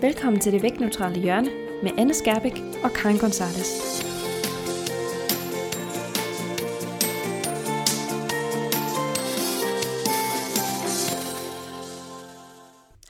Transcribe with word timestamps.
Velkommen 0.00 0.40
til 0.40 0.52
det 0.52 0.62
vægtneutrale 0.62 1.20
hjørne 1.20 1.50
med 1.82 1.90
Anne 1.98 2.14
Skærbæk 2.14 2.52
og 2.84 2.90
Karin 2.90 3.18
Gonzalez. 3.18 3.70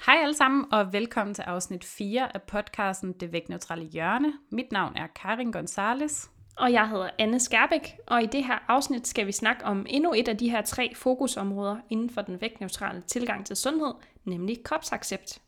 Hej 0.06 0.16
alle 0.22 0.34
sammen, 0.34 0.64
og 0.72 0.92
velkommen 0.92 1.34
til 1.34 1.42
afsnit 1.42 1.84
4 1.84 2.34
af 2.34 2.42
podcasten 2.42 3.12
Det 3.12 3.32
Vægtneutrale 3.32 3.84
Hjørne. 3.84 4.32
Mit 4.52 4.72
navn 4.72 4.96
er 4.96 5.06
Karin 5.06 5.52
Gonzalez. 5.52 6.26
Og 6.56 6.72
jeg 6.72 6.88
hedder 6.88 7.10
Anne 7.18 7.40
Skærbæk, 7.40 7.96
og 8.06 8.22
i 8.22 8.26
det 8.26 8.44
her 8.44 8.64
afsnit 8.68 9.08
skal 9.08 9.26
vi 9.26 9.32
snakke 9.32 9.64
om 9.64 9.86
endnu 9.88 10.12
et 10.12 10.28
af 10.28 10.36
de 10.36 10.50
her 10.50 10.62
tre 10.62 10.94
fokusområder 10.94 11.76
inden 11.90 12.10
for 12.10 12.22
den 12.22 12.40
vægtneutrale 12.40 13.02
tilgang 13.02 13.46
til 13.46 13.56
sundhed, 13.56 13.92
nemlig 14.24 14.62
kropsaccept. 14.64 15.40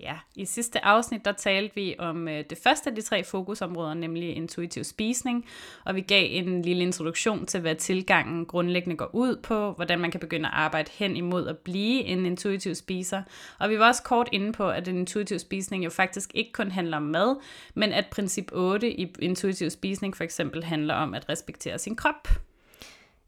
Ja, 0.00 0.14
i 0.34 0.44
sidste 0.44 0.84
afsnit, 0.84 1.24
der 1.24 1.32
talte 1.32 1.74
vi 1.74 1.94
om 1.98 2.28
øh, 2.28 2.44
det 2.50 2.58
første 2.58 2.90
af 2.90 2.96
de 2.96 3.02
tre 3.02 3.24
fokusområder, 3.24 3.94
nemlig 3.94 4.36
intuitiv 4.36 4.84
spisning, 4.84 5.46
og 5.84 5.94
vi 5.94 6.00
gav 6.00 6.26
en 6.30 6.62
lille 6.62 6.82
introduktion 6.82 7.46
til, 7.46 7.60
hvad 7.60 7.74
tilgangen 7.74 8.46
grundlæggende 8.46 8.96
går 8.96 9.10
ud 9.12 9.36
på, 9.36 9.72
hvordan 9.72 9.98
man 9.98 10.10
kan 10.10 10.20
begynde 10.20 10.48
at 10.48 10.54
arbejde 10.54 10.90
hen 10.94 11.16
imod 11.16 11.46
at 11.46 11.58
blive 11.58 12.04
en 12.04 12.26
intuitiv 12.26 12.74
spiser. 12.74 13.22
Og 13.58 13.70
vi 13.70 13.78
var 13.78 13.88
også 13.88 14.02
kort 14.02 14.28
inde 14.32 14.52
på, 14.52 14.70
at 14.70 14.88
en 14.88 14.98
intuitiv 14.98 15.38
spisning 15.38 15.84
jo 15.84 15.90
faktisk 15.90 16.30
ikke 16.34 16.52
kun 16.52 16.70
handler 16.70 16.96
om 16.96 17.02
mad, 17.02 17.36
men 17.74 17.92
at 17.92 18.06
princip 18.10 18.52
8 18.52 19.00
i 19.00 19.14
intuitiv 19.18 19.70
spisning 19.70 20.16
for 20.16 20.24
eksempel 20.24 20.64
handler 20.64 20.94
om 20.94 21.14
at 21.14 21.28
respektere 21.28 21.78
sin 21.78 21.96
krop. 21.96 22.28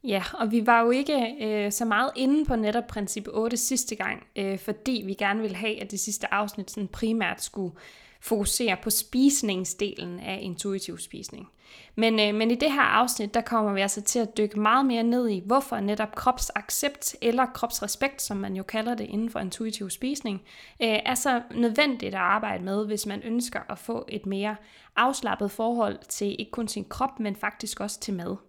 Ja, 0.03 0.23
og 0.33 0.51
vi 0.51 0.65
var 0.65 0.81
jo 0.81 0.91
ikke 0.91 1.35
øh, 1.41 1.71
så 1.71 1.85
meget 1.85 2.11
inde 2.15 2.45
på 2.45 2.55
netop 2.55 2.87
princip 2.87 3.27
8 3.27 3.57
sidste 3.57 3.95
gang, 3.95 4.27
øh, 4.35 4.59
fordi 4.59 5.03
vi 5.05 5.13
gerne 5.13 5.41
ville 5.41 5.57
have, 5.57 5.81
at 5.81 5.91
det 5.91 5.99
sidste 5.99 6.33
afsnit 6.33 6.71
sådan 6.71 6.87
primært 6.87 7.43
skulle 7.43 7.75
fokusere 8.21 8.77
på 8.83 8.89
spisningsdelen 8.89 10.19
af 10.19 10.39
intuitiv 10.41 10.97
spisning. 10.97 11.49
Men, 11.95 12.19
øh, 12.19 12.35
men 12.35 12.51
i 12.51 12.55
det 12.55 12.71
her 12.71 12.81
afsnit, 12.81 13.33
der 13.33 13.41
kommer 13.41 13.73
vi 13.73 13.81
altså 13.81 14.01
til 14.01 14.19
at 14.19 14.37
dykke 14.37 14.59
meget 14.59 14.85
mere 14.85 15.03
ned 15.03 15.29
i, 15.29 15.41
hvorfor 15.45 15.79
netop 15.79 16.15
kropsaccept 16.15 17.15
eller 17.21 17.45
kropsrespekt, 17.45 18.21
som 18.21 18.37
man 18.37 18.55
jo 18.55 18.63
kalder 18.63 18.95
det 18.95 19.05
inden 19.05 19.29
for 19.29 19.39
intuitiv 19.39 19.89
spisning, 19.89 20.41
øh, 20.81 20.99
er 21.05 21.15
så 21.15 21.41
nødvendigt 21.55 22.15
at 22.15 22.21
arbejde 22.21 22.63
med, 22.63 22.85
hvis 22.85 23.05
man 23.05 23.21
ønsker 23.21 23.59
at 23.69 23.79
få 23.79 24.05
et 24.09 24.25
mere 24.25 24.55
afslappet 24.95 25.51
forhold 25.51 25.97
til 26.07 26.35
ikke 26.39 26.51
kun 26.51 26.67
sin 26.67 26.85
krop, 26.89 27.19
men 27.19 27.35
faktisk 27.35 27.79
også 27.79 27.99
til 27.99 28.13
mad. 28.13 28.48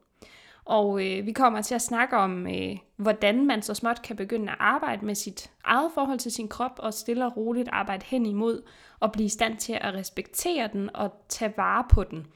Og 0.64 1.06
øh, 1.06 1.26
vi 1.26 1.32
kommer 1.32 1.62
til 1.62 1.74
at 1.74 1.82
snakke 1.82 2.16
om, 2.16 2.46
øh, 2.46 2.76
hvordan 2.96 3.46
man 3.46 3.62
så 3.62 3.74
småt 3.74 4.02
kan 4.02 4.16
begynde 4.16 4.52
at 4.52 4.56
arbejde 4.60 5.06
med 5.06 5.14
sit 5.14 5.50
eget 5.64 5.90
forhold 5.94 6.18
til 6.18 6.32
sin 6.32 6.48
krop, 6.48 6.78
og 6.78 6.94
stille 6.94 7.26
og 7.26 7.36
roligt 7.36 7.68
arbejde 7.72 8.06
hen 8.06 8.26
imod 8.26 8.62
og 9.00 9.12
blive 9.12 9.26
i 9.26 9.28
stand 9.28 9.56
til 9.56 9.78
at 9.80 9.94
respektere 9.94 10.68
den 10.72 10.96
og 10.96 11.24
tage 11.28 11.54
vare 11.56 11.84
på 11.90 12.04
den, 12.04 12.26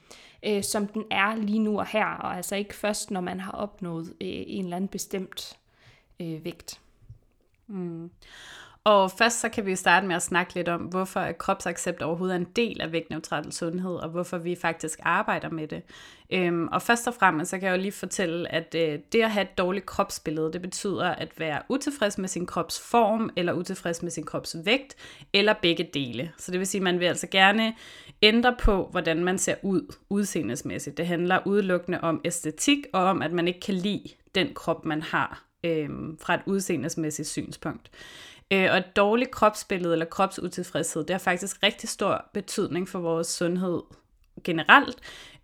øh, 0.45 0.63
som 0.63 0.87
den 0.87 1.03
er 1.11 1.35
lige 1.35 1.59
nu 1.59 1.79
og 1.79 1.87
her, 1.87 2.05
og 2.05 2.35
altså 2.35 2.55
ikke 2.55 2.75
først, 2.75 3.11
når 3.11 3.21
man 3.21 3.39
har 3.39 3.51
opnået 3.51 4.05
øh, 4.07 4.43
en 4.47 4.63
eller 4.63 4.75
anden 4.75 4.87
bestemt 4.87 5.57
øh, 6.19 6.45
vægt. 6.45 6.81
Mm. 7.67 8.11
Og 8.85 9.11
først 9.11 9.39
så 9.39 9.49
kan 9.49 9.65
vi 9.65 9.75
starte 9.75 10.07
med 10.07 10.15
at 10.15 10.21
snakke 10.21 10.55
lidt 10.55 10.69
om, 10.69 10.81
hvorfor 10.81 11.31
kropsaccept 11.31 12.01
overhovedet 12.01 12.35
er 12.35 12.39
en 12.39 12.47
del 12.55 12.81
af 12.81 12.91
vægtneutral 12.91 13.51
sundhed, 13.51 13.95
og 13.95 14.09
hvorfor 14.09 14.37
vi 14.37 14.55
faktisk 14.55 14.99
arbejder 15.03 15.49
med 15.49 15.67
det. 15.67 15.81
Øhm, 16.29 16.67
og 16.67 16.81
først 16.81 17.07
og 17.07 17.13
fremmest 17.13 17.51
så 17.51 17.59
kan 17.59 17.67
jeg 17.67 17.77
jo 17.77 17.81
lige 17.81 17.91
fortælle, 17.91 18.51
at 18.51 18.75
øh, 18.75 18.99
det 19.11 19.21
at 19.21 19.31
have 19.31 19.43
et 19.43 19.57
dårligt 19.57 19.85
kropsbillede, 19.85 20.53
det 20.53 20.61
betyder 20.61 21.05
at 21.05 21.39
være 21.39 21.61
utilfreds 21.69 22.17
med 22.17 22.27
sin 22.27 22.45
kropsform, 22.45 23.29
eller 23.35 23.53
utilfreds 23.53 24.03
med 24.03 24.11
sin 24.11 24.25
kropsvægt, 24.25 24.95
eller 25.33 25.53
begge 25.61 25.89
dele. 25.93 26.31
Så 26.37 26.51
det 26.51 26.59
vil 26.59 26.67
sige, 26.67 26.79
at 26.79 26.83
man 26.83 26.99
vil 26.99 27.05
altså 27.05 27.27
gerne 27.27 27.73
ændre 28.21 28.55
på, 28.59 28.87
hvordan 28.91 29.23
man 29.23 29.37
ser 29.37 29.55
ud 29.63 29.93
udseendesmæssigt. 30.09 30.97
Det 30.97 31.07
handler 31.07 31.39
udelukkende 31.45 32.01
om 32.01 32.21
æstetik, 32.25 32.85
og 32.93 33.03
om, 33.03 33.21
at 33.21 33.31
man 33.31 33.47
ikke 33.47 33.59
kan 33.59 33.75
lide 33.75 34.09
den 34.35 34.53
krop, 34.53 34.85
man 34.85 35.01
har 35.01 35.45
øhm, 35.63 36.17
fra 36.21 36.33
et 36.33 36.41
udseendesmæssigt 36.45 37.27
synspunkt. 37.27 37.91
Øh, 38.53 38.67
og 38.71 38.77
et 38.77 38.95
dårligt 38.95 39.31
kropsbillede 39.31 39.93
eller 39.93 40.05
kropsutilfredshed, 40.05 41.03
det 41.03 41.09
har 41.09 41.19
faktisk 41.19 41.63
rigtig 41.63 41.89
stor 41.89 42.29
betydning 42.33 42.89
for 42.89 42.99
vores 42.99 43.27
sundhed 43.27 43.81
generelt. 44.43 44.97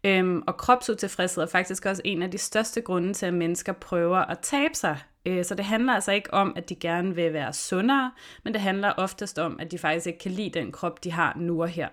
Øhm, 0.04 0.44
og 0.48 0.58
kropsutilfredshed 0.58 1.44
er 1.44 1.48
faktisk 1.48 1.86
også 1.86 2.02
en 2.06 2.22
af 2.22 2.32
de 2.32 2.38
største 2.38 2.82
grunde 2.82 3.14
til, 3.14 3.26
at 3.26 3.34
mennesker 3.34 3.74
prøver 3.74 4.18
at 4.18 4.40
tabe 4.40 4.76
sig. 4.76 5.00
Øh, 5.26 5.46
så 5.46 5.56
det 5.56 5.66
handler 5.66 5.94
altså 5.94 6.12
ikke 6.12 6.34
om, 6.34 6.54
at 6.56 6.70
de 6.70 6.76
gerne 6.76 7.16
vil 7.16 7.34
være 7.34 7.54
sundere, 7.54 8.12
men 8.44 8.54
det 8.54 8.62
handler 8.62 8.94
oftest 8.98 9.40
om, 9.40 9.60
at 9.60 9.72
de 9.72 9.78
faktisk 9.78 10.08
ikke 10.08 10.20
kan 10.20 10.32
lide 10.32 10.60
den 10.60 10.72
krop, 10.72 11.04
de 11.04 11.12
har 11.12 11.34
nu 11.38 11.62
og 11.62 11.70
her. 11.70 11.90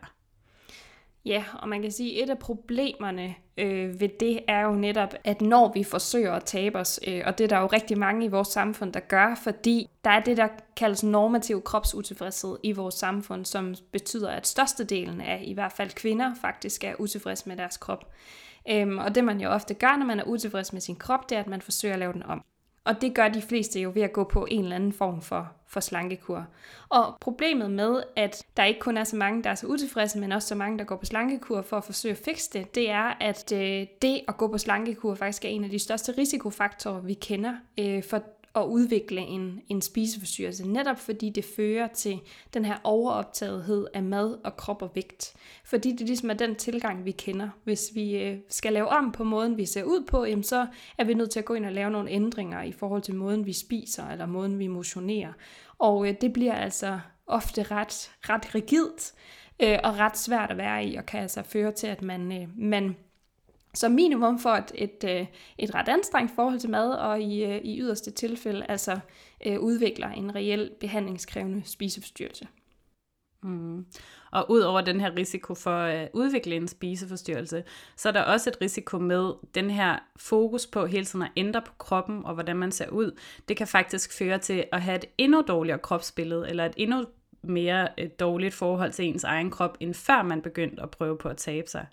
Ja, 1.24 1.44
og 1.54 1.68
man 1.68 1.82
kan 1.82 1.90
sige, 1.90 2.16
at 2.16 2.24
et 2.24 2.30
af 2.30 2.38
problemerne 2.38 3.34
øh, 3.56 4.00
ved 4.00 4.08
det 4.20 4.40
er 4.48 4.60
jo 4.60 4.72
netop, 4.72 5.14
at 5.24 5.40
når 5.40 5.72
vi 5.72 5.84
forsøger 5.84 6.32
at 6.32 6.44
tabe 6.44 6.78
os, 6.78 7.00
øh, 7.06 7.22
og 7.26 7.38
det 7.38 7.44
er 7.44 7.48
der 7.48 7.58
jo 7.58 7.66
rigtig 7.66 7.98
mange 7.98 8.24
i 8.24 8.28
vores 8.28 8.48
samfund, 8.48 8.92
der 8.92 9.00
gør, 9.00 9.34
fordi 9.34 9.90
der 10.04 10.10
er 10.10 10.20
det, 10.20 10.36
der 10.36 10.48
kaldes 10.76 11.04
normativ 11.04 11.62
kropsutilfredshed 11.62 12.56
i 12.62 12.72
vores 12.72 12.94
samfund, 12.94 13.44
som 13.44 13.74
betyder, 13.92 14.30
at 14.30 14.46
størstedelen 14.46 15.20
af 15.20 15.42
i 15.44 15.52
hvert 15.52 15.72
fald 15.72 15.90
kvinder 15.90 16.34
faktisk 16.40 16.84
er 16.84 16.94
utilfredse 16.98 17.48
med 17.48 17.56
deres 17.56 17.76
krop. 17.76 18.12
Øhm, 18.70 18.98
og 18.98 19.14
det 19.14 19.24
man 19.24 19.40
jo 19.40 19.48
ofte 19.48 19.74
gør, 19.74 19.96
når 19.96 20.06
man 20.06 20.20
er 20.20 20.24
utilfreds 20.24 20.72
med 20.72 20.80
sin 20.80 20.96
krop, 20.96 21.30
det 21.30 21.36
er, 21.36 21.40
at 21.40 21.46
man 21.46 21.62
forsøger 21.62 21.94
at 21.94 22.00
lave 22.00 22.12
den 22.12 22.22
om. 22.22 22.44
Og 22.84 23.00
det 23.00 23.14
gør 23.14 23.28
de 23.28 23.42
fleste 23.42 23.80
jo 23.80 23.92
ved 23.94 24.02
at 24.02 24.12
gå 24.12 24.24
på 24.24 24.46
en 24.50 24.62
eller 24.62 24.76
anden 24.76 24.92
form 24.92 25.22
for, 25.22 25.52
for 25.66 25.80
slankekur. 25.80 26.46
Og 26.88 27.16
problemet 27.20 27.70
med, 27.70 28.02
at 28.16 28.46
der 28.56 28.64
ikke 28.64 28.80
kun 28.80 28.96
er 28.96 29.04
så 29.04 29.16
mange, 29.16 29.42
der 29.42 29.50
er 29.50 29.54
så 29.54 29.66
utilfredse, 29.66 30.18
men 30.18 30.32
også 30.32 30.48
så 30.48 30.54
mange, 30.54 30.78
der 30.78 30.84
går 30.84 30.96
på 30.96 31.04
slankekur 31.04 31.62
for 31.62 31.76
at 31.76 31.84
forsøge 31.84 32.12
at 32.12 32.18
fikse 32.24 32.50
det, 32.52 32.74
det 32.74 32.90
er, 32.90 33.16
at 33.20 33.52
øh, 33.52 33.86
det 34.02 34.20
at 34.28 34.36
gå 34.36 34.48
på 34.48 34.58
slankekur 34.58 35.14
faktisk 35.14 35.44
er 35.44 35.48
en 35.48 35.64
af 35.64 35.70
de 35.70 35.78
største 35.78 36.12
risikofaktorer, 36.18 37.00
vi 37.00 37.14
kender 37.14 37.54
øh, 37.78 38.04
for 38.04 38.22
at 38.62 38.66
udvikle 38.66 39.20
en, 39.20 39.60
en 39.68 39.82
spiseforstyrrelse, 39.82 40.68
netop 40.68 40.98
fordi 40.98 41.30
det 41.30 41.44
fører 41.56 41.86
til 41.86 42.20
den 42.54 42.64
her 42.64 42.76
overoptagethed 42.84 43.86
af 43.94 44.02
mad 44.02 44.38
og 44.44 44.56
krop 44.56 44.82
og 44.82 44.90
vægt. 44.94 45.34
Fordi 45.64 45.92
det 45.92 46.06
ligesom 46.06 46.30
er 46.30 46.34
den 46.34 46.54
tilgang, 46.54 47.04
vi 47.04 47.10
kender. 47.10 47.48
Hvis 47.64 47.90
vi 47.94 48.22
øh, 48.22 48.38
skal 48.48 48.72
lave 48.72 48.88
om 48.88 49.12
på 49.12 49.24
måden, 49.24 49.56
vi 49.56 49.66
ser 49.66 49.82
ud 49.82 50.04
på, 50.06 50.24
jamen 50.24 50.44
så 50.44 50.66
er 50.98 51.04
vi 51.04 51.14
nødt 51.14 51.30
til 51.30 51.38
at 51.38 51.44
gå 51.44 51.54
ind 51.54 51.66
og 51.66 51.72
lave 51.72 51.90
nogle 51.90 52.10
ændringer 52.10 52.62
i 52.62 52.72
forhold 52.72 53.02
til 53.02 53.14
måden, 53.14 53.46
vi 53.46 53.52
spiser, 53.52 54.08
eller 54.08 54.26
måden, 54.26 54.58
vi 54.58 54.66
motionerer. 54.66 55.32
Og 55.78 56.08
øh, 56.08 56.14
det 56.20 56.32
bliver 56.32 56.54
altså 56.54 56.98
ofte 57.26 57.62
ret, 57.62 58.10
ret 58.28 58.54
rigidt, 58.54 59.12
øh, 59.62 59.78
og 59.84 59.98
ret 59.98 60.18
svært 60.18 60.50
at 60.50 60.56
være 60.56 60.84
i, 60.84 60.96
og 60.96 61.06
kan 61.06 61.20
altså 61.20 61.42
føre 61.42 61.72
til, 61.72 61.86
at 61.86 62.02
man, 62.02 62.42
øh, 62.42 62.48
man 62.56 62.96
som 63.74 63.92
minimum 63.92 64.38
for 64.38 64.50
et, 64.50 64.72
et, 64.74 65.28
et 65.58 65.74
ret 65.74 65.88
anstrengt 65.88 66.32
forhold 66.34 66.58
til 66.58 66.70
mad, 66.70 66.90
og 66.90 67.20
i, 67.20 67.44
øh, 67.44 67.60
i 67.64 67.80
yderste 67.80 68.10
tilfælde 68.10 68.66
altså 68.68 68.98
øh, 69.46 69.60
udvikler 69.60 70.08
en 70.08 70.34
reel 70.34 70.70
behandlingskrævende 70.80 71.62
spiseforstyrrelse. 71.64 72.48
Mm. 73.42 73.86
Og 74.32 74.50
ud 74.50 74.60
over 74.60 74.80
den 74.80 75.00
her 75.00 75.16
risiko 75.16 75.54
for 75.54 75.80
øh, 75.80 75.94
at 75.94 76.10
udvikle 76.12 76.56
en 76.56 76.68
spiseforstyrrelse, 76.68 77.64
så 77.96 78.08
er 78.08 78.12
der 78.12 78.22
også 78.22 78.50
et 78.50 78.56
risiko 78.60 78.98
med 78.98 79.32
den 79.54 79.70
her 79.70 79.98
fokus 80.16 80.66
på 80.66 80.86
hele 80.86 81.04
tiden 81.04 81.22
at 81.22 81.30
ændre 81.36 81.62
på 81.62 81.72
kroppen 81.78 82.24
og 82.24 82.34
hvordan 82.34 82.56
man 82.56 82.72
ser 82.72 82.88
ud. 82.88 83.18
Det 83.48 83.56
kan 83.56 83.66
faktisk 83.66 84.18
føre 84.18 84.38
til 84.38 84.64
at 84.72 84.82
have 84.82 84.96
et 84.96 85.04
endnu 85.18 85.44
dårligere 85.48 85.78
kropsbillede, 85.78 86.48
eller 86.48 86.66
et 86.66 86.74
endnu 86.76 87.04
mere 87.42 87.88
dårligt 88.20 88.54
forhold 88.54 88.92
til 88.92 89.04
ens 89.04 89.24
egen 89.24 89.50
krop, 89.50 89.76
end 89.80 89.94
før 89.94 90.22
man 90.22 90.42
begyndte 90.42 90.82
at 90.82 90.90
prøve 90.90 91.18
på 91.18 91.28
at 91.28 91.36
tabe 91.36 91.70
sig. 91.70 91.86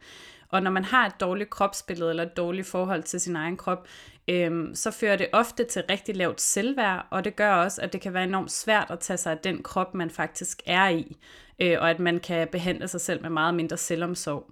Og 0.50 0.64
når 0.64 0.72
man 0.72 0.86
har 0.86 1.06
et 1.06 1.20
dårligt 1.20 1.50
kropsbillede 1.50 2.10
eller 2.10 2.24
et 2.24 2.38
dårligt 2.38 2.68
forhold 2.68 3.04
til 3.04 3.20
sin 3.20 3.36
egen 3.36 3.58
krop, 3.58 3.88
øhm, 4.28 4.76
så 4.76 4.92
fører 4.92 5.16
det 5.16 5.28
ofte 5.34 5.64
til 5.64 5.84
rigtig 5.90 6.16
lavt 6.16 6.42
selvværd, 6.42 7.08
og 7.12 7.24
det 7.24 7.36
gør 7.36 7.54
også, 7.54 7.82
at 7.82 7.94
det 7.94 8.02
kan 8.02 8.14
være 8.14 8.24
enormt 8.24 8.52
svært 8.52 8.92
at 8.92 9.00
tage 9.00 9.18
sig 9.18 9.32
af 9.32 9.38
den 9.38 9.64
krop, 9.64 9.94
man 9.94 10.10
faktisk 10.10 10.62
er 10.66 10.88
i, 10.90 11.18
øh, 11.60 11.78
og 11.80 11.90
at 11.90 12.00
man 12.00 12.20
kan 12.20 12.48
behandle 12.48 12.88
sig 12.88 13.02
selv 13.02 13.22
med 13.22 13.30
meget 13.30 13.54
mindre 13.54 13.78
selvomsorg. 13.78 14.52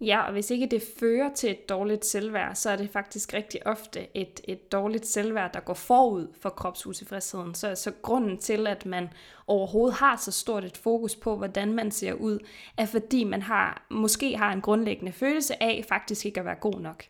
Ja, 0.00 0.20
og 0.20 0.32
hvis 0.32 0.50
ikke 0.50 0.66
det 0.66 0.82
fører 1.00 1.34
til 1.34 1.50
et 1.50 1.68
dårligt 1.68 2.06
selvværd, 2.06 2.54
så 2.54 2.70
er 2.70 2.76
det 2.76 2.90
faktisk 2.90 3.34
rigtig 3.34 3.66
ofte 3.66 4.06
et, 4.14 4.40
et 4.44 4.72
dårligt 4.72 5.06
selvværd, 5.06 5.52
der 5.52 5.60
går 5.60 5.74
forud 5.74 6.26
for 6.40 6.48
kropsutilfredsheden. 6.48 7.54
Så, 7.54 7.74
så 7.74 7.92
grunden 8.02 8.38
til, 8.38 8.66
at 8.66 8.86
man 8.86 9.08
overhovedet 9.46 9.98
har 9.98 10.16
så 10.16 10.32
stort 10.32 10.64
et 10.64 10.76
fokus 10.76 11.16
på, 11.16 11.36
hvordan 11.36 11.72
man 11.72 11.90
ser 11.90 12.12
ud, 12.12 12.38
er 12.76 12.86
fordi 12.86 13.24
man 13.24 13.42
har 13.42 13.86
måske 13.90 14.36
har 14.36 14.52
en 14.52 14.60
grundlæggende 14.60 15.12
følelse 15.12 15.62
af 15.62 15.84
faktisk 15.88 16.26
ikke 16.26 16.40
at 16.40 16.46
være 16.46 16.54
god 16.60 16.80
nok. 16.80 17.04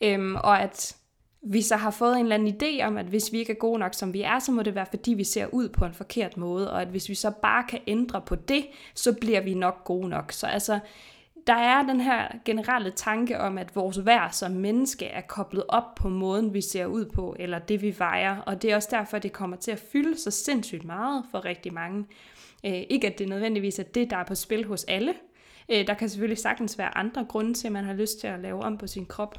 Øhm, 0.00 0.34
og 0.34 0.62
at 0.62 0.96
vi 1.42 1.62
så 1.62 1.76
har 1.76 1.90
fået 1.90 2.16
en 2.16 2.22
eller 2.22 2.34
anden 2.34 2.56
idé 2.62 2.84
om, 2.84 2.96
at 2.96 3.06
hvis 3.06 3.32
vi 3.32 3.38
ikke 3.38 3.52
er 3.52 3.56
gode 3.56 3.78
nok, 3.78 3.94
som 3.94 4.12
vi 4.12 4.22
er, 4.22 4.38
så 4.38 4.52
må 4.52 4.62
det 4.62 4.74
være, 4.74 4.86
fordi 4.90 5.14
vi 5.14 5.24
ser 5.24 5.46
ud 5.46 5.68
på 5.68 5.84
en 5.84 5.94
forkert 5.94 6.36
måde, 6.36 6.72
og 6.72 6.82
at 6.82 6.88
hvis 6.88 7.08
vi 7.08 7.14
så 7.14 7.30
bare 7.42 7.64
kan 7.68 7.80
ændre 7.86 8.20
på 8.20 8.34
det, 8.34 8.66
så 8.94 9.12
bliver 9.20 9.40
vi 9.40 9.54
nok 9.54 9.84
gode 9.84 10.08
nok. 10.08 10.32
Så 10.32 10.46
altså, 10.46 10.78
der 11.46 11.54
er 11.54 11.82
den 11.82 12.00
her 12.00 12.28
generelle 12.44 12.90
tanke 12.90 13.40
om, 13.40 13.58
at 13.58 13.76
vores 13.76 14.06
værd 14.06 14.32
som 14.32 14.50
menneske 14.50 15.06
er 15.06 15.20
koblet 15.20 15.64
op 15.68 15.94
på 15.94 16.08
måden, 16.08 16.54
vi 16.54 16.60
ser 16.60 16.86
ud 16.86 17.04
på, 17.04 17.36
eller 17.38 17.58
det 17.58 17.82
vi 17.82 17.94
vejer, 17.98 18.38
og 18.38 18.62
det 18.62 18.72
er 18.72 18.76
også 18.76 18.88
derfor, 18.90 19.18
det 19.18 19.32
kommer 19.32 19.56
til 19.56 19.70
at 19.70 19.84
fylde 19.92 20.18
så 20.18 20.30
sindssygt 20.30 20.84
meget 20.84 21.24
for 21.30 21.44
rigtig 21.44 21.74
mange. 21.74 22.06
Øh, 22.66 22.82
ikke 22.90 23.06
at 23.06 23.18
det 23.18 23.28
nødvendigvis 23.28 23.78
er 23.78 23.82
det, 23.82 24.10
der 24.10 24.16
er 24.16 24.24
på 24.24 24.34
spil 24.34 24.64
hos 24.64 24.84
alle. 24.84 25.14
Øh, 25.68 25.86
der 25.86 25.94
kan 25.94 26.08
selvfølgelig 26.08 26.38
sagtens 26.38 26.78
være 26.78 26.96
andre 26.96 27.24
grunde 27.24 27.54
til, 27.54 27.66
at 27.66 27.72
man 27.72 27.84
har 27.84 27.94
lyst 27.94 28.20
til 28.20 28.26
at 28.26 28.40
lave 28.40 28.62
om 28.62 28.78
på 28.78 28.86
sin 28.86 29.06
krop. 29.06 29.38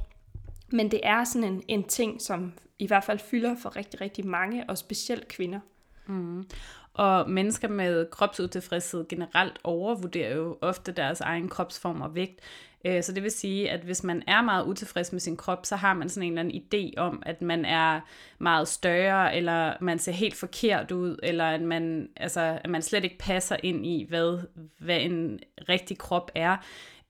Men 0.71 0.91
det 0.91 0.99
er 1.03 1.23
sådan 1.23 1.53
en, 1.53 1.63
en 1.67 1.83
ting, 1.83 2.21
som 2.21 2.53
i 2.79 2.87
hvert 2.87 3.03
fald 3.03 3.19
fylder 3.19 3.55
for 3.55 3.75
rigtig, 3.75 4.01
rigtig 4.01 4.27
mange, 4.27 4.69
og 4.69 4.77
specielt 4.77 5.27
kvinder. 5.27 5.59
Mm. 6.07 6.43
Og 6.93 7.29
mennesker 7.29 7.67
med 7.67 8.05
kropsutilfredshed 8.11 9.07
generelt 9.09 9.59
overvurderer 9.63 10.35
jo 10.35 10.57
ofte 10.61 10.91
deres 10.91 11.21
egen 11.21 11.49
kropsform 11.49 12.01
og 12.01 12.15
vægt. 12.15 12.39
Øh, 12.85 13.03
så 13.03 13.11
det 13.11 13.23
vil 13.23 13.31
sige, 13.31 13.71
at 13.71 13.79
hvis 13.79 14.03
man 14.03 14.23
er 14.27 14.41
meget 14.41 14.65
utilfreds 14.65 15.11
med 15.11 15.19
sin 15.19 15.37
krop, 15.37 15.65
så 15.65 15.75
har 15.75 15.93
man 15.93 16.09
sådan 16.09 16.27
en 16.27 16.37
eller 16.37 16.41
anden 16.41 16.61
idé 16.93 16.97
om, 16.97 17.23
at 17.25 17.41
man 17.41 17.65
er 17.65 17.99
meget 18.39 18.67
større, 18.67 19.35
eller 19.35 19.73
man 19.81 19.99
ser 19.99 20.11
helt 20.11 20.35
forkert 20.35 20.91
ud, 20.91 21.19
eller 21.23 21.45
at 21.45 21.61
man, 21.61 22.09
altså, 22.15 22.59
at 22.63 22.69
man 22.69 22.81
slet 22.81 23.03
ikke 23.03 23.17
passer 23.17 23.57
ind 23.63 23.85
i, 23.85 24.05
hvad, 24.09 24.39
hvad 24.77 25.01
en 25.01 25.39
rigtig 25.69 25.97
krop 25.97 26.31
er. 26.35 26.57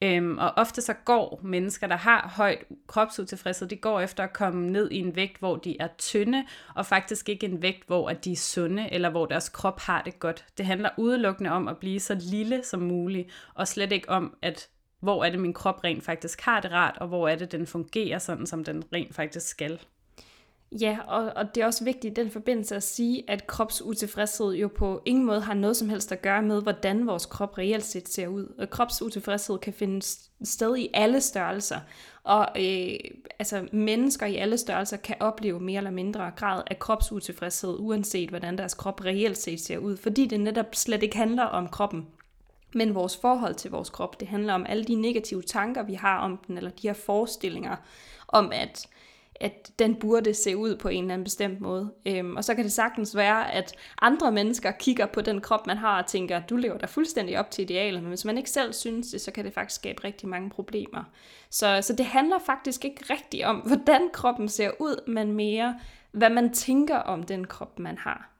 Øhm, 0.04 0.38
og 0.38 0.54
ofte 0.56 0.82
så 0.82 0.94
går 0.94 1.40
mennesker, 1.44 1.88
der 1.88 1.96
har 1.96 2.34
højt 2.36 2.64
kropsutilfredshed, 2.88 3.68
de 3.68 3.76
går 3.76 4.00
efter 4.00 4.24
at 4.24 4.34
komme 4.34 4.72
ned 4.72 4.92
i 4.92 4.98
en 4.98 5.16
vægt, 5.16 5.40
hvor 5.40 5.56
de 5.56 5.78
er 5.80 5.88
tynde, 5.98 6.46
og 6.76 6.86
faktisk 6.86 7.30
ikke 7.30 7.46
en 7.46 7.62
vægt, 7.62 7.88
hvor 7.88 8.10
at 8.10 8.26
de 8.26 8.32
er 8.32 8.36
sunde, 8.36 8.94
eller 8.94 9.10
hvor 9.10 9.26
deres 9.26 9.50
krop 9.50 9.80
har 9.80 10.02
det 10.02 10.20
godt. 10.20 10.46
Det 10.58 10.66
handler 10.66 10.90
udelukkende 10.98 11.50
om 11.50 11.68
at 11.68 11.78
blive 11.78 12.00
så 12.00 12.18
lille 12.20 12.64
som 12.64 12.80
muligt, 12.80 13.30
og 13.54 13.68
slet 13.68 13.92
ikke 13.92 14.10
om, 14.10 14.38
at 14.42 14.70
hvor 15.00 15.24
er 15.24 15.30
det 15.30 15.40
min 15.40 15.54
krop 15.54 15.84
rent 15.84 16.04
faktisk 16.04 16.42
har 16.42 16.60
det 16.60 16.72
rart, 16.72 16.98
og 16.98 17.08
hvor 17.08 17.28
er 17.28 17.36
det 17.36 17.52
den 17.52 17.68
fungerer 17.68 18.20
sådan, 18.20 18.46
som 18.46 18.64
den 18.64 18.84
rent 18.94 19.16
faktisk 19.16 19.48
skal. 19.48 19.80
Ja, 20.82 20.98
og, 21.08 21.32
og 21.36 21.56
det 21.56 21.62
er 21.62 21.66
også 21.66 21.84
vigtigt 21.84 22.18
i 22.18 22.22
den 22.22 22.32
forbindelse 22.32 22.76
at 22.76 22.84
sige, 22.84 23.24
at 23.28 23.48
kropsutilfredshed 23.48 24.54
jo 24.54 24.68
på 24.68 25.02
ingen 25.06 25.26
måde 25.26 25.42
har 25.42 25.54
noget 25.54 25.78
som 25.78 25.90
helst 25.90 26.12
at 26.12 26.22
gøre 26.22 26.42
med, 26.42 26.62
hvordan 26.62 27.08
vores 27.08 27.26
krop 27.26 27.58
reelt 27.58 27.86
set 27.86 28.10
ser 28.10 28.28
ud. 28.28 28.56
Og 28.60 28.70
kropsutilfredshed 28.70 29.58
kan 29.58 29.74
finde 29.74 30.02
sted 30.44 30.78
i 30.78 30.90
alle 30.94 31.22
størrelser. 31.22 31.80
Og 32.24 32.48
øh, 32.56 32.96
altså, 33.40 33.68
mennesker 33.72 34.26
i 34.26 34.36
alle 34.36 34.58
størrelser 34.58 34.98
kan 34.98 35.16
opleve 35.20 35.60
mere 35.60 35.78
eller 35.78 35.92
mindre 35.92 36.32
grad 36.36 36.64
af 36.68 36.80
kropsutilfredshed, 36.80 37.76
uanset 37.80 38.30
hvordan 38.30 38.58
deres 38.58 38.74
krop 38.74 39.06
reelt 39.06 39.38
set 39.38 39.62
ser 39.62 39.78
ud. 39.78 39.98
Fordi 39.98 40.26
det 40.28 40.40
netop 40.40 40.76
slet 40.76 41.04
ikke 41.04 41.18
handler 41.18 41.44
om 41.44 41.68
kroppen, 41.68 42.08
men 42.74 42.96
vores 42.96 43.18
forhold 43.18 43.56
til 43.56 43.72
vores 43.72 43.90
krop. 43.90 44.20
Det 44.20 44.28
handler 44.28 44.54
om 44.54 44.66
alle 44.70 44.84
de 44.84 44.96
negative 44.96 45.42
tanker, 45.42 45.84
vi 45.84 45.94
har 45.94 46.18
om 46.18 46.38
den, 46.48 46.58
eller 46.58 46.70
de 46.70 46.88
her 46.88 46.94
forestillinger 46.94 47.76
om, 48.28 48.52
at 48.54 48.88
at 49.40 49.72
den 49.80 49.96
burde 49.96 50.34
se 50.34 50.58
ud 50.58 50.76
på 50.76 50.90
en 50.90 51.04
eller 51.04 51.14
anden 51.14 51.24
bestemt 51.24 51.62
måde. 51.62 51.92
Øhm, 52.06 52.36
og 52.36 52.44
så 52.44 52.56
kan 52.56 52.64
det 52.64 52.72
sagtens 52.72 53.16
være, 53.16 53.54
at 53.54 53.76
andre 54.02 54.32
mennesker 54.32 54.72
kigger 54.72 55.06
på 55.06 55.22
den 55.22 55.42
krop, 55.42 55.68
man 55.68 55.78
har, 55.78 56.02
og 56.02 56.08
tænker, 56.08 56.40
du 56.40 56.56
lever 56.56 56.78
da 56.78 56.86
fuldstændig 56.86 57.40
op 57.40 57.52
til 57.52 57.62
idealet, 57.62 58.02
men 58.02 58.10
hvis 58.10 58.26
man 58.26 58.38
ikke 58.38 58.50
selv 58.50 58.74
synes 58.74 59.08
det, 59.12 59.22
så 59.22 59.32
kan 59.32 59.46
det 59.46 59.54
faktisk 59.54 59.76
skabe 59.76 60.04
rigtig 60.04 60.30
mange 60.30 60.50
problemer. 60.50 61.04
Så, 61.50 61.80
så 61.82 61.94
det 61.94 62.06
handler 62.06 62.40
faktisk 62.40 62.86
ikke 62.86 63.14
rigtigt 63.14 63.46
om, 63.46 63.56
hvordan 63.68 64.10
kroppen 64.14 64.50
ser 64.50 64.72
ud, 64.80 65.08
men 65.08 65.32
mere, 65.32 65.80
hvad 66.12 66.30
man 66.30 66.54
tænker 66.54 66.98
om 66.98 67.24
den 67.24 67.48
krop, 67.48 67.80
man 67.80 67.98
har. 67.98 68.33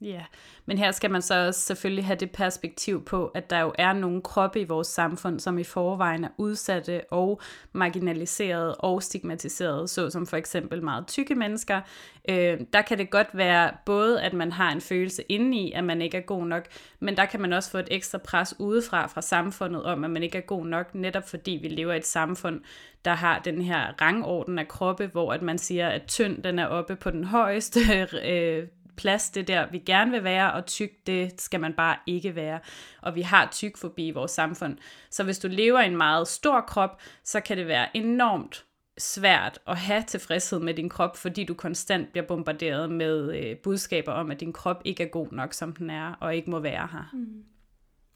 Ja, 0.00 0.24
men 0.66 0.78
her 0.78 0.92
skal 0.92 1.10
man 1.10 1.22
så 1.22 1.46
også 1.46 1.60
selvfølgelig 1.60 2.06
have 2.06 2.16
det 2.16 2.30
perspektiv 2.30 3.04
på, 3.04 3.26
at 3.26 3.50
der 3.50 3.60
jo 3.60 3.72
er 3.78 3.92
nogle 3.92 4.22
kroppe 4.22 4.60
i 4.60 4.64
vores 4.64 4.86
samfund, 4.86 5.40
som 5.40 5.58
i 5.58 5.64
forvejen 5.64 6.24
er 6.24 6.28
udsatte 6.36 7.02
og 7.10 7.40
marginaliserede 7.72 8.74
og 8.74 9.02
stigmatiserede, 9.02 9.88
såsom 9.88 10.26
for 10.26 10.36
eksempel 10.36 10.82
meget 10.82 11.06
tykke 11.06 11.34
mennesker. 11.34 11.80
Øh, 12.28 12.60
der 12.72 12.82
kan 12.82 12.98
det 12.98 13.10
godt 13.10 13.28
være 13.32 13.70
både, 13.86 14.22
at 14.22 14.32
man 14.32 14.52
har 14.52 14.72
en 14.72 14.80
følelse 14.80 15.22
indeni, 15.28 15.72
at 15.72 15.84
man 15.84 16.02
ikke 16.02 16.16
er 16.16 16.22
god 16.22 16.46
nok, 16.46 16.66
men 17.00 17.16
der 17.16 17.24
kan 17.24 17.40
man 17.40 17.52
også 17.52 17.70
få 17.70 17.78
et 17.78 17.88
ekstra 17.90 18.18
pres 18.18 18.54
udefra 18.58 19.06
fra 19.06 19.22
samfundet 19.22 19.84
om, 19.84 20.04
at 20.04 20.10
man 20.10 20.22
ikke 20.22 20.38
er 20.38 20.42
god 20.42 20.66
nok, 20.66 20.94
netop 20.94 21.28
fordi 21.28 21.58
vi 21.62 21.68
lever 21.68 21.92
i 21.92 21.96
et 21.96 22.06
samfund, 22.06 22.60
der 23.04 23.14
har 23.14 23.38
den 23.38 23.62
her 23.62 24.02
rangorden 24.02 24.58
af 24.58 24.68
kroppe, 24.68 25.06
hvor 25.06 25.32
at 25.32 25.42
man 25.42 25.58
siger, 25.58 25.88
at 25.88 26.02
tynd 26.06 26.42
den 26.42 26.58
er 26.58 26.66
oppe 26.66 26.96
på 26.96 27.10
den 27.10 27.24
højeste 27.24 27.80
øh, 28.24 28.66
plads, 28.98 29.30
det 29.30 29.48
der 29.48 29.66
vi 29.70 29.78
gerne 29.78 30.10
vil 30.10 30.24
være, 30.24 30.52
og 30.52 30.66
tyk, 30.66 30.90
det 31.06 31.40
skal 31.40 31.60
man 31.60 31.72
bare 31.72 31.96
ikke 32.06 32.34
være. 32.34 32.60
Og 33.02 33.14
vi 33.14 33.22
har 33.22 33.48
tykfobi 33.52 34.06
i 34.06 34.10
vores 34.10 34.30
samfund. 34.30 34.76
Så 35.10 35.24
hvis 35.24 35.38
du 35.38 35.48
lever 35.48 35.80
i 35.80 35.86
en 35.86 35.96
meget 35.96 36.28
stor 36.28 36.60
krop, 36.60 37.00
så 37.24 37.40
kan 37.40 37.56
det 37.56 37.66
være 37.66 37.96
enormt 37.96 38.64
svært 38.98 39.58
at 39.66 39.76
have 39.76 40.02
tilfredshed 40.02 40.60
med 40.60 40.74
din 40.74 40.88
krop, 40.88 41.16
fordi 41.16 41.44
du 41.44 41.54
konstant 41.54 42.10
bliver 42.10 42.26
bombarderet 42.26 42.90
med 42.90 43.36
øh, 43.36 43.56
budskaber 43.56 44.12
om, 44.12 44.30
at 44.30 44.40
din 44.40 44.52
krop 44.52 44.82
ikke 44.84 45.02
er 45.02 45.08
god 45.08 45.32
nok, 45.32 45.52
som 45.52 45.72
den 45.72 45.90
er, 45.90 46.12
og 46.20 46.36
ikke 46.36 46.50
må 46.50 46.58
være 46.58 46.88
her. 46.92 47.10
Mm. 47.12 47.44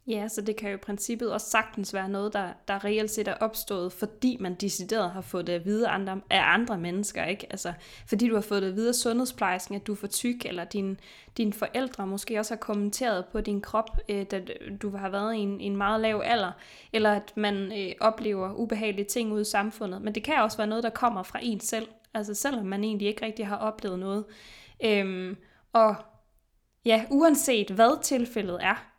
Ja, 0.07 0.27
så 0.27 0.41
det 0.41 0.55
kan 0.55 0.69
jo 0.69 0.75
i 0.75 0.79
princippet 0.79 1.33
også 1.33 1.49
sagtens 1.49 1.93
være 1.93 2.09
noget, 2.09 2.33
der, 2.33 2.49
der 2.67 2.85
reelt 2.85 3.11
set 3.11 3.27
er 3.27 3.33
opstået, 3.33 3.93
fordi 3.93 4.37
man 4.39 4.55
decideret 4.55 5.11
har 5.11 5.21
fået 5.21 5.47
det 5.47 5.53
at 5.53 5.65
vide 5.65 5.87
andre, 5.87 6.21
af 6.29 6.41
andre 6.53 6.77
mennesker, 6.77 7.25
ikke? 7.25 7.47
Altså, 7.49 7.73
fordi 8.07 8.27
du 8.27 8.33
har 8.33 8.41
fået 8.41 8.61
det 8.61 8.69
at 8.69 8.75
vide 8.75 8.89
af 8.89 8.95
sundhedsplejersken, 8.95 9.75
at 9.75 9.87
du 9.87 9.91
er 9.91 9.95
for 9.95 10.07
tyk, 10.07 10.45
eller 10.45 10.63
din, 10.63 10.99
dine 11.37 11.53
forældre 11.53 12.07
måske 12.07 12.39
også 12.39 12.53
har 12.53 12.59
kommenteret 12.59 13.25
på 13.31 13.41
din 13.41 13.61
krop, 13.61 13.89
øh, 14.09 14.25
da 14.31 14.41
du 14.81 14.97
har 14.97 15.09
været 15.09 15.35
i 15.35 15.37
en, 15.37 15.61
en 15.61 15.77
meget 15.77 16.01
lav 16.01 16.21
alder, 16.25 16.51
eller 16.93 17.11
at 17.11 17.33
man 17.35 17.55
øh, 17.79 17.91
oplever 17.99 18.53
ubehagelige 18.53 19.05
ting 19.05 19.33
ude 19.33 19.41
i 19.41 19.45
samfundet. 19.45 20.01
Men 20.01 20.15
det 20.15 20.23
kan 20.23 20.41
også 20.41 20.57
være 20.57 20.67
noget, 20.67 20.83
der 20.83 20.89
kommer 20.89 21.23
fra 21.23 21.39
en 21.41 21.59
selv, 21.59 21.87
altså 22.13 22.33
selvom 22.33 22.65
man 22.65 22.83
egentlig 22.83 23.07
ikke 23.07 23.25
rigtig 23.25 23.47
har 23.47 23.57
oplevet 23.57 23.99
noget. 23.99 24.25
Øhm, 24.85 25.37
og 25.73 25.95
ja, 26.85 27.05
uanset 27.09 27.69
hvad 27.69 28.01
tilfældet 28.01 28.59
er, 28.61 28.92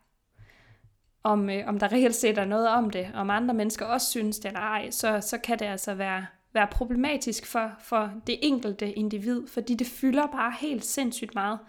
om, 1.25 1.49
øh, 1.49 1.67
om 1.67 1.79
der 1.79 1.91
reelt 1.91 2.15
set 2.15 2.37
er 2.37 2.45
noget 2.45 2.67
om 2.67 2.89
det, 2.89 3.07
om 3.13 3.29
andre 3.29 3.53
mennesker 3.53 3.85
også 3.85 4.09
synes 4.09 4.39
det 4.39 4.45
eller 4.45 4.59
ej, 4.59 4.91
så, 4.91 5.21
så 5.21 5.37
kan 5.37 5.59
det 5.59 5.65
altså 5.65 5.93
være, 5.93 6.25
være 6.53 6.67
problematisk 6.71 7.45
for, 7.45 7.71
for 7.79 8.11
det 8.27 8.39
enkelte 8.41 8.91
individ, 8.91 9.47
fordi 9.47 9.75
det 9.75 9.87
fylder 9.87 10.27
bare 10.27 10.53
helt 10.59 10.85
sindssygt 10.85 11.35
meget. 11.35 11.59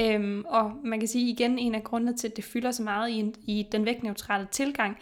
Øhm, 0.00 0.44
og 0.46 0.72
man 0.84 0.98
kan 0.98 1.08
sige 1.08 1.30
igen, 1.30 1.58
en 1.58 1.74
af 1.74 1.84
grundene 1.84 2.16
til, 2.16 2.28
at 2.28 2.36
det 2.36 2.44
fylder 2.44 2.70
så 2.70 2.82
meget 2.82 3.10
i, 3.10 3.32
i 3.46 3.66
den 3.72 3.84
vægtneutrale 3.84 4.48
tilgang, 4.50 4.98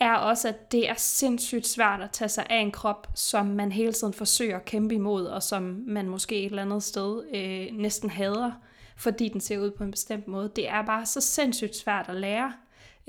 er 0.00 0.14
også, 0.14 0.48
at 0.48 0.72
det 0.72 0.88
er 0.90 0.94
sindssygt 0.96 1.66
svært 1.66 2.00
at 2.00 2.10
tage 2.10 2.28
sig 2.28 2.46
af 2.50 2.58
en 2.58 2.70
krop, 2.70 3.06
som 3.14 3.46
man 3.46 3.72
hele 3.72 3.92
tiden 3.92 4.12
forsøger 4.12 4.56
at 4.56 4.64
kæmpe 4.64 4.94
imod, 4.94 5.26
og 5.26 5.42
som 5.42 5.84
man 5.86 6.08
måske 6.08 6.38
et 6.38 6.46
eller 6.46 6.62
andet 6.62 6.82
sted 6.82 7.22
øh, 7.34 7.78
næsten 7.78 8.10
hader, 8.10 8.52
fordi 8.96 9.28
den 9.28 9.40
ser 9.40 9.58
ud 9.58 9.70
på 9.70 9.84
en 9.84 9.90
bestemt 9.90 10.28
måde. 10.28 10.52
Det 10.56 10.68
er 10.68 10.82
bare 10.82 11.06
så 11.06 11.20
sindssygt 11.20 11.76
svært 11.76 12.08
at 12.08 12.16
lære 12.16 12.52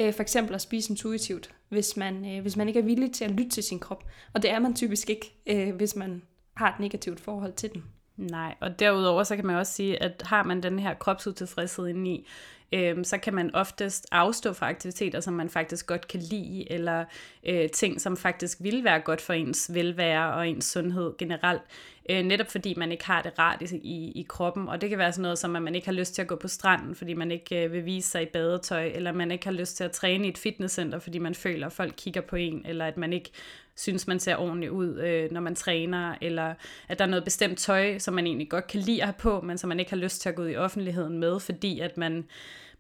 øh, 0.01 0.13
for 0.13 0.21
eksempel 0.21 0.55
at 0.55 0.61
spise 0.61 0.91
intuitivt, 0.91 1.49
hvis 1.69 1.97
man, 1.97 2.35
øh, 2.35 2.41
hvis 2.41 2.57
man 2.57 2.67
ikke 2.67 2.79
er 2.79 2.83
villig 2.83 3.11
til 3.11 3.25
at 3.25 3.31
lytte 3.31 3.49
til 3.49 3.63
sin 3.63 3.79
krop. 3.79 4.03
Og 4.33 4.41
det 4.41 4.51
er 4.51 4.59
man 4.59 4.75
typisk 4.75 5.09
ikke, 5.09 5.33
øh, 5.47 5.75
hvis 5.75 5.95
man 5.95 6.21
har 6.53 6.73
et 6.73 6.79
negativt 6.79 7.19
forhold 7.19 7.53
til 7.53 7.73
den. 7.73 7.83
Nej, 8.17 8.55
og 8.61 8.79
derudover 8.79 9.23
så 9.23 9.35
kan 9.35 9.45
man 9.45 9.55
også 9.55 9.73
sige, 9.73 10.03
at 10.03 10.21
har 10.25 10.43
man 10.43 10.63
den 10.63 10.79
her 10.79 10.93
kropsutilfredshed 10.93 11.87
indeni, 11.87 12.27
øh, 12.71 13.05
så 13.05 13.17
kan 13.17 13.33
man 13.33 13.55
oftest 13.55 14.07
afstå 14.11 14.53
fra 14.53 14.69
aktiviteter, 14.69 15.19
som 15.19 15.33
man 15.33 15.49
faktisk 15.49 15.87
godt 15.87 16.07
kan 16.07 16.19
lide, 16.19 16.71
eller 16.71 17.05
øh, 17.43 17.69
ting, 17.69 18.01
som 18.01 18.17
faktisk 18.17 18.57
vil 18.61 18.83
være 18.83 18.99
godt 18.99 19.21
for 19.21 19.33
ens 19.33 19.71
velvære 19.73 20.33
og 20.33 20.49
ens 20.49 20.65
sundhed 20.65 21.13
generelt, 21.17 21.61
øh, 22.09 22.23
netop 22.23 22.51
fordi 22.51 22.73
man 22.77 22.91
ikke 22.91 23.05
har 23.05 23.21
det 23.21 23.39
rart 23.39 23.61
i, 23.61 23.75
i, 23.75 24.11
i 24.11 24.25
kroppen, 24.29 24.67
og 24.67 24.81
det 24.81 24.89
kan 24.89 24.97
være 24.97 25.11
sådan 25.11 25.21
noget 25.21 25.39
som, 25.39 25.55
at 25.55 25.61
man 25.61 25.75
ikke 25.75 25.87
har 25.87 25.93
lyst 25.93 26.15
til 26.15 26.21
at 26.21 26.27
gå 26.27 26.35
på 26.35 26.47
stranden, 26.47 26.95
fordi 26.95 27.13
man 27.13 27.31
ikke 27.31 27.63
øh, 27.63 27.73
vil 27.73 27.85
vise 27.85 28.09
sig 28.09 28.23
i 28.23 28.29
badetøj, 28.33 28.85
eller 28.85 29.11
man 29.11 29.31
ikke 29.31 29.45
har 29.45 29.53
lyst 29.53 29.77
til 29.77 29.83
at 29.83 29.91
træne 29.91 30.25
i 30.25 30.29
et 30.29 30.37
fitnesscenter, 30.37 30.99
fordi 30.99 31.17
man 31.17 31.35
føler, 31.35 31.67
at 31.67 31.73
folk 31.73 31.93
kigger 31.97 32.21
på 32.21 32.35
en, 32.35 32.65
eller 32.65 32.85
at 32.85 32.97
man 32.97 33.13
ikke 33.13 33.31
synes, 33.75 34.07
man 34.07 34.19
ser 34.19 34.35
ordentligt 34.35 34.71
ud, 34.71 34.99
øh, 34.99 35.31
når 35.31 35.41
man 35.41 35.55
træner, 35.55 36.15
eller 36.21 36.53
at 36.87 36.99
der 36.99 37.05
er 37.05 37.09
noget 37.09 37.23
bestemt 37.23 37.57
tøj, 37.57 37.97
som 37.97 38.13
man 38.13 38.27
egentlig 38.27 38.49
godt 38.49 38.67
kan 38.67 38.79
lide 38.79 39.01
at 39.01 39.07
have 39.07 39.15
på, 39.19 39.41
men 39.41 39.57
som 39.57 39.67
man 39.67 39.79
ikke 39.79 39.91
har 39.91 39.97
lyst 39.97 40.21
til 40.21 40.29
at 40.29 40.35
gå 40.35 40.41
ud 40.41 40.49
i 40.49 40.55
offentligheden 40.55 41.17
med, 41.17 41.39
fordi 41.39 41.79
at 41.79 41.97
man 41.97 42.25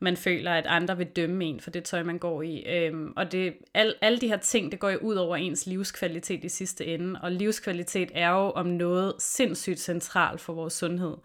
man 0.03 0.17
føler, 0.17 0.51
at 0.51 0.65
andre 0.65 0.97
vil 0.97 1.07
dømme 1.07 1.45
en 1.45 1.59
for 1.59 1.69
det 1.69 1.83
tøj, 1.83 2.03
man 2.03 2.17
går 2.17 2.41
i. 2.41 2.63
Øhm, 2.67 3.13
og 3.15 3.31
det, 3.31 3.53
al, 3.73 3.95
alle 4.01 4.19
de 4.19 4.27
her 4.27 4.37
ting, 4.37 4.71
det 4.71 4.79
går 4.79 4.89
jo 4.89 4.97
ud 4.97 5.15
over 5.15 5.35
ens 5.35 5.65
livskvalitet 5.65 6.43
i 6.43 6.49
sidste 6.49 6.85
ende. 6.85 7.19
Og 7.23 7.31
livskvalitet 7.31 8.11
er 8.13 8.29
jo 8.29 8.49
om 8.49 8.65
noget 8.65 9.13
sindssygt 9.19 9.79
centralt 9.79 10.41
for 10.41 10.53
vores 10.53 10.73
sundhed. 10.73 11.17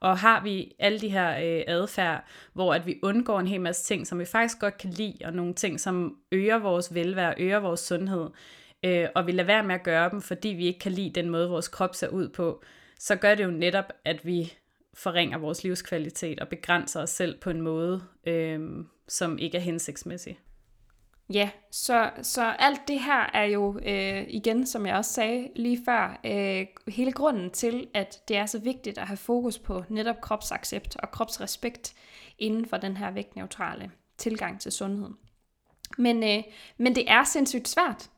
Og 0.00 0.18
har 0.18 0.42
vi 0.42 0.72
alle 0.78 1.00
de 1.00 1.08
her 1.08 1.30
øh, 1.30 1.62
adfærd, 1.66 2.24
hvor 2.52 2.74
at 2.74 2.86
vi 2.86 2.98
undgår 3.02 3.40
en 3.40 3.46
hel 3.46 3.60
masse 3.60 3.84
ting, 3.84 4.06
som 4.06 4.18
vi 4.18 4.24
faktisk 4.24 4.58
godt 4.58 4.78
kan 4.78 4.90
lide, 4.90 5.16
og 5.24 5.32
nogle 5.32 5.54
ting, 5.54 5.80
som 5.80 6.16
øger 6.32 6.58
vores 6.58 6.94
velvære, 6.94 7.34
øger 7.38 7.58
vores 7.58 7.80
sundhed, 7.80 8.26
øh, 8.84 9.08
og 9.14 9.26
vi 9.26 9.32
lader 9.32 9.46
være 9.46 9.64
med 9.64 9.74
at 9.74 9.82
gøre 9.82 10.10
dem, 10.10 10.22
fordi 10.22 10.48
vi 10.48 10.66
ikke 10.66 10.78
kan 10.78 10.92
lide 10.92 11.10
den 11.10 11.30
måde, 11.30 11.48
vores 11.48 11.68
krop 11.68 11.94
ser 11.94 12.08
ud 12.08 12.28
på, 12.28 12.62
så 12.98 13.16
gør 13.16 13.34
det 13.34 13.44
jo 13.44 13.50
netop, 13.50 13.92
at 14.04 14.26
vi 14.26 14.52
forringer 14.94 15.38
vores 15.38 15.64
livskvalitet 15.64 16.40
og 16.40 16.48
begrænser 16.48 17.02
os 17.02 17.10
selv 17.10 17.40
på 17.40 17.50
en 17.50 17.60
måde, 17.60 18.02
øh, 18.26 18.84
som 19.08 19.38
ikke 19.38 19.56
er 19.56 19.62
hensigtsmæssig. 19.62 20.38
Ja, 21.32 21.50
så, 21.70 22.10
så 22.22 22.54
alt 22.58 22.80
det 22.88 23.00
her 23.00 23.30
er 23.34 23.44
jo 23.44 23.78
øh, 23.86 24.24
igen, 24.28 24.66
som 24.66 24.86
jeg 24.86 24.96
også 24.96 25.12
sagde 25.12 25.48
lige 25.56 25.80
før, 25.84 26.20
øh, 26.24 26.66
hele 26.88 27.12
grunden 27.12 27.50
til, 27.50 27.88
at 27.94 28.22
det 28.28 28.36
er 28.36 28.46
så 28.46 28.58
vigtigt 28.58 28.98
at 28.98 29.06
have 29.06 29.16
fokus 29.16 29.58
på 29.58 29.84
netop 29.88 30.20
kropsaccept 30.20 30.96
og 30.96 31.10
kropsrespekt 31.10 31.94
inden 32.38 32.66
for 32.66 32.76
den 32.76 32.96
her 32.96 33.10
vægtneutrale 33.10 33.90
tilgang 34.18 34.60
til 34.60 34.72
sundhed. 34.72 35.10
Men, 35.98 36.22
øh, 36.22 36.42
men 36.78 36.94
det 36.94 37.10
er 37.10 37.24
sindssygt 37.24 37.68
svært, 37.68 38.10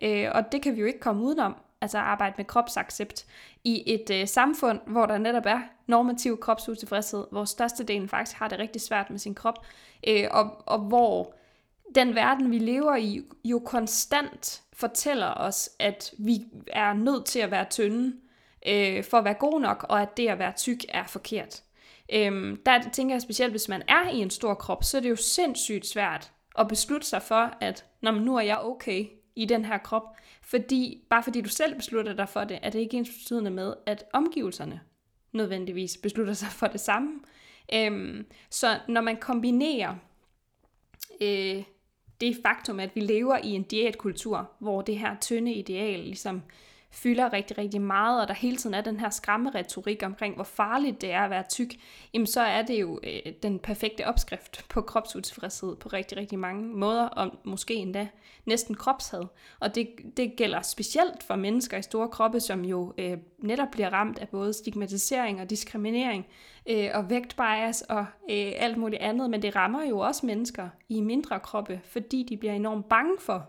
øh, 0.00 0.28
og 0.34 0.52
det 0.52 0.62
kan 0.62 0.74
vi 0.76 0.80
jo 0.80 0.86
ikke 0.86 1.00
komme 1.00 1.22
udenom, 1.22 1.56
altså 1.80 1.98
at 1.98 2.04
arbejde 2.04 2.34
med 2.36 2.44
kropsaccept 2.44 3.26
i 3.64 3.82
et 3.94 4.10
øh, 4.10 4.28
samfund, 4.28 4.80
hvor 4.86 5.06
der 5.06 5.18
netop 5.18 5.46
er 5.46 5.60
normativ 5.86 6.40
kropsutilfredshed, 6.40 7.24
hvor 7.30 7.44
størstedelen 7.44 8.08
faktisk 8.08 8.36
har 8.36 8.48
det 8.48 8.58
rigtig 8.58 8.82
svært 8.82 9.10
med 9.10 9.18
sin 9.18 9.34
krop, 9.34 9.66
øh, 10.08 10.28
og, 10.30 10.50
og 10.66 10.78
hvor 10.78 11.34
den 11.94 12.14
verden, 12.14 12.50
vi 12.50 12.58
lever 12.58 12.96
i, 12.96 13.22
jo 13.44 13.58
konstant 13.58 14.62
fortæller 14.72 15.34
os, 15.34 15.70
at 15.78 16.14
vi 16.18 16.44
er 16.66 16.92
nødt 16.92 17.24
til 17.24 17.38
at 17.38 17.50
være 17.50 17.66
tynde 17.70 18.16
øh, 18.66 19.04
for 19.04 19.18
at 19.18 19.24
være 19.24 19.34
god 19.34 19.60
nok, 19.60 19.86
og 19.88 20.02
at 20.02 20.16
det 20.16 20.28
at 20.28 20.38
være 20.38 20.52
tyk 20.56 20.78
er 20.88 21.06
forkert. 21.06 21.62
Øhm, 22.12 22.62
der 22.66 22.90
tænker 22.92 23.14
jeg 23.14 23.22
specielt, 23.22 23.52
hvis 23.52 23.68
man 23.68 23.82
er 23.88 24.08
i 24.08 24.18
en 24.18 24.30
stor 24.30 24.54
krop, 24.54 24.84
så 24.84 24.96
er 24.96 25.00
det 25.00 25.10
jo 25.10 25.16
sindssygt 25.16 25.86
svært 25.86 26.32
at 26.58 26.68
beslutte 26.68 27.06
sig 27.06 27.22
for, 27.22 27.54
at 27.60 27.84
Nå, 28.02 28.10
nu 28.10 28.36
er 28.36 28.40
jeg 28.40 28.58
okay 28.58 29.06
i 29.36 29.44
den 29.44 29.64
her 29.64 29.78
krop. 29.78 30.16
Fordi, 30.42 31.04
bare 31.10 31.22
fordi 31.22 31.40
du 31.40 31.48
selv 31.48 31.74
beslutter 31.74 32.12
dig 32.12 32.28
for 32.28 32.44
det, 32.44 32.58
er 32.62 32.70
det 32.70 32.78
ikke 32.78 32.96
ens 32.96 33.10
betydende 33.10 33.50
med, 33.50 33.74
at 33.86 34.04
omgivelserne 34.12 34.80
nødvendigvis 35.32 35.96
beslutter 35.96 36.32
sig 36.32 36.48
for 36.48 36.66
det 36.66 36.80
samme. 36.80 37.20
Øhm, 37.74 38.26
så 38.50 38.78
når 38.88 39.00
man 39.00 39.16
kombinerer 39.16 39.94
øh, 41.20 41.62
det 42.20 42.36
faktum, 42.42 42.80
at 42.80 42.90
vi 42.94 43.00
lever 43.00 43.36
i 43.44 43.48
en 43.48 43.62
diætkultur, 43.62 44.50
hvor 44.58 44.82
det 44.82 44.98
her 44.98 45.16
tynde 45.20 45.52
ideal 45.52 46.00
ligesom 46.00 46.42
fylder 46.90 47.32
rigtig, 47.32 47.58
rigtig 47.58 47.80
meget, 47.80 48.20
og 48.20 48.28
der 48.28 48.34
hele 48.34 48.56
tiden 48.56 48.74
er 48.74 48.80
den 48.80 49.00
her 49.00 49.10
skræmmeretorik 49.10 50.02
omkring, 50.04 50.34
hvor 50.34 50.44
farligt 50.44 51.00
det 51.00 51.12
er 51.12 51.20
at 51.20 51.30
være 51.30 51.44
tyk, 51.48 51.68
jamen 52.14 52.26
så 52.26 52.40
er 52.40 52.62
det 52.62 52.80
jo 52.80 53.00
øh, 53.02 53.32
den 53.42 53.58
perfekte 53.58 54.06
opskrift 54.06 54.64
på 54.68 54.80
kropsutilfredshed 54.80 55.76
på 55.76 55.88
rigtig, 55.88 56.18
rigtig 56.18 56.38
mange 56.38 56.64
måder, 56.64 57.04
og 57.04 57.30
måske 57.44 57.74
endda 57.74 58.08
næsten 58.46 58.74
kropshad. 58.74 59.26
Og 59.60 59.74
det, 59.74 59.88
det 60.16 60.32
gælder 60.36 60.62
specielt 60.62 61.22
for 61.22 61.36
mennesker 61.36 61.78
i 61.78 61.82
store 61.82 62.08
kroppe, 62.08 62.40
som 62.40 62.64
jo 62.64 62.94
øh, 62.98 63.18
netop 63.38 63.68
bliver 63.72 63.92
ramt 63.92 64.18
af 64.18 64.28
både 64.28 64.52
stigmatisering 64.52 65.40
og 65.40 65.50
diskriminering, 65.50 66.26
øh, 66.68 66.90
og 66.94 67.10
vægtbias 67.10 67.82
og 67.82 68.06
øh, 68.30 68.52
alt 68.56 68.76
muligt 68.76 69.02
andet, 69.02 69.30
men 69.30 69.42
det 69.42 69.56
rammer 69.56 69.84
jo 69.84 69.98
også 69.98 70.26
mennesker 70.26 70.68
i 70.88 71.00
mindre 71.00 71.40
kroppe, 71.40 71.80
fordi 71.84 72.22
de 72.28 72.36
bliver 72.36 72.52
enormt 72.52 72.88
bange 72.88 73.16
for 73.18 73.46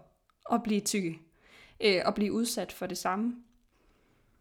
at 0.52 0.64
blive 0.64 0.80
tykke 0.80 1.20
øh, 1.84 2.02
at 2.06 2.16
blive 2.16 2.34
udsat 2.34 2.72
for 2.72 2.86
det 2.86 2.98
samme. 2.98 3.36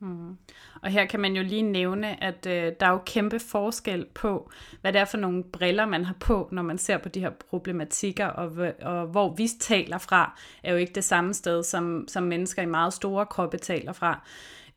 Mm. 0.01 0.37
Og 0.83 0.91
her 0.91 1.07
kan 1.07 1.21
man 1.21 1.37
jo 1.37 1.43
lige 1.43 1.63
nævne, 1.63 2.25
at 2.25 2.47
øh, 2.47 2.73
der 2.81 2.87
er 2.87 2.91
jo 2.91 3.01
kæmpe 3.07 3.39
forskel 3.39 4.07
på, 4.15 4.51
hvad 4.81 4.93
det 4.93 5.01
er 5.01 5.05
for 5.05 5.19
nogle 5.19 5.45
briller, 5.45 5.87
man 5.87 6.05
har 6.05 6.17
på, 6.21 6.49
når 6.53 6.63
man 6.63 6.79
ser 6.79 6.99
på 6.99 7.09
de 7.09 7.21
her 7.21 7.31
problematikker, 7.31 8.27
og, 8.27 8.73
og 8.83 9.07
hvor 9.07 9.35
vi 9.35 9.49
taler 9.61 9.99
fra, 9.99 10.39
er 10.63 10.73
jo 10.73 10.79
ikke 10.79 10.93
det 10.93 11.05
samme 11.05 11.35
sted, 11.35 11.63
som, 11.63 12.05
som 12.09 12.23
mennesker 12.23 12.63
i 12.63 12.67
meget 12.67 12.93
store 12.93 13.27
kroppe 13.27 13.59
taler 13.59 13.93
fra. 13.93 14.21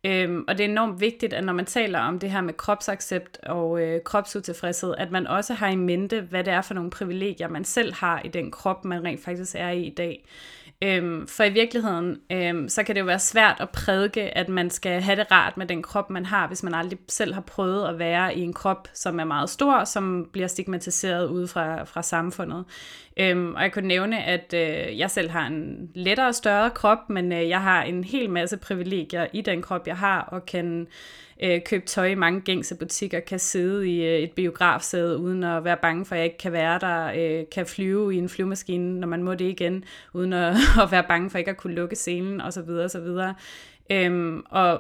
Øhm, 0.06 0.46
og 0.48 0.58
det 0.58 0.66
er 0.66 0.70
enormt 0.70 1.02
vigtigt, 1.02 1.34
at 1.34 1.44
når 1.44 1.54
man 1.54 1.66
taler 1.66 2.00
om 2.00 2.20
det 2.20 2.32
her 2.32 2.42
med 2.42 2.54
kropsaccept 2.54 3.38
og 3.44 3.82
øh, 3.82 4.02
kropsutilfredshed, 4.06 4.96
at 4.98 5.12
man 5.12 5.28
også 5.28 5.54
har 5.54 5.70
i 5.70 5.76
mente, 5.76 6.22
hvad 6.22 6.44
det 6.44 6.54
er 6.54 6.62
for 6.62 6.74
nogle 6.74 6.90
privilegier, 6.90 7.48
man 7.48 7.64
selv 7.64 7.94
har 7.94 8.22
i 8.26 8.28
den 8.28 8.52
krop, 8.52 8.86
man 8.86 9.04
rent 9.04 9.24
faktisk 9.24 9.56
er 9.58 9.70
i 9.70 9.84
i 9.84 9.94
dag. 9.94 10.26
Øhm, 10.82 11.28
for 11.28 11.44
i 11.44 11.50
virkeligheden, 11.50 12.18
øhm, 12.32 12.70
så 12.70 12.84
kan 12.84 12.96
det 12.96 13.02
jo 13.02 13.06
være 13.06 13.20
svært 13.20 13.58
at 13.60 13.70
prædike, 13.70 14.38
at 14.38 14.50
man 14.50 14.70
skal 14.70 15.02
have 15.02 15.16
det 15.16 15.32
rart 15.32 15.58
med 15.58 15.66
den 15.66 15.82
krop, 15.82 16.10
man 16.10 16.26
har, 16.26 16.48
hvis 16.48 16.64
man 16.64 16.74
aldrig 16.74 17.00
selv 17.08 17.34
har 17.34 17.42
prøvet 17.42 17.88
at 17.88 18.00
være 18.00 18.36
i 18.36 18.42
en 18.42 18.54
krop, 18.54 18.88
som 18.94 19.20
er 19.20 19.24
meget 19.24 19.50
stor, 19.50 19.84
som 19.84 20.30
bliver 20.34 20.48
stigmatiseret 20.48 21.28
ude 21.28 21.48
fra, 21.48 21.84
fra 21.84 22.02
samfundet. 22.02 22.66
Øhm, 23.18 23.56
og 23.56 23.62
jeg 23.62 23.72
kunne 23.72 23.88
nævne, 23.88 24.24
at 24.24 24.54
øh, 24.54 25.00
jeg 25.00 25.12
selv 25.12 25.30
har 25.30 25.48
en 25.48 25.90
lettere 25.96 26.28
og 26.28 26.36
større 26.36 26.70
krop, 26.70 27.10
men 27.10 27.32
øh, 27.32 27.50
jeg 27.50 27.62
har 27.62 27.84
en 27.84 28.04
hel 28.04 28.30
masse 28.30 28.58
privilegier 28.58 29.28
i 29.34 29.42
den 29.42 29.62
krop, 29.62 29.88
jeg 29.88 29.98
har, 29.98 30.22
og 30.22 30.46
kan 30.46 30.88
øh, 31.44 31.62
købe 31.66 31.86
tøj 31.86 32.06
i 32.06 32.16
mange 32.16 32.42
gængse 32.42 32.76
butikker, 32.76 33.20
kan 33.20 33.40
sidde 33.40 33.90
i 33.90 34.06
øh, 34.06 34.20
et 34.20 34.32
biografsæde 34.32 35.18
uden 35.18 35.44
at 35.44 35.64
være 35.64 35.78
bange 35.78 36.06
for, 36.06 36.16
at 36.16 36.20
jeg 36.20 36.26
ikke 36.26 36.38
kan 36.38 36.52
være 36.52 36.80
der, 36.80 37.12
øh, 37.16 37.46
kan 37.52 37.66
flyve 37.66 38.16
i 38.16 38.18
en 38.18 38.30
flyvemaskine, 38.30 39.00
når 39.00 39.08
man 39.08 39.24
må 39.24 39.34
det 39.34 39.46
igen, 39.46 39.84
uden 40.14 40.34
at, 40.34 40.56
at 40.84 40.92
være 40.92 41.04
bange 41.08 41.30
for 41.30 41.38
ikke 41.38 41.52
at 41.52 41.58
kunne 41.58 41.76
lukke 41.76 41.96
scenen 41.96 42.42
osv. 42.42 42.70
osv. 42.70 43.08
Øhm, 43.92 44.44
og 44.50 44.80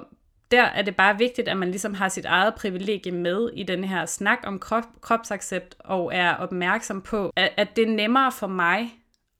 der 0.51 0.63
er 0.63 0.81
det 0.81 0.95
bare 0.95 1.17
vigtigt, 1.17 1.47
at 1.47 1.57
man 1.57 1.69
ligesom 1.69 1.93
har 1.93 2.09
sit 2.09 2.25
eget 2.25 2.55
privilegie 2.55 3.11
med 3.11 3.49
i 3.53 3.63
den 3.63 3.83
her 3.83 4.05
snak 4.05 4.39
om 4.43 4.59
krop, 4.59 4.83
kropsaccept, 5.01 5.75
og 5.79 6.11
er 6.13 6.35
opmærksom 6.35 7.01
på, 7.01 7.31
at, 7.35 7.49
at 7.57 7.75
det 7.75 7.83
er 7.83 7.91
nemmere 7.91 8.31
for 8.31 8.47
mig 8.47 8.93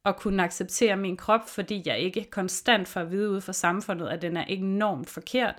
at 0.06 0.16
kunne 0.16 0.44
acceptere 0.44 0.98
min 0.98 1.18
krop, 1.18 1.50
fordi 1.50 1.84
jeg 1.86 2.00
ikke 2.00 2.28
konstant 2.32 2.88
får 2.88 3.02
at 3.02 3.12
vide 3.12 3.30
ud 3.30 3.42
fra 3.42 3.54
samfundet, 3.54 4.08
at 4.08 4.22
den 4.22 4.38
er 4.38 4.44
enormt 4.44 5.10
forkert. 5.10 5.56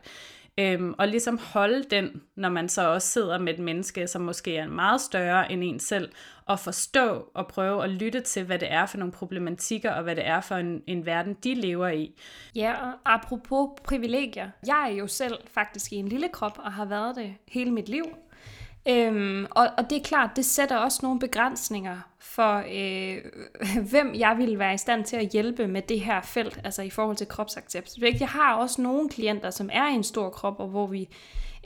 Øhm, 0.58 0.94
og 0.98 1.08
ligesom 1.08 1.38
holde 1.52 1.84
den, 1.90 2.22
når 2.36 2.48
man 2.48 2.68
så 2.68 2.88
også 2.88 3.08
sidder 3.08 3.38
med 3.38 3.54
et 3.54 3.58
menneske, 3.58 4.06
som 4.06 4.22
måske 4.22 4.56
er 4.56 4.68
meget 4.68 5.00
større 5.00 5.52
end 5.52 5.64
en 5.64 5.80
selv, 5.80 6.12
og 6.46 6.60
forstå 6.60 7.30
og 7.34 7.46
prøve 7.46 7.84
at 7.84 7.90
lytte 7.90 8.20
til, 8.20 8.44
hvad 8.44 8.58
det 8.58 8.72
er 8.72 8.86
for 8.86 8.98
nogle 8.98 9.12
problematikker, 9.12 9.90
og 9.92 10.02
hvad 10.02 10.16
det 10.16 10.26
er 10.26 10.40
for 10.40 10.54
en, 10.54 10.82
en 10.86 11.06
verden, 11.06 11.34
de 11.44 11.54
lever 11.54 11.88
i. 11.88 12.14
Ja, 12.54 12.72
og 12.72 12.92
apropos 13.04 13.68
privilegier. 13.84 14.50
Jeg 14.66 14.88
er 14.90 14.96
jo 14.96 15.06
selv 15.06 15.38
faktisk 15.54 15.92
i 15.92 15.96
en 15.96 16.08
lille 16.08 16.28
krop, 16.28 16.58
og 16.58 16.72
har 16.72 16.84
været 16.84 17.16
det 17.16 17.34
hele 17.48 17.70
mit 17.70 17.88
liv. 17.88 18.04
Øhm, 18.88 19.46
og, 19.50 19.68
og 19.78 19.90
det 19.90 19.98
er 19.98 20.04
klart, 20.04 20.30
det 20.36 20.44
sætter 20.44 20.76
også 20.76 21.00
nogle 21.02 21.20
begrænsninger 21.20 22.00
for, 22.24 22.62
øh, 22.72 23.18
hvem 23.90 24.14
jeg 24.14 24.34
ville 24.38 24.58
være 24.58 24.74
i 24.74 24.78
stand 24.78 25.04
til 25.04 25.16
at 25.16 25.28
hjælpe 25.28 25.66
med 25.66 25.82
det 25.82 26.00
her 26.00 26.20
felt, 26.20 26.60
altså 26.64 26.82
i 26.82 26.90
forhold 26.90 27.16
til 27.16 27.28
kropsaccept. 27.28 27.98
Jeg 28.20 28.28
har 28.28 28.54
også 28.54 28.82
nogle 28.82 29.08
klienter, 29.08 29.50
som 29.50 29.70
er 29.72 29.88
i 29.88 29.94
en 29.94 30.02
stor 30.02 30.30
krop, 30.30 30.60
og 30.60 30.68
hvor, 30.68 30.86
vi, 30.86 31.08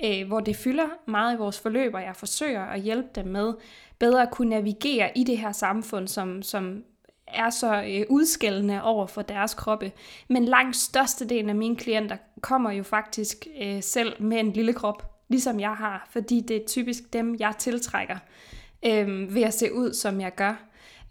øh, 0.05 0.27
hvor 0.27 0.41
det 0.41 0.57
fylder 0.57 0.87
meget 1.07 1.35
i 1.35 1.39
vores 1.39 1.61
forløb, 1.61 1.95
og 1.95 2.03
jeg 2.03 2.17
forsøger 2.17 2.65
at 2.65 2.81
hjælpe 2.81 3.09
dem 3.15 3.27
med 3.27 3.55
bedre 3.99 4.23
at 4.23 4.31
kunne 4.31 4.51
navigere 4.51 5.19
i 5.19 5.25
det 5.25 5.39
her 5.39 5.53
samfund, 5.53 6.09
som, 6.09 6.43
som 6.43 6.85
er 7.27 7.51
så 7.51 7.83
øh, 7.83 8.07
udskældende 8.09 8.83
over 8.83 9.07
for 9.07 9.23
deres 9.23 9.55
kroppe. 9.55 9.93
Men 10.29 10.45
langt 10.45 10.77
størstedelen 10.77 11.49
af 11.49 11.57
mine 11.57 11.77
klienter 11.77 12.17
kommer 12.41 12.71
jo 12.71 12.83
faktisk 12.83 13.47
øh, 13.63 13.83
selv 13.83 14.23
med 14.23 14.41
en 14.41 14.53
lille 14.53 14.73
krop, 14.73 15.15
ligesom 15.29 15.61
jeg 15.61 15.75
har, 15.75 16.09
fordi 16.11 16.41
det 16.41 16.57
er 16.57 16.67
typisk 16.67 17.13
dem, 17.13 17.37
jeg 17.39 17.55
tiltrækker 17.59 18.15
øh, 18.17 18.48
Øhm, 18.87 19.35
ved 19.35 19.43
at 19.43 19.55
se 19.55 19.75
ud, 19.75 19.93
som 19.93 20.21
jeg 20.21 20.35
gør. 20.35 20.55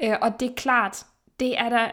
Øh, 0.04 0.16
og 0.22 0.40
det 0.40 0.50
er 0.50 0.56
klart, 0.56 1.06
det 1.40 1.60
er 1.60 1.70
da 1.70 1.90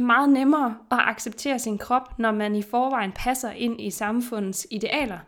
meget 0.00 0.28
nemmere 0.28 0.76
at 0.90 0.98
acceptere 1.00 1.58
sin 1.58 1.78
krop, 1.78 2.18
når 2.18 2.32
man 2.32 2.56
i 2.56 2.62
forvejen 2.62 3.12
passer 3.12 3.50
ind 3.50 3.80
i 3.80 3.90
samfundets 3.90 4.66
idealer. 4.70 5.18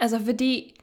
Altså 0.00 0.24
fordi 0.24 0.80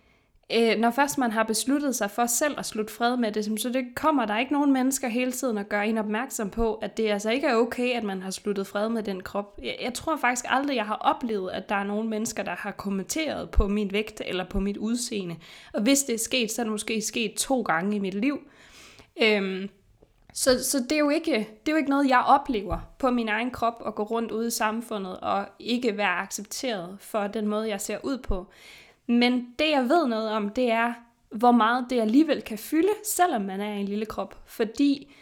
øh, 0.54 0.78
når 0.80 0.92
først 0.92 1.18
man 1.18 1.32
har 1.32 1.44
besluttet 1.44 1.96
sig 1.96 2.12
for 2.12 2.26
selv 2.26 2.60
at 2.60 2.66
slutte 2.66 2.94
fred 2.94 3.18
med 3.18 3.32
det, 3.32 3.62
så 3.62 3.70
det 3.70 3.86
kommer 3.96 4.26
der 4.26 4.38
ikke 4.40 4.54
nogen 4.54 4.74
mennesker 4.74 5.08
hele 5.08 5.32
tiden 5.32 5.58
at 5.58 5.70
gøre 5.70 5.88
en 5.88 5.98
opmærksom 5.98 6.50
på, 6.50 6.74
at 6.74 6.98
det 6.98 7.10
altså 7.10 7.30
ikke 7.30 7.48
er 7.48 7.56
okay, 7.56 7.90
at 7.92 8.04
man 8.04 8.22
har 8.22 8.32
sluttet 8.32 8.68
fred 8.68 8.90
med 8.90 9.04
den 9.04 9.24
krop. 9.24 9.60
Jeg, 9.64 9.76
jeg 9.82 9.94
tror 9.94 10.18
faktisk 10.18 10.46
aldrig, 10.50 10.76
jeg 10.76 10.86
har 10.86 10.96
oplevet, 10.96 11.52
at 11.52 11.70
der 11.70 11.76
er 11.76 11.84
nogen 11.84 12.10
mennesker, 12.10 12.44
der 12.44 12.56
har 12.58 12.72
kommenteret 12.72 13.50
på 13.50 13.68
min 13.68 13.92
vægt 13.92 14.22
eller 14.26 14.46
på 14.46 14.60
mit 14.60 14.78
udseende. 14.78 15.36
Og 15.74 15.82
hvis 15.82 16.04
det 16.04 16.16
er 16.16 16.20
sket, 16.20 16.52
så 16.52 16.62
er 16.62 16.64
det 16.64 16.72
måske 16.72 17.02
sket 17.02 17.34
to 17.34 17.62
gange 17.62 17.96
i 17.96 18.00
mit 18.00 18.14
liv. 18.14 18.40
Øhm, 19.22 19.70
så, 20.34 20.64
så 20.64 20.80
det, 20.80 20.92
er 20.92 21.00
jo 21.00 21.10
ikke, 21.10 21.32
det 21.32 21.68
er 21.68 21.72
jo 21.72 21.78
ikke 21.78 21.90
noget, 21.90 22.10
jeg 22.10 22.24
oplever 22.28 22.80
på 23.00 23.10
min 23.10 23.30
egen 23.30 23.52
krop 23.52 23.84
at 23.88 23.96
gå 23.96 24.04
rundt 24.04 24.32
ude 24.32 24.48
i 24.48 24.52
samfundet 24.52 25.20
og 25.20 25.48
ikke 25.60 25.98
være 25.98 26.18
accepteret 26.18 26.98
for 27.00 27.28
den 27.28 27.48
måde, 27.48 27.70
jeg 27.70 27.82
ser 27.82 27.98
ud 28.04 28.18
på. 28.18 28.48
Men 29.08 29.48
det 29.60 29.70
jeg 29.72 29.84
ved 29.84 30.08
noget 30.08 30.32
om, 30.32 30.50
det 30.50 30.72
er, 30.72 30.94
hvor 31.30 31.52
meget 31.52 31.86
det 31.90 32.02
alligevel 32.02 32.42
kan 32.42 32.58
fylde, 32.58 32.94
selvom 33.04 33.42
man 33.42 33.62
er 33.62 33.74
en 33.74 33.86
lille 33.86 34.06
krop. 34.06 34.42
Fordi 34.46 35.14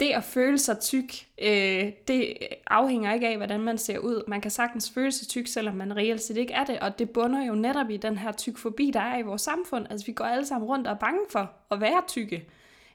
det 0.00 0.10
at 0.10 0.24
føle 0.24 0.58
sig 0.58 0.78
tyk, 0.80 1.26
øh, 1.42 1.92
det 2.08 2.36
afhænger 2.66 3.14
ikke 3.14 3.28
af, 3.28 3.36
hvordan 3.36 3.60
man 3.60 3.78
ser 3.78 3.98
ud. 3.98 4.22
Man 4.28 4.40
kan 4.40 4.50
sagtens 4.50 4.90
føle 4.90 5.12
sig 5.12 5.28
tyk, 5.28 5.46
selvom 5.46 5.74
man 5.74 5.96
reelt 5.96 6.22
set 6.22 6.36
ikke 6.36 6.52
er 6.52 6.64
det, 6.64 6.80
og 6.80 6.98
det 6.98 7.10
bunder 7.10 7.44
jo 7.44 7.54
netop 7.54 7.90
i 7.90 7.96
den 7.96 8.18
her 8.18 8.32
tyk 8.32 8.58
forbi, 8.58 8.90
der 8.94 9.00
er 9.00 9.18
i 9.18 9.22
vores 9.22 9.42
samfund. 9.42 9.86
Altså 9.90 10.06
vi 10.06 10.12
går 10.12 10.24
alle 10.24 10.46
sammen 10.46 10.68
rundt 10.68 10.86
og 10.86 10.92
er 10.92 10.98
bange 10.98 11.20
for 11.30 11.50
at 11.70 11.80
være 11.80 12.02
tykke, 12.08 12.44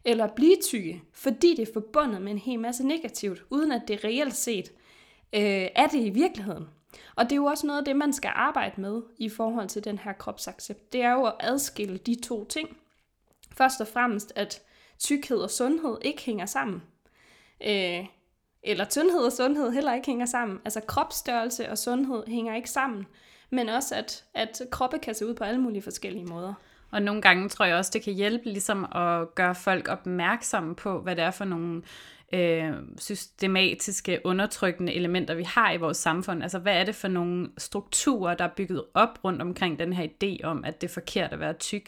eller 0.05 0.27
blive 0.27 0.55
tykke, 0.63 1.01
fordi 1.13 1.55
det 1.55 1.67
er 1.69 1.73
forbundet 1.73 2.21
med 2.21 2.31
en 2.31 2.37
hel 2.37 2.59
masse 2.59 2.87
negativt, 2.87 3.43
uden 3.49 3.71
at 3.71 3.81
det 3.87 4.03
reelt 4.03 4.35
set 4.35 4.71
øh, 5.33 5.67
er 5.75 5.87
det 5.87 6.05
i 6.05 6.09
virkeligheden. 6.09 6.67
Og 7.15 7.25
det 7.25 7.31
er 7.31 7.35
jo 7.35 7.45
også 7.45 7.67
noget 7.67 7.79
af 7.79 7.85
det, 7.85 7.95
man 7.95 8.13
skal 8.13 8.31
arbejde 8.35 8.81
med 8.81 9.01
i 9.17 9.29
forhold 9.29 9.69
til 9.69 9.83
den 9.83 9.97
her 9.97 10.13
kropsaccept. 10.13 10.93
Det 10.93 11.01
er 11.01 11.11
jo 11.11 11.25
at 11.25 11.33
adskille 11.39 11.97
de 11.97 12.15
to 12.15 12.45
ting. 12.45 12.77
Først 13.57 13.81
og 13.81 13.87
fremmest, 13.87 14.33
at 14.35 14.61
tykkhed 14.99 15.37
og 15.37 15.49
sundhed 15.49 15.97
ikke 16.01 16.21
hænger 16.21 16.45
sammen. 16.45 16.83
Øh, 17.67 18.05
eller 18.63 18.85
tyndhed 18.85 19.19
og 19.19 19.31
sundhed 19.31 19.71
heller 19.71 19.93
ikke 19.93 20.07
hænger 20.07 20.25
sammen. 20.25 20.59
Altså 20.65 20.81
kropsstørrelse 20.87 21.69
og 21.69 21.77
sundhed 21.77 22.23
hænger 22.27 22.55
ikke 22.55 22.69
sammen, 22.69 23.07
men 23.49 23.69
også 23.69 23.95
at, 23.95 24.23
at 24.33 24.61
kroppe 24.71 24.99
kan 24.99 25.15
se 25.15 25.27
ud 25.27 25.33
på 25.33 25.43
alle 25.43 25.61
mulige 25.61 25.81
forskellige 25.81 26.25
måder. 26.25 26.53
Og 26.91 27.01
nogle 27.01 27.21
gange 27.21 27.49
tror 27.49 27.65
jeg 27.65 27.75
også, 27.75 27.91
det 27.93 28.01
kan 28.01 28.13
hjælpe 28.13 28.45
ligesom 28.45 28.83
at 28.95 29.35
gøre 29.35 29.55
folk 29.55 29.87
opmærksomme 29.87 30.75
på, 30.75 31.01
hvad 31.01 31.15
det 31.15 31.23
er 31.23 31.31
for 31.31 31.45
nogle 31.45 31.81
øh, 32.33 32.73
systematiske, 32.97 34.19
undertrykkende 34.23 34.93
elementer, 34.93 35.35
vi 35.35 35.43
har 35.43 35.71
i 35.71 35.77
vores 35.77 35.97
samfund. 35.97 36.43
Altså, 36.43 36.59
hvad 36.59 36.73
er 36.73 36.83
det 36.83 36.95
for 36.95 37.07
nogle 37.07 37.49
strukturer, 37.57 38.35
der 38.35 38.45
er 38.45 38.53
bygget 38.57 38.83
op 38.93 39.19
rundt 39.23 39.41
omkring 39.41 39.79
den 39.79 39.93
her 39.93 40.07
idé 40.07 40.43
om, 40.43 40.63
at 40.65 40.81
det 40.81 40.89
er 40.89 40.93
forkert 40.93 41.33
at 41.33 41.39
være 41.39 41.53
tyk? 41.53 41.83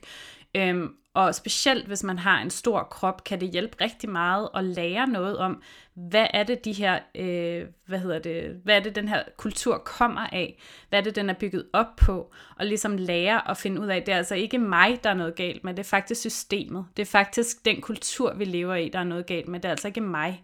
Øhm, 0.56 0.90
og 1.14 1.36
specielt 1.36 1.88
hvis 1.88 2.04
man 2.04 2.20
har 2.20 2.42
en 2.42 2.50
stor 2.50 2.84
krop, 2.84 3.24
kan 3.24 3.42
det 3.42 3.50
hjælpe 3.50 3.78
rigtig 3.82 4.10
meget 4.10 4.50
at 4.56 4.64
lære 4.64 5.08
noget 5.08 5.38
om, 5.38 5.62
hvad 5.94 6.28
er 6.34 6.44
det 6.44 6.66
de 6.66 6.74
her, 6.74 7.00
øh, 7.16 7.66
hvad 7.86 8.00
hedder 8.00 8.20
det, 8.20 8.62
hvad 8.64 8.76
er 8.76 8.80
det 8.80 8.96
den 8.96 9.08
her 9.08 9.24
kultur 9.38 9.78
kommer 9.78 10.28
af, 10.28 10.60
hvad 10.90 11.00
er 11.00 11.04
det 11.04 11.16
den 11.16 11.30
er 11.30 11.34
bygget 11.34 11.68
op 11.74 11.96
på, 11.96 12.34
og 12.58 12.66
ligesom 12.66 12.98
lære 12.98 13.50
at 13.50 13.58
finde 13.58 13.82
ud 13.82 13.88
af, 13.88 14.04
det 14.04 14.14
er 14.14 14.18
altså 14.18 14.36
ikke 14.36 14.58
mig, 14.58 15.00
der 15.04 15.10
er 15.10 15.14
noget 15.14 15.36
galt 15.36 15.64
med, 15.64 15.74
det 15.74 15.80
er 15.80 15.90
faktisk 15.90 16.22
systemet, 16.22 16.86
det 16.98 17.02
er 17.02 17.12
faktisk 17.12 17.66
den 17.66 17.82
kultur, 17.82 18.34
vi 18.34 18.46
lever 18.46 18.76
i, 18.76 18.90
der 18.90 19.00
er 19.00 19.04
noget 19.04 19.26
galt 19.26 19.48
med, 19.48 19.60
det 19.60 19.66
er 19.66 19.72
altså 19.72 19.88
ikke 19.88 20.02
mig, 20.02 20.44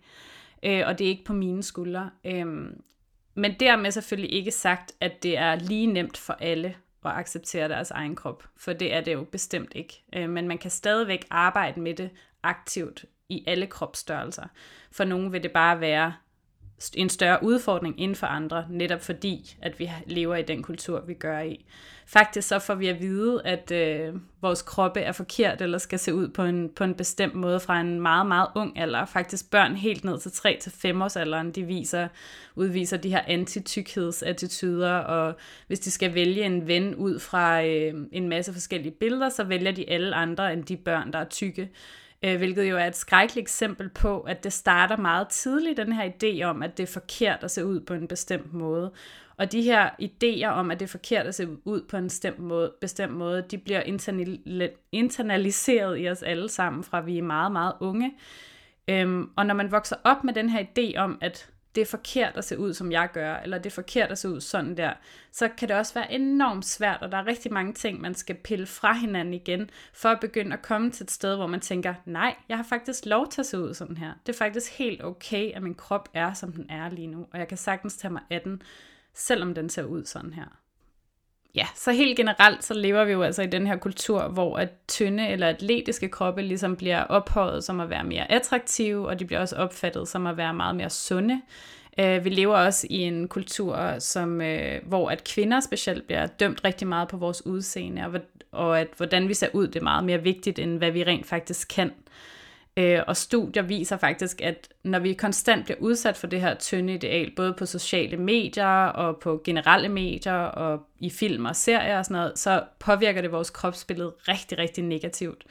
øh, 0.63 0.83
og 0.85 0.99
det 0.99 1.05
er 1.05 1.09
ikke 1.09 1.25
på 1.25 1.33
mine 1.33 1.63
skuldre. 1.63 2.09
Øh, 2.25 2.45
men 3.35 3.55
dermed 3.59 3.91
selvfølgelig 3.91 4.33
ikke 4.33 4.51
sagt, 4.51 4.91
at 5.01 5.23
det 5.23 5.38
er 5.38 5.55
lige 5.55 5.88
nemt 5.88 6.17
for 6.17 6.33
alle 6.33 6.75
at 7.06 7.12
acceptere 7.12 7.70
deres 7.70 7.91
egen 7.91 8.15
krop, 8.15 8.44
for 8.58 8.74
det 8.74 8.94
er 8.94 9.01
det 9.01 9.13
jo 9.13 9.24
bestemt 9.24 9.72
ikke. 9.75 10.03
Øh, 10.15 10.29
men 10.29 10.48
man 10.48 10.58
kan 10.58 10.72
stadigvæk 10.72 11.25
arbejde 11.29 11.82
med 11.82 11.94
det 11.94 12.10
aktivt 12.44 13.06
i 13.29 13.44
alle 13.48 13.68
kropsstørrelser. 13.68 14.48
For 14.91 15.03
nogle 15.03 15.32
vil 15.32 15.44
det 15.44 15.51
bare 15.51 15.79
være 15.79 16.13
en 16.95 17.09
større 17.09 17.43
udfordring 17.43 17.95
end 17.98 18.15
for 18.15 18.27
andre, 18.27 18.65
netop 18.69 19.01
fordi, 19.01 19.57
at 19.62 19.79
vi 19.79 19.91
lever 20.05 20.36
i 20.36 20.41
den 20.41 20.63
kultur, 20.63 21.03
vi 21.07 21.13
gør 21.13 21.39
i. 21.39 21.65
Faktisk 22.05 22.48
så 22.48 22.59
får 22.59 22.75
vi 22.75 22.88
at 22.88 23.00
vide, 23.00 23.41
at 23.45 23.71
øh, 23.71 24.13
vores 24.41 24.62
kroppe 24.62 25.00
er 25.00 25.12
forkert, 25.12 25.62
eller 25.62 25.77
skal 25.77 26.00
se 26.00 26.13
ud 26.13 26.27
på 26.27 26.43
en, 26.43 26.69
på 26.75 26.83
en 26.83 26.95
bestemt 26.95 27.36
måde 27.36 27.59
fra 27.59 27.81
en 27.81 28.01
meget, 28.01 28.25
meget 28.25 28.48
ung 28.55 28.79
alder. 28.79 29.05
Faktisk 29.05 29.51
børn 29.51 29.75
helt 29.75 30.03
ned 30.03 30.19
til 30.19 30.29
3-5 30.29 31.03
års 31.03 31.15
alderen, 31.15 31.51
de 31.51 31.63
viser, 31.63 32.07
udviser 32.55 32.98
de 32.98 33.09
her 33.09 33.21
antitykhedsattituder, 33.27 34.93
og 34.93 35.33
hvis 35.67 35.79
de 35.79 35.91
skal 35.91 36.13
vælge 36.13 36.43
en 36.43 36.67
ven 36.67 36.95
ud 36.95 37.19
fra 37.19 37.63
øh, 37.63 37.93
en 38.12 38.29
masse 38.29 38.53
forskellige 38.53 38.91
billeder, 38.91 39.29
så 39.29 39.43
vælger 39.43 39.71
de 39.71 39.89
alle 39.89 40.15
andre 40.15 40.53
end 40.53 40.63
de 40.63 40.77
børn, 40.77 41.13
der 41.13 41.19
er 41.19 41.29
tykke 41.29 41.69
øh, 42.23 42.38
hvilket 42.38 42.69
jo 42.69 42.77
er 42.77 42.85
et 42.85 42.95
skrækkeligt 42.95 43.43
eksempel 43.43 43.89
på, 43.89 44.19
at 44.19 44.43
det 44.43 44.53
starter 44.53 44.97
meget 44.97 45.27
tidligt, 45.27 45.77
den 45.77 45.93
her 45.93 46.11
idé 46.11 46.43
om, 46.43 46.63
at 46.63 46.77
det 46.77 46.83
er 46.83 46.93
forkert 46.93 47.43
at 47.43 47.51
se 47.51 47.65
ud 47.65 47.79
på 47.79 47.93
en 47.93 48.07
bestemt 48.07 48.53
måde. 48.53 48.91
Og 49.38 49.51
de 49.51 49.61
her 49.61 49.89
idéer 50.01 50.47
om, 50.47 50.71
at 50.71 50.79
det 50.79 50.85
er 50.85 50.89
forkert 50.89 51.25
at 51.25 51.35
se 51.35 51.47
ud 51.65 51.81
på 51.89 51.97
en 51.97 52.03
bestemt 52.03 52.39
måde, 52.39 52.73
bestemt 52.81 53.13
måde 53.13 53.45
de 53.51 53.57
bliver 53.57 53.81
internaliseret 54.91 55.99
i 56.01 56.09
os 56.09 56.23
alle 56.23 56.49
sammen, 56.49 56.83
fra 56.83 57.01
vi 57.01 57.17
er 57.17 57.23
meget, 57.23 57.51
meget 57.51 57.73
unge. 57.79 58.13
Øhm, 58.88 59.29
og 59.35 59.45
når 59.45 59.53
man 59.53 59.71
vokser 59.71 59.95
op 60.03 60.23
med 60.23 60.33
den 60.33 60.49
her 60.49 60.63
idé 60.63 60.97
om, 60.97 61.17
at 61.21 61.49
det 61.75 61.81
er 61.81 61.85
forkert 61.85 62.38
at 62.38 62.45
se 62.45 62.59
ud, 62.59 62.73
som 62.73 62.91
jeg 62.91 63.09
gør, 63.13 63.35
eller 63.35 63.57
det 63.57 63.65
er 63.65 63.73
forkert 63.73 64.11
at 64.11 64.17
se 64.17 64.29
ud 64.29 64.41
sådan 64.41 64.77
der, 64.77 64.93
så 65.31 65.49
kan 65.57 65.69
det 65.69 65.77
også 65.77 65.93
være 65.93 66.11
enormt 66.11 66.65
svært, 66.65 67.01
og 67.01 67.11
der 67.11 67.17
er 67.17 67.27
rigtig 67.27 67.53
mange 67.53 67.73
ting, 67.73 68.01
man 68.01 68.15
skal 68.15 68.35
pille 68.35 68.65
fra 68.65 68.93
hinanden 68.93 69.33
igen, 69.33 69.69
for 69.93 70.09
at 70.09 70.19
begynde 70.19 70.53
at 70.53 70.61
komme 70.61 70.91
til 70.91 71.03
et 71.03 71.11
sted, 71.11 71.35
hvor 71.35 71.47
man 71.47 71.59
tænker, 71.59 71.93
nej, 72.05 72.35
jeg 72.49 72.57
har 72.57 72.63
faktisk 72.63 73.05
lov 73.05 73.29
til 73.29 73.41
at 73.41 73.45
se 73.45 73.59
ud 73.59 73.73
sådan 73.73 73.97
her. 73.97 74.13
Det 74.25 74.33
er 74.33 74.38
faktisk 74.38 74.77
helt 74.77 75.03
okay, 75.03 75.51
at 75.51 75.63
min 75.63 75.75
krop 75.75 76.09
er, 76.13 76.33
som 76.33 76.51
den 76.51 76.69
er 76.69 76.89
lige 76.89 77.07
nu, 77.07 77.27
og 77.31 77.39
jeg 77.39 77.47
kan 77.47 77.57
sagtens 77.57 77.97
tage 77.97 78.11
mig 78.11 78.21
af 78.29 78.41
den, 78.41 78.61
selvom 79.13 79.53
den 79.53 79.69
ser 79.69 79.83
ud 79.83 80.05
sådan 80.05 80.33
her. 80.33 80.59
Ja, 81.56 81.68
så 81.75 81.91
helt 81.91 82.18
generelt, 82.18 82.63
så 82.63 82.74
lever 82.74 83.06
vi 83.06 83.12
jo 83.12 83.22
altså 83.22 83.41
i 83.41 83.48
den 83.48 83.68
her 83.68 83.77
kultur, 83.77 84.27
hvor 84.27 84.58
at 84.58 84.70
tynde 84.88 85.27
eller 85.27 85.48
atletiske 85.48 86.10
kroppe 86.10 86.41
ligesom 86.41 86.75
bliver 86.75 87.03
ophøjet 87.03 87.63
som 87.63 87.79
at 87.79 87.89
være 87.89 88.03
mere 88.03 88.32
attraktive, 88.32 89.08
og 89.08 89.20
de 89.20 89.25
bliver 89.25 89.39
også 89.39 89.56
opfattet 89.56 90.08
som 90.08 90.27
at 90.27 90.38
være 90.38 90.53
meget 90.53 90.75
mere 90.75 90.89
sunde. 90.89 91.41
Uh, 92.01 92.25
vi 92.25 92.29
lever 92.29 92.58
også 92.58 92.88
i 92.90 92.98
en 92.98 93.27
kultur, 93.27 94.00
som, 94.00 94.42
uh, 94.42 94.88
hvor 94.88 95.09
at 95.09 95.24
kvinder 95.24 95.59
specielt 95.59 96.07
bliver 96.07 96.25
dømt 96.25 96.64
rigtig 96.64 96.88
meget 96.88 97.07
på 97.07 97.18
vores 97.18 97.46
udseende, 97.46 98.05
og, 98.05 98.22
og 98.51 98.79
at 98.79 98.88
hvordan 98.98 99.27
vi 99.27 99.33
ser 99.33 99.48
ud, 99.53 99.68
det 99.68 99.75
er 99.75 99.83
meget 99.83 100.03
mere 100.03 100.24
vigtigt, 100.24 100.59
end 100.59 100.77
hvad 100.77 100.92
vi 100.92 101.03
rent 101.03 101.25
faktisk 101.25 101.68
kan. 101.75 101.88
Øh, 101.88 102.09
Øh, 102.79 103.03
og 103.07 103.18
studier 103.18 103.63
viser 103.63 103.98
faktisk, 103.98 104.42
at 104.42 104.70
når 104.83 105.00
vi 105.00 105.13
konstant 105.13 105.65
bliver 105.65 105.77
udsat 105.79 106.18
for 106.18 106.27
det 106.27 106.42
her 106.42 106.55
tynde 106.55 106.94
ideal, 106.94 107.31
både 107.35 107.53
på 107.53 107.65
sociale 107.65 108.18
medier 108.18 108.85
og 108.85 109.18
på 109.18 109.42
generelle 109.44 109.89
medier 109.89 110.33
og 110.33 110.79
i 111.00 111.09
film 111.09 111.46
og 111.46 111.55
serier 111.55 111.98
og 111.98 112.05
sådan 112.05 112.22
noget, 112.22 112.39
så 112.39 112.63
påvirker 112.79 113.22
det 113.22 113.31
vores 113.31 113.50
kropsbillede 113.50 114.13
rigtig, 114.27 114.57
rigtig 114.57 114.83
negativt. 114.83 115.44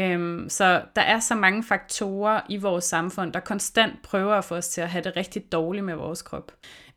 Øhm, 0.00 0.48
så 0.48 0.82
der 0.96 1.02
er 1.02 1.20
så 1.20 1.34
mange 1.34 1.64
faktorer 1.64 2.40
i 2.48 2.56
vores 2.56 2.84
samfund, 2.84 3.32
der 3.32 3.40
konstant 3.40 4.02
prøver 4.02 4.34
at 4.34 4.44
få 4.44 4.54
os 4.54 4.68
til 4.68 4.80
at 4.80 4.88
have 4.88 5.04
det 5.04 5.16
rigtig 5.16 5.52
dårligt 5.52 5.84
med 5.84 5.94
vores 5.94 6.22
krop. 6.22 6.52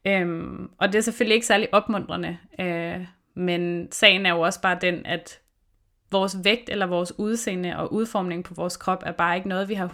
Øhm, 0.07 0.69
og 0.77 0.87
det 0.87 0.95
er 0.95 1.01
selvfølgelig 1.01 1.35
ikke 1.35 1.47
særlig 1.47 1.73
opmuntrende, 1.73 2.37
øh, 2.59 3.05
men 3.35 3.91
sagen 3.91 4.25
er 4.25 4.29
jo 4.29 4.41
også 4.41 4.61
bare 4.61 4.77
den, 4.81 5.05
at 5.05 5.39
vores 6.19 6.37
vægt 6.43 6.69
eller 6.69 6.85
vores 6.85 7.19
udseende 7.19 7.77
og 7.77 7.93
udformning 7.93 8.43
på 8.43 8.53
vores 8.53 8.77
krop 8.77 9.03
er 9.05 9.11
bare 9.11 9.35
ikke 9.35 9.49
noget, 9.49 9.69
vi 9.69 9.73
har 9.73 9.87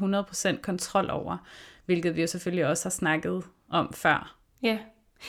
100% 0.53 0.61
kontrol 0.61 1.09
over, 1.09 1.37
hvilket 1.85 2.15
vi 2.15 2.21
jo 2.21 2.27
selvfølgelig 2.27 2.67
også 2.67 2.85
har 2.85 2.89
snakket 2.89 3.43
om 3.69 3.93
før. 3.93 4.35
Ja, 4.63 4.77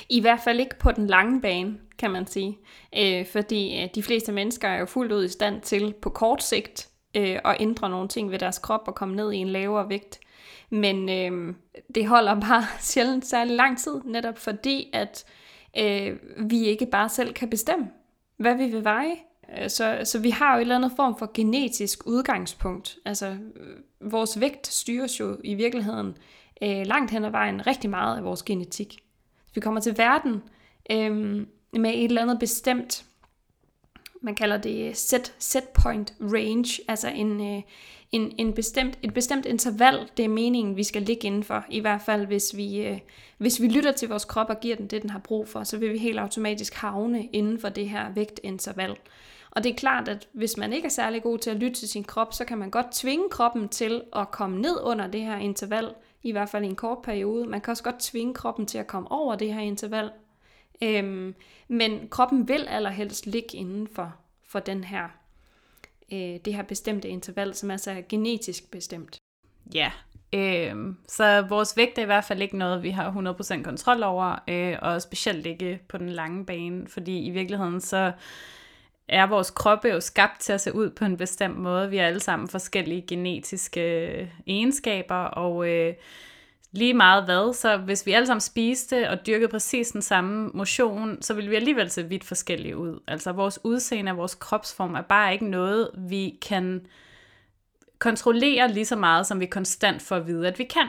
i 0.08 0.20
hvert 0.20 0.40
fald 0.44 0.60
ikke 0.60 0.78
på 0.78 0.92
den 0.92 1.06
lange 1.06 1.40
bane, 1.40 1.78
kan 1.98 2.10
man 2.10 2.26
sige. 2.26 2.58
Øh, 2.98 3.26
fordi 3.26 3.82
øh, 3.82 3.88
de 3.94 4.02
fleste 4.02 4.32
mennesker 4.32 4.68
er 4.68 4.78
jo 4.78 4.86
fuldt 4.86 5.12
ud 5.12 5.24
i 5.24 5.28
stand 5.28 5.60
til 5.60 5.94
på 6.02 6.10
kort 6.10 6.42
sigt 6.42 6.88
øh, 7.16 7.38
at 7.44 7.56
ændre 7.60 7.90
nogle 7.90 8.08
ting 8.08 8.30
ved 8.30 8.38
deres 8.38 8.58
krop 8.58 8.82
og 8.86 8.94
komme 8.94 9.16
ned 9.16 9.32
i 9.32 9.36
en 9.36 9.48
lavere 9.48 9.88
vægt. 9.88 10.20
Men 10.70 11.08
øh, 11.08 11.54
det 11.94 12.06
holder 12.06 12.40
bare 12.40 12.64
sjældent 12.80 13.26
særlig 13.26 13.56
lang 13.56 13.78
tid, 13.78 14.00
netop 14.04 14.38
fordi 14.38 14.90
at 14.92 15.24
øh, 15.78 16.16
vi 16.50 16.64
ikke 16.64 16.86
bare 16.86 17.08
selv 17.08 17.34
kan 17.34 17.50
bestemme, 17.50 17.90
hvad 18.36 18.54
vi 18.54 18.66
vil 18.66 18.84
veje. 18.84 19.16
Øh, 19.58 19.70
så, 19.70 20.00
så 20.04 20.18
vi 20.18 20.30
har 20.30 20.54
jo 20.54 20.58
et 20.58 20.60
eller 20.60 20.76
andet 20.76 20.92
form 20.96 21.18
for 21.18 21.30
genetisk 21.34 22.06
udgangspunkt. 22.06 22.96
Altså, 23.04 23.26
øh, 23.26 24.12
vores 24.12 24.40
vægt 24.40 24.66
styres 24.66 25.20
jo 25.20 25.36
i 25.44 25.54
virkeligheden 25.54 26.16
øh, 26.62 26.86
langt 26.86 27.10
hen 27.10 27.24
ad 27.24 27.30
vejen 27.30 27.66
rigtig 27.66 27.90
meget 27.90 28.16
af 28.16 28.24
vores 28.24 28.42
genetik. 28.42 28.98
Vi 29.54 29.60
kommer 29.60 29.80
til 29.80 29.98
verden 29.98 30.42
øh, 30.90 31.46
med 31.72 31.90
et 31.94 32.04
eller 32.04 32.22
andet 32.22 32.38
bestemt, 32.38 33.04
man 34.20 34.34
kalder 34.34 34.56
det 34.56 34.96
set, 34.96 35.34
set 35.38 35.68
point 35.68 36.14
range, 36.20 36.82
altså 36.88 37.08
en, 37.08 37.40
øh, 37.40 37.62
en, 38.12 38.32
en 38.38 38.52
bestemt, 38.52 38.98
et 39.02 39.14
bestemt 39.14 39.46
interval, 39.46 40.08
det 40.16 40.24
er 40.24 40.28
meningen, 40.28 40.76
vi 40.76 40.82
skal 40.82 41.02
ligge 41.02 41.26
indenfor. 41.26 41.64
I 41.70 41.80
hvert 41.80 42.02
fald, 42.06 42.26
hvis 42.26 42.56
vi, 42.56 42.86
øh, 42.86 42.98
hvis 43.38 43.60
vi 43.60 43.68
lytter 43.68 43.92
til 43.92 44.08
vores 44.08 44.24
krop 44.24 44.50
og 44.50 44.60
giver 44.60 44.76
den 44.76 44.86
det, 44.86 45.02
den 45.02 45.10
har 45.10 45.18
brug 45.18 45.48
for, 45.48 45.64
så 45.64 45.78
vil 45.78 45.92
vi 45.92 45.98
helt 45.98 46.18
automatisk 46.18 46.74
havne 46.74 47.28
inden 47.32 47.60
for 47.60 47.68
det 47.68 47.88
her 47.88 48.12
vægtinterval. 48.14 48.96
Og 49.52 49.64
det 49.64 49.70
er 49.70 49.76
klart, 49.76 50.08
at 50.08 50.28
hvis 50.32 50.56
man 50.56 50.72
ikke 50.72 50.86
er 50.86 50.90
særlig 50.90 51.22
god 51.22 51.38
til 51.38 51.50
at 51.50 51.56
lytte 51.56 51.76
til 51.76 51.88
sin 51.88 52.04
krop, 52.04 52.34
så 52.34 52.44
kan 52.44 52.58
man 52.58 52.70
godt 52.70 52.92
tvinge 52.92 53.28
kroppen 53.30 53.68
til 53.68 54.02
at 54.16 54.30
komme 54.30 54.60
ned 54.60 54.80
under 54.82 55.06
det 55.06 55.20
her 55.20 55.36
interval, 55.36 55.94
i 56.22 56.32
hvert 56.32 56.48
fald 56.48 56.64
i 56.64 56.66
en 56.66 56.76
kort 56.76 56.98
periode. 57.02 57.46
Man 57.46 57.60
kan 57.60 57.70
også 57.70 57.82
godt 57.82 58.00
tvinge 58.00 58.34
kroppen 58.34 58.66
til 58.66 58.78
at 58.78 58.86
komme 58.86 59.12
over 59.12 59.36
det 59.36 59.54
her 59.54 59.60
interval. 59.60 60.10
Øhm, 60.82 61.34
men 61.68 62.08
kroppen 62.08 62.48
vil 62.48 62.66
allerhelst 62.68 63.26
ligge 63.26 63.56
inden 63.56 63.88
for, 63.94 64.14
for 64.48 64.58
den 64.58 64.84
her, 64.84 65.08
øh, 66.12 66.38
det 66.44 66.54
her 66.54 66.62
bestemte 66.62 67.08
interval, 67.08 67.54
som 67.54 67.70
altså 67.70 67.90
er 67.90 68.00
genetisk 68.08 68.70
bestemt. 68.70 69.18
Ja, 69.74 69.92
øh, 70.32 70.94
så 71.08 71.42
vores 71.48 71.76
vægt 71.76 71.98
er 71.98 72.02
i 72.02 72.06
hvert 72.06 72.24
fald 72.24 72.42
ikke 72.42 72.58
noget, 72.58 72.82
vi 72.82 72.90
har 72.90 73.10
100% 73.60 73.62
kontrol 73.62 74.02
over, 74.02 74.36
øh, 74.48 74.78
og 74.82 75.02
specielt 75.02 75.46
ikke 75.46 75.80
på 75.88 75.98
den 75.98 76.08
lange 76.08 76.46
bane, 76.46 76.88
fordi 76.88 77.20
i 77.26 77.30
virkeligheden 77.30 77.80
så 77.80 78.12
er 79.08 79.26
vores 79.26 79.50
kroppe 79.50 79.88
jo 79.88 80.00
skabt 80.00 80.40
til 80.40 80.52
at 80.52 80.60
se 80.60 80.74
ud 80.74 80.90
på 80.90 81.04
en 81.04 81.16
bestemt 81.16 81.58
måde. 81.58 81.90
Vi 81.90 81.96
har 81.96 82.06
alle 82.06 82.20
sammen 82.20 82.48
forskellige 82.48 83.04
genetiske 83.08 84.06
øh, 84.06 84.28
egenskaber, 84.46 85.14
og 85.14 85.68
øh, 85.68 85.94
lige 86.72 86.94
meget 86.94 87.24
hvad, 87.24 87.54
så 87.54 87.76
hvis 87.76 88.06
vi 88.06 88.12
alle 88.12 88.26
sammen 88.26 88.40
spiste 88.40 89.10
og 89.10 89.26
dyrkede 89.26 89.50
præcis 89.50 89.90
den 89.90 90.02
samme 90.02 90.50
motion, 90.54 91.22
så 91.22 91.34
ville 91.34 91.50
vi 91.50 91.56
alligevel 91.56 91.90
se 91.90 92.08
vidt 92.08 92.24
forskellige 92.24 92.76
ud. 92.76 93.00
Altså 93.06 93.32
vores 93.32 93.58
udseende 93.64 94.12
og 94.12 94.18
vores 94.18 94.34
kropsform 94.34 94.94
er 94.94 95.02
bare 95.02 95.32
ikke 95.32 95.48
noget, 95.48 95.90
vi 95.98 96.38
kan 96.42 96.86
kontrollere 97.98 98.72
lige 98.72 98.86
så 98.86 98.96
meget, 98.96 99.26
som 99.26 99.40
vi 99.40 99.46
konstant 99.46 100.02
får 100.02 100.16
at 100.16 100.26
vide, 100.26 100.48
at 100.48 100.58
vi 100.58 100.64
kan. 100.64 100.88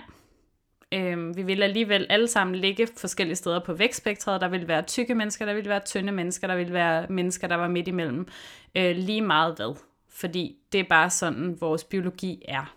Øh, 0.93 1.37
vi 1.37 1.43
vil 1.43 1.63
alligevel 1.63 2.07
alle 2.09 2.27
sammen 2.27 2.55
ligge 2.55 2.87
forskellige 2.97 3.35
steder 3.35 3.59
på 3.59 3.73
vægtspektret. 3.73 4.41
Der 4.41 4.47
vil 4.47 4.67
være 4.67 4.81
tykke 4.81 5.15
mennesker, 5.15 5.45
der 5.45 5.53
vil 5.53 5.69
være 5.69 5.81
tynde 5.85 6.11
mennesker, 6.11 6.47
der 6.47 6.55
vil 6.55 6.73
være 6.73 7.07
mennesker, 7.09 7.47
der 7.47 7.55
var 7.55 7.67
midt 7.67 7.87
imellem. 7.87 8.27
Øh, 8.75 8.95
lige 8.95 9.21
meget 9.21 9.55
hvad. 9.55 9.75
Fordi 10.09 10.57
det 10.71 10.79
er 10.79 10.83
bare 10.89 11.09
sådan, 11.09 11.61
vores 11.61 11.83
biologi 11.83 12.41
er. 12.47 12.75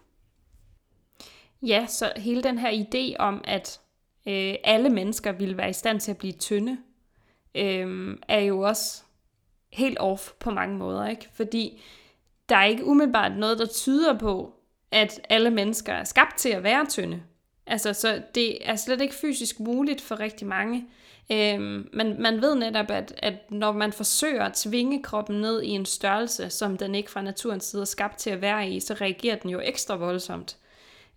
Ja, 1.62 1.86
så 1.86 2.12
hele 2.16 2.42
den 2.42 2.58
her 2.58 2.70
idé 2.70 3.16
om, 3.18 3.40
at 3.44 3.80
øh, 4.26 4.54
alle 4.64 4.90
mennesker 4.90 5.32
ville 5.32 5.56
være 5.56 5.70
i 5.70 5.72
stand 5.72 6.00
til 6.00 6.10
at 6.10 6.18
blive 6.18 6.32
tynde, 6.32 6.78
øh, 7.54 8.16
er 8.28 8.40
jo 8.40 8.60
også 8.60 9.02
helt 9.72 9.98
off 9.98 10.32
på 10.40 10.50
mange 10.50 10.76
måder, 10.76 11.08
ikke? 11.08 11.28
Fordi 11.34 11.82
der 12.48 12.56
er 12.56 12.64
ikke 12.64 12.84
umiddelbart 12.84 13.36
noget, 13.36 13.58
der 13.58 13.66
tyder 13.66 14.18
på, 14.18 14.54
at 14.90 15.20
alle 15.28 15.50
mennesker 15.50 15.92
er 15.92 16.04
skabt 16.04 16.36
til 16.36 16.48
at 16.48 16.62
være 16.62 16.86
tynde. 16.86 17.22
Altså, 17.66 17.92
så 17.92 18.22
det 18.34 18.68
er 18.68 18.76
slet 18.76 19.00
ikke 19.00 19.14
fysisk 19.14 19.60
muligt 19.60 20.00
for 20.00 20.20
rigtig 20.20 20.46
mange. 20.46 20.86
Øhm, 21.32 21.88
men 21.92 22.22
man 22.22 22.42
ved 22.42 22.54
netop, 22.54 22.90
at, 22.90 23.14
at 23.18 23.50
når 23.50 23.72
man 23.72 23.92
forsøger 23.92 24.44
at 24.44 24.54
tvinge 24.54 25.02
kroppen 25.02 25.40
ned 25.40 25.62
i 25.62 25.68
en 25.68 25.86
størrelse, 25.86 26.50
som 26.50 26.76
den 26.76 26.94
ikke 26.94 27.10
fra 27.10 27.22
naturens 27.22 27.64
side 27.64 27.82
er 27.82 27.86
skabt 27.86 28.18
til 28.18 28.30
at 28.30 28.40
være 28.40 28.70
i, 28.70 28.80
så 28.80 28.94
reagerer 28.94 29.36
den 29.36 29.50
jo 29.50 29.60
ekstra 29.64 29.96
voldsomt. 29.96 30.56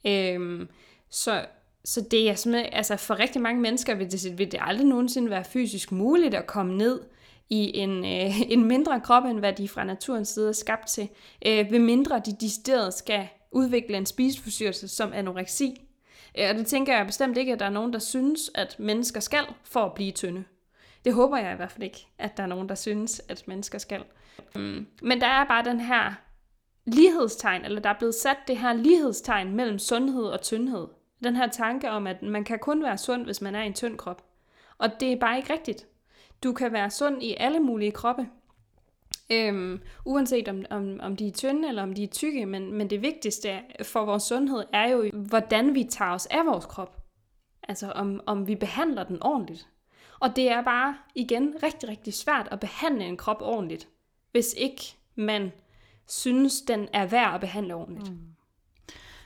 Øhm, 0.07 0.67
så, 1.09 1.45
så 1.85 2.01
det 2.01 2.29
er 2.29 2.35
simpelthen, 2.35 2.73
altså 2.73 2.97
for 2.97 3.19
rigtig 3.19 3.41
mange 3.41 3.61
mennesker 3.61 3.95
vil 3.95 4.11
det, 4.11 4.37
vil 4.37 4.51
det 4.51 4.59
aldrig 4.63 4.87
nogensinde 4.87 5.29
være 5.29 5.43
fysisk 5.43 5.91
muligt 5.91 6.33
at 6.33 6.47
komme 6.47 6.77
ned 6.77 7.01
i 7.49 7.77
en, 7.77 8.05
øh, 8.05 8.41
en 8.51 8.65
mindre 8.65 9.01
krop, 9.01 9.25
end 9.25 9.39
hvad 9.39 9.53
de 9.53 9.67
fra 9.67 9.83
naturens 9.83 10.29
side 10.29 10.49
er 10.49 10.53
skabt 10.53 10.87
til, 10.87 11.09
øh, 11.45 11.71
ved 11.71 11.79
mindre 11.79 12.21
de 12.25 12.35
decideret 12.41 12.93
skal 12.93 13.27
udvikle 13.51 13.97
en 13.97 14.05
spiseforstyrrelse 14.05 14.87
som 14.87 15.13
anoreksi. 15.13 15.81
Ja, 16.39 16.49
og 16.49 16.55
det 16.55 16.67
tænker 16.67 16.97
jeg 16.97 17.05
bestemt 17.05 17.37
ikke, 17.37 17.53
at 17.53 17.59
der 17.59 17.65
er 17.65 17.69
nogen, 17.69 17.93
der 17.93 17.99
synes, 17.99 18.51
at 18.55 18.75
mennesker 18.79 19.19
skal 19.19 19.45
for 19.63 19.85
at 19.85 19.93
blive 19.93 20.11
tynde. 20.11 20.43
Det 21.05 21.13
håber 21.13 21.37
jeg 21.37 21.53
i 21.53 21.55
hvert 21.55 21.71
fald 21.71 21.83
ikke, 21.83 22.07
at 22.17 22.37
der 22.37 22.43
er 22.43 22.47
nogen, 22.47 22.69
der 22.69 22.75
synes, 22.75 23.21
at 23.29 23.47
mennesker 23.47 23.77
skal. 23.77 24.03
Mm. 24.55 24.87
Men 25.01 25.21
der 25.21 25.27
er 25.27 25.45
bare 25.45 25.63
den 25.63 25.79
her 25.79 26.13
lighedstegn, 26.85 27.65
eller 27.65 27.81
der 27.81 27.89
er 27.89 27.97
blevet 27.97 28.15
sat 28.15 28.37
det 28.47 28.57
her 28.57 28.73
lighedstegn 28.73 29.55
mellem 29.55 29.79
sundhed 29.79 30.23
og 30.23 30.41
tyndhed. 30.41 30.87
Den 31.23 31.35
her 31.35 31.47
tanke 31.47 31.89
om, 31.89 32.07
at 32.07 32.21
man 32.21 32.43
kan 32.43 32.59
kun 32.59 32.83
være 32.83 32.97
sund, 32.97 33.25
hvis 33.25 33.41
man 33.41 33.55
er 33.55 33.63
i 33.63 33.67
en 33.67 33.73
tynd 33.73 33.97
krop. 33.97 34.23
Og 34.77 34.99
det 34.99 35.11
er 35.11 35.19
bare 35.19 35.37
ikke 35.37 35.53
rigtigt. 35.53 35.87
Du 36.43 36.53
kan 36.53 36.73
være 36.73 36.89
sund 36.89 37.23
i 37.23 37.35
alle 37.39 37.59
mulige 37.59 37.91
kroppe. 37.91 38.27
Øhm, 39.31 39.81
uanset 40.05 40.47
om, 40.47 40.65
om, 40.69 40.99
om 41.01 41.15
de 41.15 41.27
er 41.27 41.31
tynde 41.31 41.67
eller 41.67 41.83
om 41.83 41.93
de 41.93 42.03
er 42.03 42.07
tykke, 42.07 42.45
men, 42.45 42.73
men 42.73 42.89
det 42.89 43.01
vigtigste 43.01 43.59
for 43.83 44.05
vores 44.05 44.23
sundhed 44.23 44.63
er 44.73 44.87
jo, 44.87 45.09
hvordan 45.13 45.75
vi 45.75 45.83
tager 45.83 46.11
os 46.11 46.25
af 46.25 46.45
vores 46.45 46.65
krop. 46.65 46.97
Altså 47.63 47.91
om, 47.91 48.21
om 48.25 48.47
vi 48.47 48.55
behandler 48.55 49.03
den 49.03 49.23
ordentligt. 49.23 49.67
Og 50.19 50.35
det 50.35 50.51
er 50.51 50.61
bare, 50.61 50.97
igen, 51.15 51.55
rigtig, 51.63 51.89
rigtig 51.89 52.13
svært 52.13 52.47
at 52.51 52.59
behandle 52.59 53.05
en 53.05 53.17
krop 53.17 53.41
ordentligt, 53.41 53.87
hvis 54.31 54.53
ikke 54.57 54.81
man 55.15 55.51
synes, 56.07 56.61
den 56.61 56.87
er 56.93 57.05
værd 57.05 57.33
at 57.33 57.41
behandle 57.41 57.75
ordentligt. 57.75 58.09
Mm. 58.11 58.19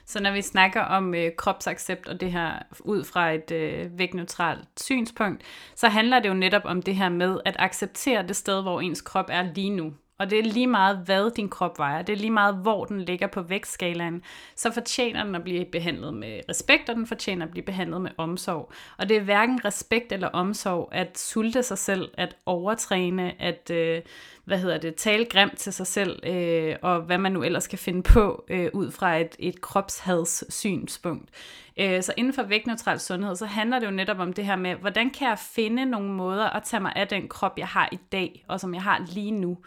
Så 0.05 0.21
når 0.21 0.31
vi 0.31 0.41
snakker 0.41 0.81
om 0.81 1.15
øh, 1.15 1.31
kropsaccept 1.37 2.07
og 2.07 2.21
det 2.21 2.31
her 2.31 2.53
ud 2.79 3.03
fra 3.03 3.31
et 3.31 3.51
øh, 3.51 3.99
vægtneutralt 3.99 4.67
synspunkt, 4.81 5.43
så 5.75 5.87
handler 5.87 6.19
det 6.19 6.29
jo 6.29 6.33
netop 6.33 6.65
om 6.65 6.81
det 6.81 6.95
her 6.95 7.09
med 7.09 7.39
at 7.45 7.55
acceptere 7.59 8.27
det 8.27 8.35
sted, 8.35 8.61
hvor 8.61 8.81
ens 8.81 9.01
krop 9.01 9.25
er 9.29 9.53
lige 9.53 9.69
nu. 9.69 9.93
Og 10.19 10.29
det 10.29 10.39
er 10.39 10.43
lige 10.43 10.67
meget, 10.67 10.97
hvad 10.97 11.31
din 11.31 11.49
krop 11.49 11.77
vejer. 11.79 12.01
Det 12.01 12.13
er 12.13 12.17
lige 12.17 12.31
meget, 12.31 12.55
hvor 12.55 12.85
den 12.85 13.01
ligger 13.01 13.27
på 13.27 13.41
vægtskalaen. 13.41 14.23
Så 14.55 14.71
fortjener 14.71 15.23
den 15.23 15.35
at 15.35 15.43
blive 15.43 15.65
behandlet 15.65 16.13
med 16.13 16.41
respekt, 16.49 16.89
og 16.89 16.95
den 16.95 17.07
fortjener 17.07 17.45
at 17.45 17.51
blive 17.51 17.65
behandlet 17.65 18.01
med 18.01 18.11
omsorg. 18.17 18.71
Og 18.97 19.09
det 19.09 19.17
er 19.17 19.21
hverken 19.21 19.65
respekt 19.65 20.11
eller 20.11 20.27
omsorg 20.27 20.89
at 20.91 21.17
sulte 21.17 21.63
sig 21.63 21.77
selv, 21.77 22.11
at 22.17 22.35
overtræne, 22.45 23.41
at 23.41 23.69
øh, 23.69 24.01
hvad 24.45 24.57
hedder 24.57 24.77
det, 24.77 24.95
tale 24.95 25.25
grimt 25.25 25.57
til 25.57 25.73
sig 25.73 25.87
selv, 25.87 26.19
øh, 26.25 26.75
og 26.81 27.01
hvad 27.01 27.17
man 27.17 27.31
nu 27.31 27.43
ellers 27.43 27.67
kan 27.67 27.79
finde 27.79 28.03
på 28.03 28.45
øh, 28.49 28.69
ud 28.73 28.91
fra 28.91 29.17
et, 29.17 29.35
et 29.39 29.61
kropshads 29.61 30.53
synspunkt. 30.53 31.29
Øh, 31.77 32.03
så 32.03 32.13
inden 32.17 32.33
for 32.33 32.43
vægtneutral 32.43 32.99
sundhed, 32.99 33.35
så 33.35 33.45
handler 33.45 33.79
det 33.79 33.85
jo 33.85 33.91
netop 33.91 34.19
om 34.19 34.33
det 34.33 34.45
her 34.45 34.55
med, 34.55 34.75
hvordan 34.75 35.09
kan 35.09 35.27
jeg 35.27 35.39
finde 35.39 35.85
nogle 35.85 36.09
måder 36.09 36.49
at 36.49 36.63
tage 36.63 36.81
mig 36.81 36.93
af 36.95 37.07
den 37.07 37.27
krop, 37.27 37.57
jeg 37.57 37.67
har 37.67 37.89
i 37.91 37.99
dag, 38.11 38.45
og 38.47 38.59
som 38.59 38.73
jeg 38.73 38.83
har 38.83 39.05
lige 39.07 39.31
nu 39.31 39.57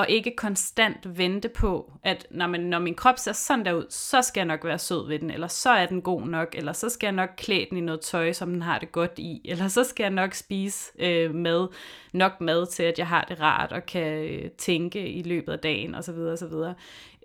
og 0.00 0.06
ikke 0.08 0.34
konstant 0.36 1.18
vente 1.18 1.48
på, 1.48 1.92
at 2.02 2.26
når, 2.30 2.46
man, 2.46 2.60
når 2.60 2.78
min 2.78 2.94
krop 2.94 3.18
ser 3.18 3.32
sådan 3.32 3.64
der 3.64 3.72
ud, 3.72 3.86
så 3.90 4.22
skal 4.22 4.40
jeg 4.40 4.46
nok 4.46 4.64
være 4.64 4.78
sød 4.78 5.08
ved 5.08 5.18
den, 5.18 5.30
eller 5.30 5.46
så 5.46 5.70
er 5.70 5.86
den 5.86 6.02
god 6.02 6.22
nok, 6.22 6.54
eller 6.54 6.72
så 6.72 6.88
skal 6.88 7.06
jeg 7.06 7.12
nok 7.12 7.30
klæde 7.36 7.66
den 7.70 7.78
i 7.78 7.80
noget 7.80 8.00
tøj, 8.00 8.32
som 8.32 8.52
den 8.52 8.62
har 8.62 8.78
det 8.78 8.92
godt 8.92 9.18
i, 9.18 9.40
eller 9.44 9.68
så 9.68 9.84
skal 9.84 10.04
jeg 10.04 10.10
nok 10.10 10.34
spise 10.34 10.90
øh, 10.98 11.34
mad, 11.34 11.68
nok 12.12 12.40
mad 12.40 12.66
til, 12.66 12.82
at 12.82 12.98
jeg 12.98 13.06
har 13.06 13.24
det 13.24 13.40
rart 13.40 13.72
og 13.72 13.86
kan 13.86 14.24
øh, 14.24 14.50
tænke 14.50 15.08
i 15.08 15.22
løbet 15.22 15.52
af 15.52 15.58
dagen, 15.58 15.94
osv. 15.94 16.14
osv. 16.14 16.52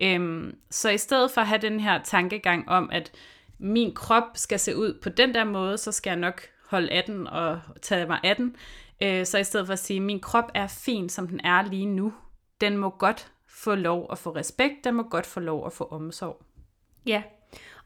Øhm, 0.02 0.58
så 0.70 0.90
i 0.90 0.98
stedet 0.98 1.30
for 1.30 1.40
at 1.40 1.46
have 1.46 1.60
den 1.60 1.80
her 1.80 2.02
tankegang 2.02 2.68
om, 2.68 2.90
at 2.92 3.12
min 3.58 3.94
krop 3.94 4.22
skal 4.34 4.58
se 4.58 4.76
ud 4.76 4.98
på 5.02 5.08
den 5.08 5.34
der 5.34 5.44
måde, 5.44 5.78
så 5.78 5.92
skal 5.92 6.10
jeg 6.10 6.18
nok 6.18 6.42
holde 6.70 6.90
af 6.90 7.04
den 7.04 7.26
og 7.26 7.60
tage 7.82 8.06
mig 8.06 8.20
af 8.24 8.36
den, 8.36 8.56
øh, 9.02 9.26
så 9.26 9.38
i 9.38 9.44
stedet 9.44 9.66
for 9.66 9.72
at 9.72 9.78
sige, 9.78 9.96
at 9.96 10.02
min 10.02 10.20
krop 10.20 10.50
er 10.54 10.66
fin, 10.66 11.08
som 11.08 11.28
den 11.28 11.40
er 11.44 11.62
lige 11.62 11.86
nu, 11.86 12.12
den 12.60 12.76
må 12.76 12.90
godt 12.90 13.32
få 13.48 13.74
lov 13.74 14.08
at 14.12 14.18
få 14.18 14.30
respekt, 14.30 14.84
den 14.84 14.94
må 14.94 15.02
godt 15.02 15.26
få 15.26 15.40
lov 15.40 15.66
at 15.66 15.72
få 15.72 15.84
omsorg. 15.84 16.42
Ja, 17.06 17.22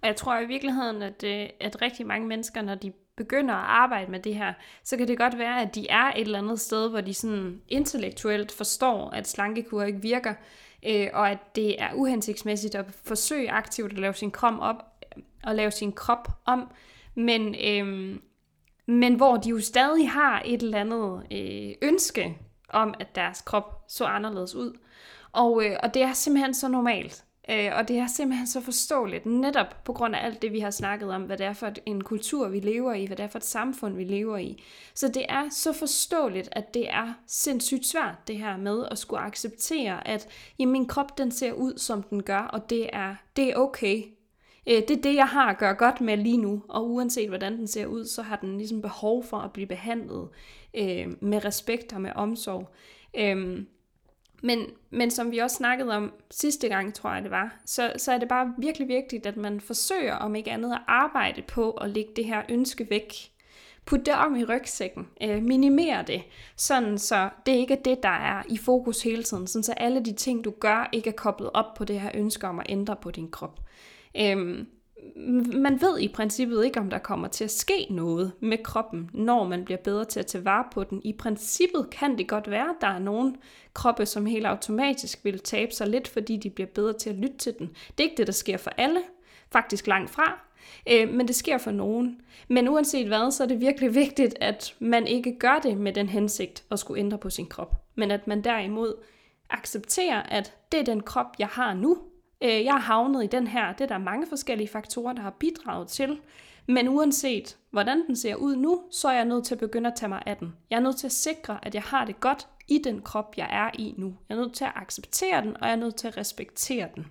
og 0.02 0.08
jeg 0.08 0.16
tror 0.16 0.38
i 0.38 0.46
virkeligheden, 0.46 1.02
at, 1.02 1.24
øh, 1.24 1.48
at 1.60 1.82
rigtig 1.82 2.06
mange 2.06 2.26
mennesker, 2.28 2.62
når 2.62 2.74
de 2.74 2.92
begynder 3.20 3.54
at 3.54 3.66
arbejde 3.66 4.10
med 4.10 4.20
det 4.20 4.34
her, 4.34 4.52
så 4.84 4.96
kan 4.96 5.08
det 5.08 5.18
godt 5.18 5.38
være, 5.38 5.62
at 5.62 5.74
de 5.74 5.88
er 5.88 6.12
et 6.12 6.20
eller 6.20 6.38
andet 6.38 6.60
sted, 6.60 6.90
hvor 6.90 7.00
de 7.00 7.14
sådan 7.14 7.60
intellektuelt 7.68 8.52
forstår, 8.52 9.10
at 9.10 9.28
slankekur 9.28 9.82
ikke 9.82 10.02
virker, 10.02 10.34
øh, 10.86 11.08
og 11.12 11.30
at 11.30 11.38
det 11.56 11.82
er 11.82 11.88
uhensigtsmæssigt 11.94 12.74
at 12.74 12.84
forsøge 13.04 13.50
aktivt 13.50 13.92
at 13.92 13.98
lave 13.98 14.14
sin 14.14 14.30
krop 14.30 14.54
op, 14.60 14.76
og 15.44 15.54
lave 15.54 15.70
sin 15.70 15.92
krop 15.92 16.28
om, 16.44 16.70
men, 17.14 17.54
øh, 17.64 18.16
men 18.86 19.14
hvor 19.14 19.36
de 19.36 19.48
jo 19.48 19.60
stadig 19.60 20.10
har 20.10 20.42
et 20.44 20.62
eller 20.62 20.80
andet 20.80 21.22
øh, 21.32 21.74
ønske 21.82 22.38
om, 22.68 22.94
at 23.00 23.14
deres 23.14 23.40
krop 23.40 23.84
så 23.88 24.04
anderledes 24.04 24.54
ud. 24.54 24.78
Og, 25.32 25.64
øh, 25.64 25.76
og 25.82 25.94
det 25.94 26.02
er 26.02 26.12
simpelthen 26.12 26.54
så 26.54 26.68
normalt. 26.68 27.24
Øh, 27.50 27.70
og 27.74 27.88
det 27.88 27.98
er 27.98 28.06
simpelthen 28.06 28.46
så 28.46 28.60
forståeligt, 28.60 29.26
netop 29.26 29.84
på 29.84 29.92
grund 29.92 30.14
af 30.16 30.24
alt 30.24 30.42
det, 30.42 30.52
vi 30.52 30.60
har 30.60 30.70
snakket 30.70 31.10
om, 31.10 31.22
hvad 31.22 31.38
det 31.38 31.46
er 31.46 31.52
for 31.52 31.72
en 31.86 32.04
kultur, 32.04 32.48
vi 32.48 32.60
lever 32.60 32.94
i, 32.94 33.06
hvad 33.06 33.16
det 33.16 33.22
er 33.22 33.28
for 33.28 33.38
et 33.38 33.44
samfund, 33.44 33.96
vi 33.96 34.04
lever 34.04 34.36
i. 34.36 34.62
Så 34.94 35.08
det 35.08 35.26
er 35.28 35.48
så 35.50 35.72
forståeligt, 35.72 36.48
at 36.52 36.74
det 36.74 36.90
er 36.90 37.14
sindssygt 37.26 37.86
svært, 37.86 38.14
det 38.28 38.38
her 38.38 38.56
med 38.56 38.84
at 38.90 38.98
skulle 38.98 39.20
acceptere, 39.20 40.08
at 40.08 40.28
jamen, 40.58 40.72
min 40.72 40.86
krop, 40.86 41.18
den 41.18 41.30
ser 41.30 41.52
ud, 41.52 41.78
som 41.78 42.02
den 42.02 42.22
gør, 42.22 42.40
og 42.40 42.70
det 42.70 42.90
er, 42.92 43.14
det 43.36 43.48
er 43.48 43.56
okay. 43.56 44.02
Øh, 44.66 44.82
det 44.88 44.90
er 44.90 45.02
det, 45.02 45.14
jeg 45.14 45.26
har 45.26 45.50
at 45.50 45.58
gøre 45.58 45.74
godt 45.74 46.00
med 46.00 46.16
lige 46.16 46.38
nu, 46.38 46.62
og 46.68 46.90
uanset 46.90 47.28
hvordan 47.28 47.58
den 47.58 47.66
ser 47.66 47.86
ud, 47.86 48.04
så 48.04 48.22
har 48.22 48.36
den 48.36 48.56
ligesom 48.56 48.82
behov 48.82 49.24
for 49.24 49.36
at 49.36 49.52
blive 49.52 49.66
behandlet 49.66 50.28
øh, 50.74 51.06
med 51.20 51.44
respekt 51.44 51.92
og 51.92 52.00
med 52.00 52.10
omsorg. 52.14 52.68
Øh, 53.16 53.64
men, 54.42 54.66
men 54.90 55.10
som 55.10 55.30
vi 55.30 55.38
også 55.38 55.56
snakkede 55.56 55.96
om 55.96 56.12
sidste 56.30 56.68
gang, 56.68 56.94
tror 56.94 57.14
jeg 57.14 57.22
det 57.22 57.30
var, 57.30 57.60
så, 57.66 57.92
så 57.96 58.12
er 58.12 58.18
det 58.18 58.28
bare 58.28 58.54
virkelig 58.58 58.88
vigtigt, 58.88 59.26
at 59.26 59.36
man 59.36 59.60
forsøger, 59.60 60.14
om 60.14 60.34
ikke 60.34 60.50
andet, 60.50 60.72
at 60.72 60.80
arbejde 60.88 61.42
på 61.42 61.70
at 61.70 61.90
lægge 61.90 62.10
det 62.16 62.24
her 62.24 62.42
ønske 62.48 62.86
væk. 62.90 63.14
Put 63.84 64.06
det 64.06 64.14
om 64.14 64.36
i 64.36 64.44
rygsækken. 64.44 65.08
Øh, 65.22 65.42
minimer 65.42 66.02
det, 66.02 66.22
sådan 66.56 66.98
så 66.98 67.28
det 67.46 67.52
ikke 67.52 67.74
er 67.74 67.82
det, 67.82 68.02
der 68.02 68.08
er 68.08 68.42
i 68.48 68.56
fokus 68.56 69.02
hele 69.02 69.22
tiden. 69.22 69.46
Sådan 69.46 69.62
så 69.62 69.72
alle 69.72 70.04
de 70.04 70.12
ting, 70.12 70.44
du 70.44 70.50
gør, 70.60 70.88
ikke 70.92 71.10
er 71.10 71.14
koblet 71.14 71.50
op 71.54 71.74
på 71.76 71.84
det 71.84 72.00
her 72.00 72.10
ønske 72.14 72.48
om 72.48 72.58
at 72.58 72.66
ændre 72.68 72.96
på 73.02 73.10
din 73.10 73.30
krop. 73.30 73.60
Øh, 74.16 74.64
man 75.52 75.80
ved 75.80 75.98
i 75.98 76.08
princippet 76.08 76.64
ikke, 76.64 76.80
om 76.80 76.90
der 76.90 76.98
kommer 76.98 77.28
til 77.28 77.44
at 77.44 77.50
ske 77.50 77.86
noget 77.90 78.32
med 78.40 78.58
kroppen, 78.64 79.10
når 79.12 79.44
man 79.44 79.64
bliver 79.64 79.78
bedre 79.78 80.04
til 80.04 80.20
at 80.20 80.26
tage 80.26 80.44
vare 80.44 80.64
på 80.72 80.84
den. 80.84 81.00
I 81.04 81.12
princippet 81.12 81.90
kan 81.90 82.18
det 82.18 82.28
godt 82.28 82.50
være, 82.50 82.68
at 82.68 82.76
der 82.80 82.86
er 82.86 82.98
nogle 82.98 83.34
kroppe, 83.74 84.06
som 84.06 84.26
helt 84.26 84.46
automatisk 84.46 85.24
vil 85.24 85.38
tabe 85.38 85.72
sig 85.72 85.86
lidt, 85.86 86.08
fordi 86.08 86.36
de 86.36 86.50
bliver 86.50 86.68
bedre 86.74 86.92
til 86.92 87.10
at 87.10 87.16
lytte 87.16 87.36
til 87.36 87.54
den. 87.58 87.66
Det 87.66 88.04
er 88.04 88.08
ikke 88.10 88.16
det, 88.16 88.26
der 88.26 88.32
sker 88.32 88.56
for 88.56 88.70
alle, 88.70 89.00
faktisk 89.52 89.86
langt 89.86 90.10
fra, 90.10 90.40
øh, 90.92 91.14
men 91.14 91.28
det 91.28 91.36
sker 91.36 91.58
for 91.58 91.70
nogen. 91.70 92.20
Men 92.48 92.68
uanset 92.68 93.06
hvad, 93.06 93.30
så 93.30 93.42
er 93.42 93.48
det 93.48 93.60
virkelig 93.60 93.94
vigtigt, 94.04 94.34
at 94.40 94.74
man 94.78 95.06
ikke 95.06 95.38
gør 95.38 95.60
det 95.62 95.76
med 95.76 95.92
den 95.92 96.08
hensigt 96.08 96.64
at 96.70 96.78
skulle 96.78 97.00
ændre 97.00 97.18
på 97.18 97.30
sin 97.30 97.46
krop, 97.46 97.74
men 97.94 98.10
at 98.10 98.26
man 98.26 98.44
derimod 98.44 98.94
accepterer, 99.50 100.22
at 100.22 100.54
det 100.72 100.80
er 100.80 100.84
den 100.84 101.02
krop, 101.02 101.26
jeg 101.38 101.48
har 101.48 101.74
nu, 101.74 101.98
øh, 102.42 102.64
jeg 102.64 102.72
har 102.72 102.80
havnet 102.80 103.24
i 103.24 103.26
den 103.26 103.46
her. 103.46 103.72
Det 103.72 103.80
er 103.80 103.88
der 103.88 103.98
mange 103.98 104.26
forskellige 104.26 104.68
faktorer, 104.68 105.12
der 105.12 105.22
har 105.22 105.30
bidraget 105.30 105.88
til. 105.88 106.20
Men 106.66 106.88
uanset 106.88 107.56
hvordan 107.70 108.06
den 108.06 108.16
ser 108.16 108.34
ud 108.34 108.56
nu, 108.56 108.82
så 108.90 109.08
er 109.08 109.12
jeg 109.12 109.24
nødt 109.24 109.44
til 109.44 109.54
at 109.54 109.58
begynde 109.58 109.90
at 109.90 109.94
tage 109.96 110.08
mig 110.08 110.22
af 110.26 110.36
den. 110.36 110.56
Jeg 110.70 110.76
er 110.76 110.80
nødt 110.80 110.96
til 110.96 111.06
at 111.06 111.12
sikre, 111.12 111.58
at 111.62 111.74
jeg 111.74 111.82
har 111.82 112.04
det 112.04 112.20
godt 112.20 112.48
i 112.68 112.78
den 112.84 113.02
krop, 113.02 113.34
jeg 113.36 113.48
er 113.50 113.70
i 113.78 113.94
nu. 113.98 114.16
Jeg 114.28 114.34
er 114.34 114.40
nødt 114.40 114.54
til 114.54 114.64
at 114.64 114.72
acceptere 114.74 115.42
den, 115.42 115.56
og 115.56 115.66
jeg 115.66 115.72
er 115.72 115.76
nødt 115.76 115.96
til 115.96 116.08
at 116.08 116.16
respektere 116.16 116.88
den. 116.94 117.06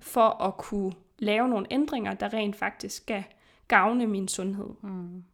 For 0.00 0.42
at 0.42 0.56
kunne 0.56 0.92
lave 1.18 1.48
nogle 1.48 1.66
ændringer, 1.70 2.14
der 2.14 2.32
rent 2.32 2.56
faktisk 2.56 2.96
skal 2.96 3.24
gavne 3.68 4.06
min 4.06 4.28
sundhed. 4.28 4.68
Mm. 4.82 5.24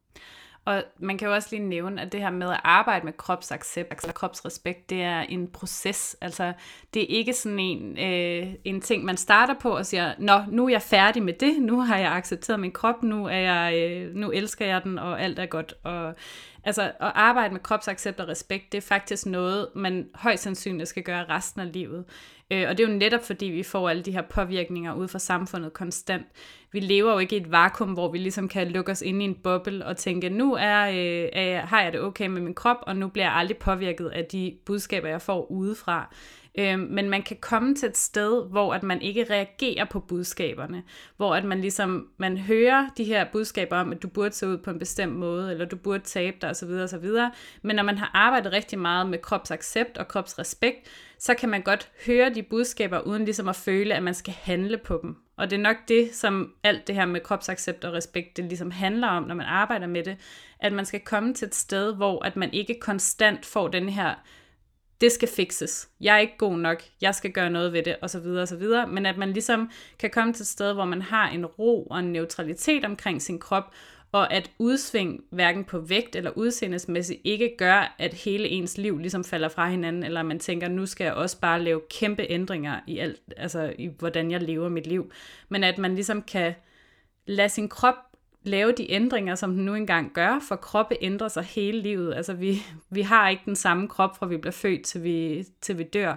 Og 0.64 0.82
man 0.98 1.18
kan 1.18 1.28
jo 1.28 1.34
også 1.34 1.48
lige 1.50 1.68
nævne, 1.68 2.02
at 2.02 2.12
det 2.12 2.20
her 2.20 2.30
med 2.30 2.50
at 2.50 2.60
arbejde 2.64 3.04
med 3.04 3.12
kropsaccept, 3.12 3.90
altså 3.90 4.12
kropsrespekt, 4.12 4.90
det 4.90 5.02
er 5.02 5.20
en 5.20 5.48
proces. 5.48 6.16
Altså, 6.20 6.52
det 6.94 7.02
er 7.02 7.06
ikke 7.18 7.32
sådan 7.32 7.58
en, 7.58 7.98
øh, 7.98 8.54
en 8.64 8.80
ting, 8.80 9.04
man 9.04 9.16
starter 9.16 9.54
på 9.60 9.76
og 9.76 9.86
siger, 9.86 10.14
nå, 10.18 10.40
nu 10.48 10.66
er 10.66 10.70
jeg 10.70 10.82
færdig 10.82 11.22
med 11.22 11.32
det, 11.32 11.62
nu 11.62 11.80
har 11.80 11.98
jeg 11.98 12.12
accepteret 12.12 12.60
min 12.60 12.72
krop, 12.72 13.02
nu, 13.02 13.26
er 13.26 13.36
jeg, 13.36 13.74
øh, 13.76 14.14
nu 14.14 14.30
elsker 14.30 14.66
jeg 14.66 14.84
den, 14.84 14.98
og 14.98 15.22
alt 15.22 15.38
er 15.38 15.46
godt. 15.46 15.74
Og, 15.82 16.14
altså, 16.64 16.82
at 16.82 16.92
arbejde 17.14 17.52
med 17.52 17.60
kropsaccept 17.60 18.20
og 18.20 18.28
respekt, 18.28 18.72
det 18.72 18.78
er 18.78 18.82
faktisk 18.82 19.26
noget, 19.26 19.68
man 19.74 20.08
højst 20.14 20.42
sandsynligt 20.42 20.88
skal 20.88 21.02
gøre 21.02 21.24
resten 21.28 21.60
af 21.60 21.72
livet. 21.72 22.04
Øh, 22.50 22.68
og 22.68 22.78
det 22.78 22.84
er 22.84 22.88
jo 22.88 22.98
netop 22.98 23.24
fordi, 23.24 23.46
vi 23.46 23.62
får 23.62 23.88
alle 23.88 24.02
de 24.02 24.12
her 24.12 24.22
påvirkninger 24.22 24.94
ud 24.94 25.08
fra 25.08 25.18
samfundet 25.18 25.72
konstant. 25.72 26.26
Vi 26.72 26.80
lever 26.80 27.12
jo 27.12 27.18
ikke 27.18 27.36
i 27.36 27.40
et 27.40 27.52
vakuum, 27.52 27.92
hvor 27.92 28.12
vi 28.12 28.18
ligesom 28.18 28.48
kan 28.48 28.68
lukke 28.68 28.92
os 28.92 29.02
ind 29.02 29.22
i 29.22 29.24
en 29.24 29.34
boble 29.34 29.86
og 29.86 29.96
tænke, 29.96 30.28
nu 30.28 30.54
er, 30.54 30.88
øh, 30.88 31.28
er, 31.32 31.60
har 31.60 31.82
jeg 31.82 31.92
det 31.92 32.00
okay 32.00 32.26
med 32.26 32.40
min 32.40 32.54
krop, 32.54 32.76
og 32.82 32.96
nu 32.96 33.08
bliver 33.08 33.26
jeg 33.26 33.34
aldrig 33.34 33.56
påvirket 33.56 34.08
af 34.08 34.24
de 34.24 34.56
budskaber, 34.66 35.08
jeg 35.08 35.22
får 35.22 35.50
udefra. 35.50 36.14
Øh, 36.58 36.78
men 36.78 37.10
man 37.10 37.22
kan 37.22 37.36
komme 37.40 37.74
til 37.74 37.88
et 37.88 37.96
sted, 37.96 38.50
hvor 38.50 38.74
at 38.74 38.82
man 38.82 39.02
ikke 39.02 39.26
reagerer 39.30 39.84
på 39.84 40.00
budskaberne. 40.00 40.82
Hvor 41.16 41.34
at 41.34 41.44
man 41.44 41.60
ligesom, 41.60 42.08
man 42.16 42.38
hører 42.38 42.88
de 42.96 43.04
her 43.04 43.26
budskaber 43.32 43.76
om, 43.76 43.92
at 43.92 44.02
du 44.02 44.08
burde 44.08 44.34
se 44.34 44.48
ud 44.48 44.58
på 44.58 44.70
en 44.70 44.78
bestemt 44.78 45.16
måde, 45.16 45.50
eller 45.52 45.64
du 45.64 45.76
burde 45.76 46.04
tabe 46.04 46.36
dig 46.40 46.50
osv. 46.50 46.70
osv. 46.70 47.10
Men 47.62 47.76
når 47.76 47.82
man 47.82 47.98
har 47.98 48.10
arbejdet 48.14 48.52
rigtig 48.52 48.78
meget 48.78 49.06
med 49.06 49.18
kropsaccept 49.18 49.98
og 49.98 50.08
kropsrespekt, 50.08 50.88
så 51.18 51.34
kan 51.34 51.48
man 51.48 51.62
godt 51.62 51.90
høre 52.06 52.34
de 52.34 52.42
budskaber, 52.42 53.00
uden 53.00 53.24
ligesom 53.24 53.48
at 53.48 53.56
føle, 53.56 53.94
at 53.94 54.02
man 54.02 54.14
skal 54.14 54.34
handle 54.42 54.78
på 54.78 54.98
dem. 55.02 55.16
Og 55.36 55.50
det 55.50 55.56
er 55.56 55.62
nok 55.62 55.76
det, 55.88 56.14
som 56.14 56.52
alt 56.62 56.86
det 56.86 56.94
her 56.94 57.06
med 57.06 57.20
kropsaccept 57.20 57.84
og 57.84 57.92
respekt, 57.92 58.36
det 58.36 58.44
ligesom 58.44 58.70
handler 58.70 59.08
om, 59.08 59.22
når 59.22 59.34
man 59.34 59.46
arbejder 59.46 59.86
med 59.86 60.04
det, 60.04 60.16
at 60.60 60.72
man 60.72 60.84
skal 60.84 61.00
komme 61.00 61.34
til 61.34 61.46
et 61.46 61.54
sted, 61.54 61.94
hvor 61.94 62.24
at 62.24 62.36
man 62.36 62.52
ikke 62.52 62.80
konstant 62.80 63.46
får 63.46 63.68
den 63.68 63.88
her 63.88 64.14
det 65.02 65.12
skal 65.12 65.28
fikses. 65.28 65.88
Jeg 66.00 66.14
er 66.14 66.18
ikke 66.18 66.38
god 66.38 66.58
nok. 66.58 66.82
Jeg 67.00 67.14
skal 67.14 67.32
gøre 67.32 67.50
noget 67.50 67.72
ved 67.72 67.82
det, 67.82 67.96
og 68.02 68.10
så 68.10 68.20
videre, 68.20 68.42
og 68.42 68.48
så 68.48 68.56
videre. 68.56 68.86
Men 68.86 69.06
at 69.06 69.16
man 69.16 69.32
ligesom 69.32 69.70
kan 69.98 70.10
komme 70.10 70.32
til 70.32 70.42
et 70.42 70.46
sted, 70.46 70.72
hvor 70.72 70.84
man 70.84 71.02
har 71.02 71.28
en 71.28 71.46
ro 71.46 71.82
og 71.84 71.98
en 71.98 72.12
neutralitet 72.12 72.84
omkring 72.84 73.22
sin 73.22 73.38
krop, 73.38 73.72
og 74.12 74.32
at 74.32 74.50
udsving 74.58 75.24
hverken 75.30 75.64
på 75.64 75.78
vægt 75.78 76.16
eller 76.16 76.30
udseendesmæssigt 76.30 77.20
ikke 77.24 77.54
gør, 77.58 77.94
at 77.98 78.14
hele 78.14 78.48
ens 78.48 78.78
liv 78.78 78.98
ligesom 78.98 79.24
falder 79.24 79.48
fra 79.48 79.68
hinanden, 79.68 80.02
eller 80.02 80.22
man 80.22 80.38
tænker, 80.38 80.68
nu 80.68 80.86
skal 80.86 81.04
jeg 81.04 81.14
også 81.14 81.40
bare 81.40 81.62
lave 81.62 81.80
kæmpe 81.90 82.26
ændringer 82.28 82.80
i 82.86 82.98
alt, 82.98 83.20
altså 83.36 83.74
i 83.78 83.90
hvordan 83.98 84.30
jeg 84.30 84.42
lever 84.42 84.68
mit 84.68 84.86
liv. 84.86 85.12
Men 85.48 85.64
at 85.64 85.78
man 85.78 85.94
ligesom 85.94 86.22
kan 86.22 86.54
lade 87.26 87.48
sin 87.48 87.68
krop 87.68 87.96
lave 88.44 88.72
de 88.72 88.90
ændringer, 88.90 89.34
som 89.34 89.54
den 89.54 89.64
nu 89.64 89.74
engang 89.74 90.12
gør, 90.12 90.38
for 90.48 90.56
kroppe 90.56 90.96
ændrer 91.00 91.28
sig 91.28 91.42
hele 91.42 91.80
livet. 91.80 92.14
Altså 92.14 92.34
vi, 92.34 92.62
vi 92.90 93.02
har 93.02 93.28
ikke 93.28 93.42
den 93.46 93.56
samme 93.56 93.88
krop, 93.88 94.16
fra 94.16 94.26
vi 94.26 94.36
bliver 94.36 94.52
født 94.52 94.82
til 94.82 95.04
vi, 95.04 95.44
til 95.60 95.78
vi 95.78 95.82
dør. 95.82 96.16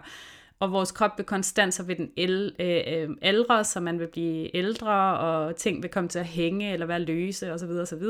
Og 0.60 0.72
vores 0.72 0.92
krop 0.92 1.12
vil 1.18 1.26
konstant 1.26 1.74
så 1.74 1.84
vil 1.84 1.98
den 1.98 2.12
el, 2.18 2.56
øh, 2.60 2.82
øh 2.88 3.10
ældre, 3.22 3.64
så 3.64 3.80
man 3.80 4.00
vil 4.00 4.08
blive 4.08 4.56
ældre, 4.56 5.18
og 5.18 5.56
ting 5.56 5.84
vil 5.84 5.92
komme 5.92 6.10
til 6.10 6.20
at 6.20 6.26
hænge 6.26 6.74
eller 6.74 6.86
være 6.86 7.00
løse 7.00 7.54
osv. 7.54 7.70
osv. 7.70 8.04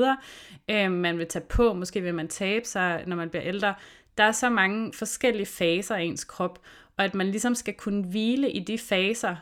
Øh, 0.70 0.92
man 0.92 1.18
vil 1.18 1.28
tage 1.28 1.46
på, 1.50 1.74
måske 1.74 2.02
vil 2.02 2.14
man 2.14 2.28
tabe 2.28 2.66
sig, 2.66 3.04
når 3.08 3.16
man 3.16 3.30
bliver 3.30 3.44
ældre. 3.46 3.74
Der 4.18 4.24
er 4.24 4.32
så 4.32 4.50
mange 4.50 4.94
forskellige 4.94 5.46
faser 5.46 5.96
af 5.96 6.02
ens 6.02 6.24
krop, 6.24 6.60
og 6.98 7.06
at 7.06 7.16
man 7.16 7.28
ligesom 7.28 7.56
skal 7.56 7.74
kunne 7.74 8.04
hvile 8.04 8.52
i 8.52 8.60
de 8.60 8.78
faser, 8.78 9.36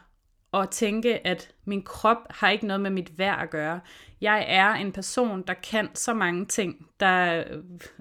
og 0.53 0.71
tænke, 0.71 1.27
at 1.27 1.51
min 1.65 1.83
krop 1.83 2.17
har 2.29 2.49
ikke 2.49 2.67
noget 2.67 2.81
med 2.81 2.91
mit 2.91 3.19
værd 3.19 3.41
at 3.41 3.49
gøre. 3.49 3.79
Jeg 4.21 4.45
er 4.47 4.73
en 4.73 4.91
person, 4.91 5.41
der 5.41 5.53
kan 5.53 5.89
så 5.93 6.13
mange 6.13 6.45
ting, 6.45 6.87
der 6.99 7.43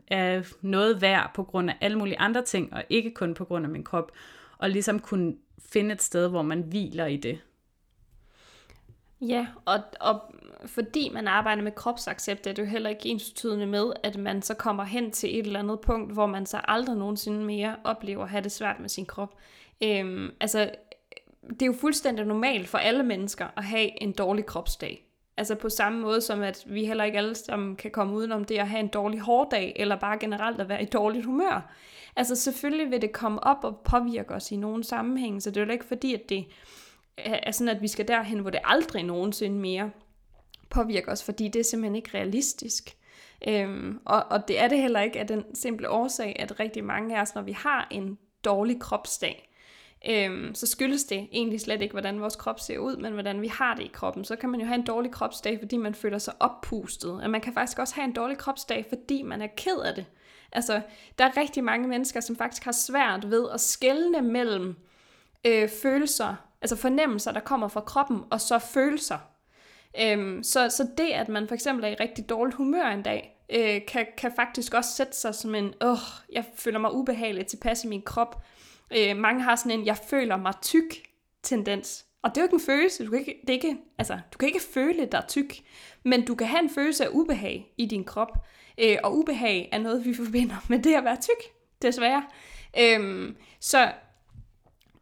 er 0.09 0.43
noget 0.61 1.01
værd 1.01 1.31
på 1.35 1.43
grund 1.43 1.71
af 1.71 1.77
alle 1.81 1.99
mulige 1.99 2.19
andre 2.19 2.43
ting, 2.43 2.73
og 2.73 2.85
ikke 2.91 3.15
kun 3.15 3.35
på 3.35 3.45
grund 3.45 3.65
af 3.65 3.71
min 3.71 3.85
krop. 3.85 4.13
Og 4.59 4.71
ligesom 4.71 5.01
kunne 5.01 5.37
finde 5.73 5.93
et 5.93 6.03
sted, 6.03 6.29
hvor 6.29 6.43
man 6.43 6.61
hviler 6.61 7.07
i 7.07 7.17
det. 7.17 7.41
Ja, 9.21 9.47
og, 9.65 9.79
og 10.01 10.21
fordi 10.67 11.11
man 11.15 11.29
arbejder 11.29 11.63
med 11.63 11.73
kropsaccept, 11.73 12.47
er 12.47 12.53
det 12.53 12.63
jo 12.63 12.69
heller 12.69 12.91
ikke 12.91 13.09
ensbetydende 13.09 13.67
med, 13.67 13.93
at 14.03 14.17
man 14.17 14.43
så 14.43 14.55
kommer 14.55 14.85
hen 14.85 15.11
til 15.11 15.39
et 15.39 15.47
eller 15.47 15.59
andet 15.59 15.81
punkt, 15.81 16.13
hvor 16.13 16.27
man 16.27 16.47
så 16.47 16.61
aldrig 16.65 16.97
nogensinde 16.97 17.45
mere 17.45 17.77
oplever 17.85 18.23
at 18.23 18.31
have 18.31 18.43
det 18.43 18.53
svært 18.53 18.81
med 18.81 18.89
sin 18.89 19.07
krop. 19.07 19.35
Øhm, 19.83 20.31
altså, 20.41 20.71
det 21.51 21.63
er 21.63 21.67
jo 21.67 21.73
fuldstændig 21.73 22.27
normalt 22.27 22.69
for 22.69 22.79
alle 22.79 23.03
mennesker 23.03 23.47
at 23.57 23.65
have 23.65 24.03
en 24.03 24.13
dårlig 24.13 24.47
kropsdag. 24.47 25.07
Altså 25.37 25.55
på 25.55 25.69
samme 25.69 26.01
måde 26.01 26.21
som, 26.21 26.43
at 26.43 26.65
vi 26.67 26.85
heller 26.85 27.05
ikke 27.05 27.19
alle 27.19 27.35
sammen 27.35 27.77
kan 27.77 27.91
komme 27.91 28.15
udenom 28.15 28.45
det 28.45 28.59
at 28.59 28.69
have 28.69 28.81
en 28.81 28.89
dårlig 28.89 29.21
hårdag, 29.21 29.73
eller 29.77 29.97
bare 29.97 30.19
generelt 30.19 30.61
at 30.61 30.69
være 30.69 30.83
i 30.83 30.87
dårligt 30.87 31.25
humør. 31.25 31.75
Altså 32.17 32.37
selvfølgelig 32.37 32.91
vil 32.91 33.03
det 33.03 33.13
komme 33.13 33.45
op 33.45 33.65
og 33.65 33.81
påvirke 33.85 34.35
os 34.35 34.53
i 34.53 34.57
nogle 34.57 34.85
sammenhænge, 34.85 35.41
så 35.41 35.51
det 35.51 35.61
er 35.61 35.65
jo 35.65 35.73
ikke 35.73 35.85
fordi, 35.85 36.15
at 36.15 36.29
det 36.29 36.47
er 37.17 37.53
sådan, 37.53 37.77
at 37.77 37.83
vi 37.83 37.89
skal 37.89 38.09
derhen, 38.09 38.39
hvor 38.39 38.51
det 38.51 38.61
aldrig 38.65 39.03
nogensinde 39.03 39.59
mere 39.59 39.91
påvirker 40.71 41.13
os, 41.13 41.25
fordi 41.25 41.49
det 41.49 41.61
er 41.61 41.65
simpelthen 41.65 41.97
ikke 41.97 42.11
realistisk. 42.15 42.97
Øhm, 43.49 44.01
og, 44.05 44.25
og 44.31 44.49
det 44.49 44.61
er 44.61 44.69
det 44.69 44.79
heller 44.79 45.01
ikke 45.01 45.21
af 45.21 45.27
den 45.27 45.55
simple 45.55 45.91
årsag, 45.91 46.37
at 46.39 46.61
rigtig 46.61 46.85
mange 46.85 47.17
af 47.17 47.23
os, 47.23 47.35
når 47.35 47.43
vi 47.43 47.53
har 47.53 47.89
en 47.91 48.19
dårlig 48.45 48.81
kropsdag, 48.81 49.52
øhm, 50.09 50.55
så 50.55 50.67
skyldes 50.67 51.05
det 51.05 51.29
egentlig 51.33 51.61
slet 51.61 51.83
ikke, 51.83 51.93
hvordan 51.93 52.21
vores 52.21 52.37
krop 52.37 52.61
ser 52.61 52.79
ud, 52.79 52.97
men 52.97 53.13
hvordan 53.13 53.43
vi 53.43 53.49
har 53.49 53.75
det 53.75 53.83
i 53.83 53.91
kroppen. 53.93 54.25
Så 54.25 54.37
kan 54.37 54.49
man 54.49 54.61
jo 54.61 54.67
have 54.67 54.79
en 54.79 54.85
dårlig 54.85 55.11
kropsdag, 55.11 55.59
fordi 55.59 55.77
man 55.77 55.95
føler 55.95 56.19
sig 56.19 56.35
oppustet. 56.41 57.11
Og 57.11 57.31
man 57.31 57.41
kan 57.41 57.53
faktisk 57.53 57.79
også 57.79 57.95
have 57.95 58.05
en 58.05 58.13
dårlig 58.13 58.39
kropsdag, 58.39 58.87
fordi 58.89 59.23
man 59.23 59.43
er 59.43 59.49
ked 59.57 59.79
af 59.85 59.95
det. 59.95 60.07
Altså, 60.53 60.81
der 61.19 61.25
er 61.25 61.37
rigtig 61.37 61.65
mange 61.65 61.89
mennesker, 61.89 62.21
som 62.21 62.37
faktisk 62.37 62.65
har 62.65 62.73
svært 62.73 63.31
ved 63.31 63.47
at 63.55 63.61
skelne 63.61 64.23
mellem 64.23 64.77
øh, 65.47 65.69
følelser, 65.83 66.35
altså 66.63 66.77
fornemmelser, 66.77 67.33
der 67.33 67.41
kommer 67.41 67.69
fra 67.69 67.81
kroppen, 67.81 68.21
og 68.31 68.41
så 68.41 68.59
følelser. 68.59 69.19
Øhm, 70.01 70.43
så, 70.43 70.69
så 70.69 70.89
det, 70.99 71.11
at 71.11 71.29
man 71.29 71.49
for 71.49 71.55
eksempel 71.55 71.85
er 71.85 71.89
i 71.89 71.95
rigtig 71.95 72.29
dårligt 72.29 72.57
humør 72.57 72.87
en 72.87 73.03
dag, 73.03 73.45
øh, 73.51 73.81
kan, 73.89 74.07
kan 74.19 74.33
faktisk 74.37 74.75
også 74.75 74.91
sætte 74.91 75.17
sig 75.17 75.35
som 75.35 75.55
en, 75.55 75.75
åh, 75.81 75.99
jeg 76.33 76.45
føler 76.57 76.79
mig 76.79 76.95
ubehagelig 76.95 77.47
tilpas 77.47 77.85
i 77.85 77.89
min 77.89 78.03
krop, 78.03 78.45
Øh, 78.97 79.17
mange 79.17 79.43
har 79.43 79.57
sådan 79.57 79.79
en, 79.81 79.87
jeg 79.87 79.97
føler 79.97 80.37
mig 80.37 80.55
tyk 80.63 81.03
tendens. 81.43 82.07
Og 82.23 82.31
det 82.31 82.37
er 82.37 82.43
jo 82.43 82.47
ikke 82.47 82.55
en 82.55 82.61
følelse, 82.61 83.05
du 83.05 83.11
kan 83.11 83.21
ikke, 83.21 83.39
det 83.41 83.51
er 83.51 83.55
ikke, 83.55 83.77
altså, 83.99 84.19
du 84.33 84.39
kan 84.39 84.49
ikke 84.49 84.63
føle 84.75 85.07
dig 85.07 85.25
tyk, 85.29 85.55
men 86.05 86.25
du 86.25 86.35
kan 86.35 86.47
have 86.47 86.63
en 86.63 86.71
følelse 86.71 87.05
af 87.05 87.09
ubehag 87.13 87.75
i 87.77 87.87
din 87.87 88.05
krop. 88.05 88.47
Øh, 88.79 88.97
og 89.05 89.17
ubehag 89.17 89.69
er 89.73 89.79
noget, 89.79 90.05
vi 90.05 90.15
forbinder 90.15 90.57
med 90.69 90.79
det 90.79 90.95
at 90.95 91.05
være 91.05 91.17
tyk, 91.17 91.53
desværre. 91.83 92.25
Øh, 92.79 93.35
så 93.61 93.93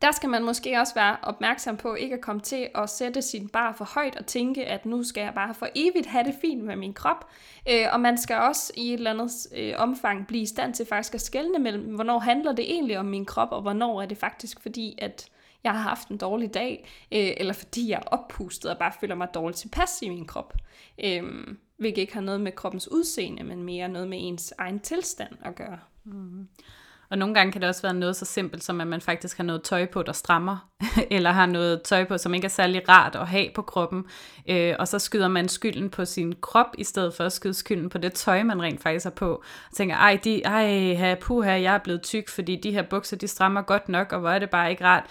der 0.02 0.12
skal 0.12 0.28
man 0.28 0.44
måske 0.44 0.80
også 0.80 0.94
være 0.94 1.16
opmærksom 1.22 1.76
på 1.76 1.94
ikke 1.94 2.14
at 2.14 2.20
komme 2.20 2.40
til 2.40 2.68
at 2.74 2.90
sætte 2.90 3.22
sin 3.22 3.48
bar 3.48 3.72
for 3.72 3.84
højt 3.84 4.16
og 4.16 4.26
tænke, 4.26 4.66
at 4.66 4.86
nu 4.86 5.02
skal 5.02 5.20
jeg 5.20 5.34
bare 5.34 5.54
for 5.54 5.68
evigt 5.74 6.06
have 6.06 6.24
det 6.24 6.34
fint 6.40 6.64
med 6.64 6.76
min 6.76 6.94
krop. 6.94 7.28
Øh, 7.70 7.86
og 7.92 8.00
man 8.00 8.18
skal 8.18 8.36
også 8.36 8.72
i 8.76 8.88
et 8.88 8.94
eller 8.94 9.10
andet 9.10 9.30
øh, 9.56 9.74
omfang 9.76 10.26
blive 10.26 10.42
i 10.42 10.46
stand 10.46 10.74
til 10.74 10.86
faktisk 10.86 11.14
at 11.14 11.20
skelne 11.20 11.58
mellem, 11.58 11.94
hvornår 11.94 12.18
handler 12.18 12.52
det 12.52 12.70
egentlig 12.70 12.98
om 12.98 13.06
min 13.06 13.24
krop, 13.24 13.52
og 13.52 13.62
hvornår 13.62 14.02
er 14.02 14.06
det 14.06 14.18
faktisk 14.18 14.60
fordi, 14.60 14.94
at 14.98 15.28
jeg 15.64 15.72
har 15.72 15.80
haft 15.80 16.08
en 16.08 16.18
dårlig 16.18 16.54
dag, 16.54 16.88
øh, 17.12 17.30
eller 17.36 17.52
fordi 17.52 17.88
jeg 17.90 17.96
er 17.96 18.08
oppustet 18.08 18.70
og 18.70 18.78
bare 18.78 18.92
føler 19.00 19.14
mig 19.14 19.28
dårligt 19.34 19.58
tilpas 19.58 20.02
i 20.02 20.08
min 20.08 20.26
krop. 20.26 20.54
Øh, 21.04 21.22
hvilket 21.76 22.00
ikke 22.00 22.14
har 22.14 22.20
noget 22.20 22.40
med 22.40 22.52
kroppens 22.52 22.90
udseende, 22.90 23.44
men 23.44 23.62
mere 23.62 23.88
noget 23.88 24.08
med 24.08 24.18
ens 24.20 24.54
egen 24.58 24.80
tilstand 24.80 25.32
at 25.44 25.54
gøre. 25.54 25.78
Mm. 26.04 26.48
Og 27.10 27.18
nogle 27.18 27.34
gange 27.34 27.52
kan 27.52 27.60
det 27.60 27.68
også 27.68 27.82
være 27.82 27.94
noget 27.94 28.16
så 28.16 28.24
simpelt, 28.24 28.64
som 28.64 28.80
at 28.80 28.86
man 28.86 29.00
faktisk 29.00 29.36
har 29.36 29.44
noget 29.44 29.62
tøj 29.62 29.86
på, 29.86 30.02
der 30.02 30.12
strammer, 30.12 30.70
eller 31.10 31.30
har 31.30 31.46
noget 31.46 31.82
tøj 31.82 32.04
på, 32.04 32.18
som 32.18 32.34
ikke 32.34 32.44
er 32.44 32.48
særlig 32.48 32.88
rart 32.88 33.16
at 33.16 33.26
have 33.28 33.48
på 33.54 33.62
kroppen, 33.62 34.04
øh, 34.48 34.74
og 34.78 34.88
så 34.88 34.98
skyder 34.98 35.28
man 35.28 35.48
skylden 35.48 35.90
på 35.90 36.04
sin 36.04 36.34
krop, 36.40 36.66
i 36.78 36.84
stedet 36.84 37.14
for 37.14 37.24
at 37.24 37.32
skyde 37.32 37.54
skylden 37.54 37.88
på 37.88 37.98
det 37.98 38.12
tøj, 38.12 38.42
man 38.42 38.62
rent 38.62 38.82
faktisk 38.82 39.04
har 39.04 39.10
på. 39.10 39.30
Og 39.70 39.76
tænker, 39.76 39.96
ej, 39.96 40.20
de, 40.24 40.42
ej 40.42 41.14
puha, 41.20 41.50
jeg 41.50 41.74
er 41.74 41.78
blevet 41.78 42.02
tyk, 42.02 42.28
fordi 42.28 42.56
de 42.56 42.72
her 42.72 42.82
bukser, 42.82 43.16
de 43.16 43.28
strammer 43.28 43.62
godt 43.62 43.88
nok, 43.88 44.12
og 44.12 44.20
hvor 44.20 44.30
er 44.30 44.38
det 44.38 44.50
bare 44.50 44.70
ikke 44.70 44.84
rart. 44.84 45.04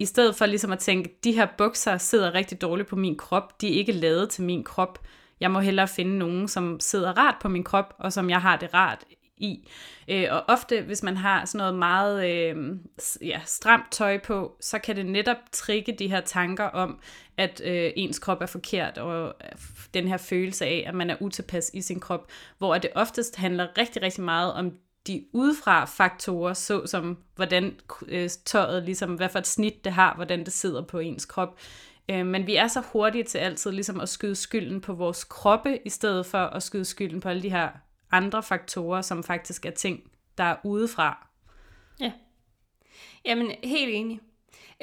I 0.00 0.04
stedet 0.04 0.34
for 0.34 0.46
ligesom 0.46 0.72
at 0.72 0.78
tænke, 0.78 1.18
de 1.24 1.32
her 1.32 1.46
bukser 1.58 1.96
sidder 1.96 2.34
rigtig 2.34 2.60
dårligt 2.60 2.88
på 2.88 2.96
min 2.96 3.16
krop, 3.16 3.60
de 3.60 3.68
er 3.68 3.78
ikke 3.78 3.92
lavet 3.92 4.30
til 4.30 4.44
min 4.44 4.64
krop. 4.64 4.98
Jeg 5.40 5.50
må 5.50 5.60
hellere 5.60 5.88
finde 5.88 6.18
nogen, 6.18 6.48
som 6.48 6.80
sidder 6.80 7.18
rart 7.18 7.34
på 7.40 7.48
min 7.48 7.64
krop, 7.64 7.94
og 7.98 8.12
som 8.12 8.30
jeg 8.30 8.40
har 8.40 8.56
det 8.56 8.74
rart 8.74 9.04
i. 9.40 9.68
Øh, 10.08 10.26
og 10.30 10.44
ofte, 10.48 10.82
hvis 10.82 11.02
man 11.02 11.16
har 11.16 11.44
sådan 11.44 11.58
noget 11.58 11.74
meget 11.74 12.30
øh, 12.30 12.76
ja, 13.22 13.40
stramt 13.44 13.92
tøj 13.92 14.18
på, 14.18 14.56
så 14.60 14.78
kan 14.78 14.96
det 14.96 15.06
netop 15.06 15.36
trigge 15.52 15.92
de 15.92 16.08
her 16.08 16.20
tanker 16.20 16.64
om, 16.64 17.00
at 17.36 17.62
øh, 17.64 17.92
ens 17.96 18.18
krop 18.18 18.42
er 18.42 18.46
forkert, 18.46 18.98
og 18.98 19.34
den 19.94 20.08
her 20.08 20.16
følelse 20.16 20.66
af, 20.66 20.84
at 20.86 20.94
man 20.94 21.10
er 21.10 21.16
utilpas 21.20 21.70
i 21.74 21.82
sin 21.82 22.00
krop, 22.00 22.28
hvor 22.58 22.78
det 22.78 22.90
oftest 22.94 23.36
handler 23.36 23.78
rigtig, 23.78 24.02
rigtig 24.02 24.22
meget 24.22 24.52
om 24.52 24.72
de 25.06 25.24
udefra 25.32 25.84
faktorer, 25.84 26.54
såsom 26.54 27.18
hvordan 27.36 27.74
øh, 28.08 28.30
tøjet, 28.44 28.82
ligesom 28.82 29.14
hvad 29.14 29.28
for 29.28 29.38
et 29.38 29.46
snit 29.46 29.84
det 29.84 29.92
har, 29.92 30.14
hvordan 30.14 30.44
det 30.44 30.52
sidder 30.52 30.82
på 30.82 30.98
ens 30.98 31.24
krop. 31.24 31.58
Øh, 32.10 32.26
men 32.26 32.46
vi 32.46 32.56
er 32.56 32.68
så 32.68 32.82
hurtige 32.92 33.24
til 33.24 33.38
altid 33.38 33.70
ligesom 33.70 34.00
at 34.00 34.08
skyde 34.08 34.34
skylden 34.34 34.80
på 34.80 34.94
vores 34.94 35.24
kroppe, 35.24 35.78
i 35.84 35.88
stedet 35.88 36.26
for 36.26 36.38
at 36.38 36.62
skyde 36.62 36.84
skylden 36.84 37.20
på 37.20 37.28
alle 37.28 37.42
de 37.42 37.50
her 37.50 37.68
andre 38.10 38.42
faktorer, 38.42 39.02
som 39.02 39.22
faktisk 39.22 39.66
er 39.66 39.70
ting, 39.70 40.10
der 40.38 40.44
er 40.44 40.56
udefra. 40.64 41.28
Ja. 42.00 42.12
Jamen, 43.24 43.52
helt 43.64 43.94
enig. 43.94 44.20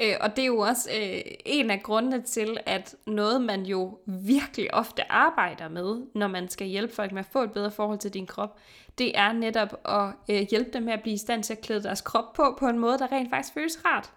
Øh, 0.00 0.14
og 0.20 0.36
det 0.36 0.42
er 0.42 0.46
jo 0.46 0.58
også 0.58 0.90
øh, 0.90 1.20
en 1.46 1.70
af 1.70 1.82
grundene 1.82 2.22
til, 2.22 2.58
at 2.66 2.94
noget 3.06 3.42
man 3.42 3.62
jo 3.62 3.98
virkelig 4.06 4.74
ofte 4.74 5.12
arbejder 5.12 5.68
med, 5.68 6.06
når 6.14 6.26
man 6.26 6.48
skal 6.48 6.66
hjælpe 6.66 6.94
folk 6.94 7.12
med 7.12 7.20
at 7.20 7.26
få 7.32 7.42
et 7.42 7.52
bedre 7.52 7.70
forhold 7.70 7.98
til 7.98 8.14
din 8.14 8.26
krop, 8.26 8.58
det 8.98 9.18
er 9.18 9.32
netop 9.32 9.80
at 9.84 10.12
øh, 10.30 10.46
hjælpe 10.50 10.70
dem 10.70 10.82
med 10.82 10.92
at 10.92 11.02
blive 11.02 11.14
i 11.14 11.18
stand 11.18 11.42
til 11.42 11.52
at 11.52 11.60
klæde 11.60 11.82
deres 11.82 12.00
krop 12.00 12.32
på, 12.32 12.56
på 12.58 12.68
en 12.68 12.78
måde, 12.78 12.98
der 12.98 13.12
rent 13.12 13.30
faktisk 13.30 13.54
føles 13.54 13.84
rart. 13.84 14.12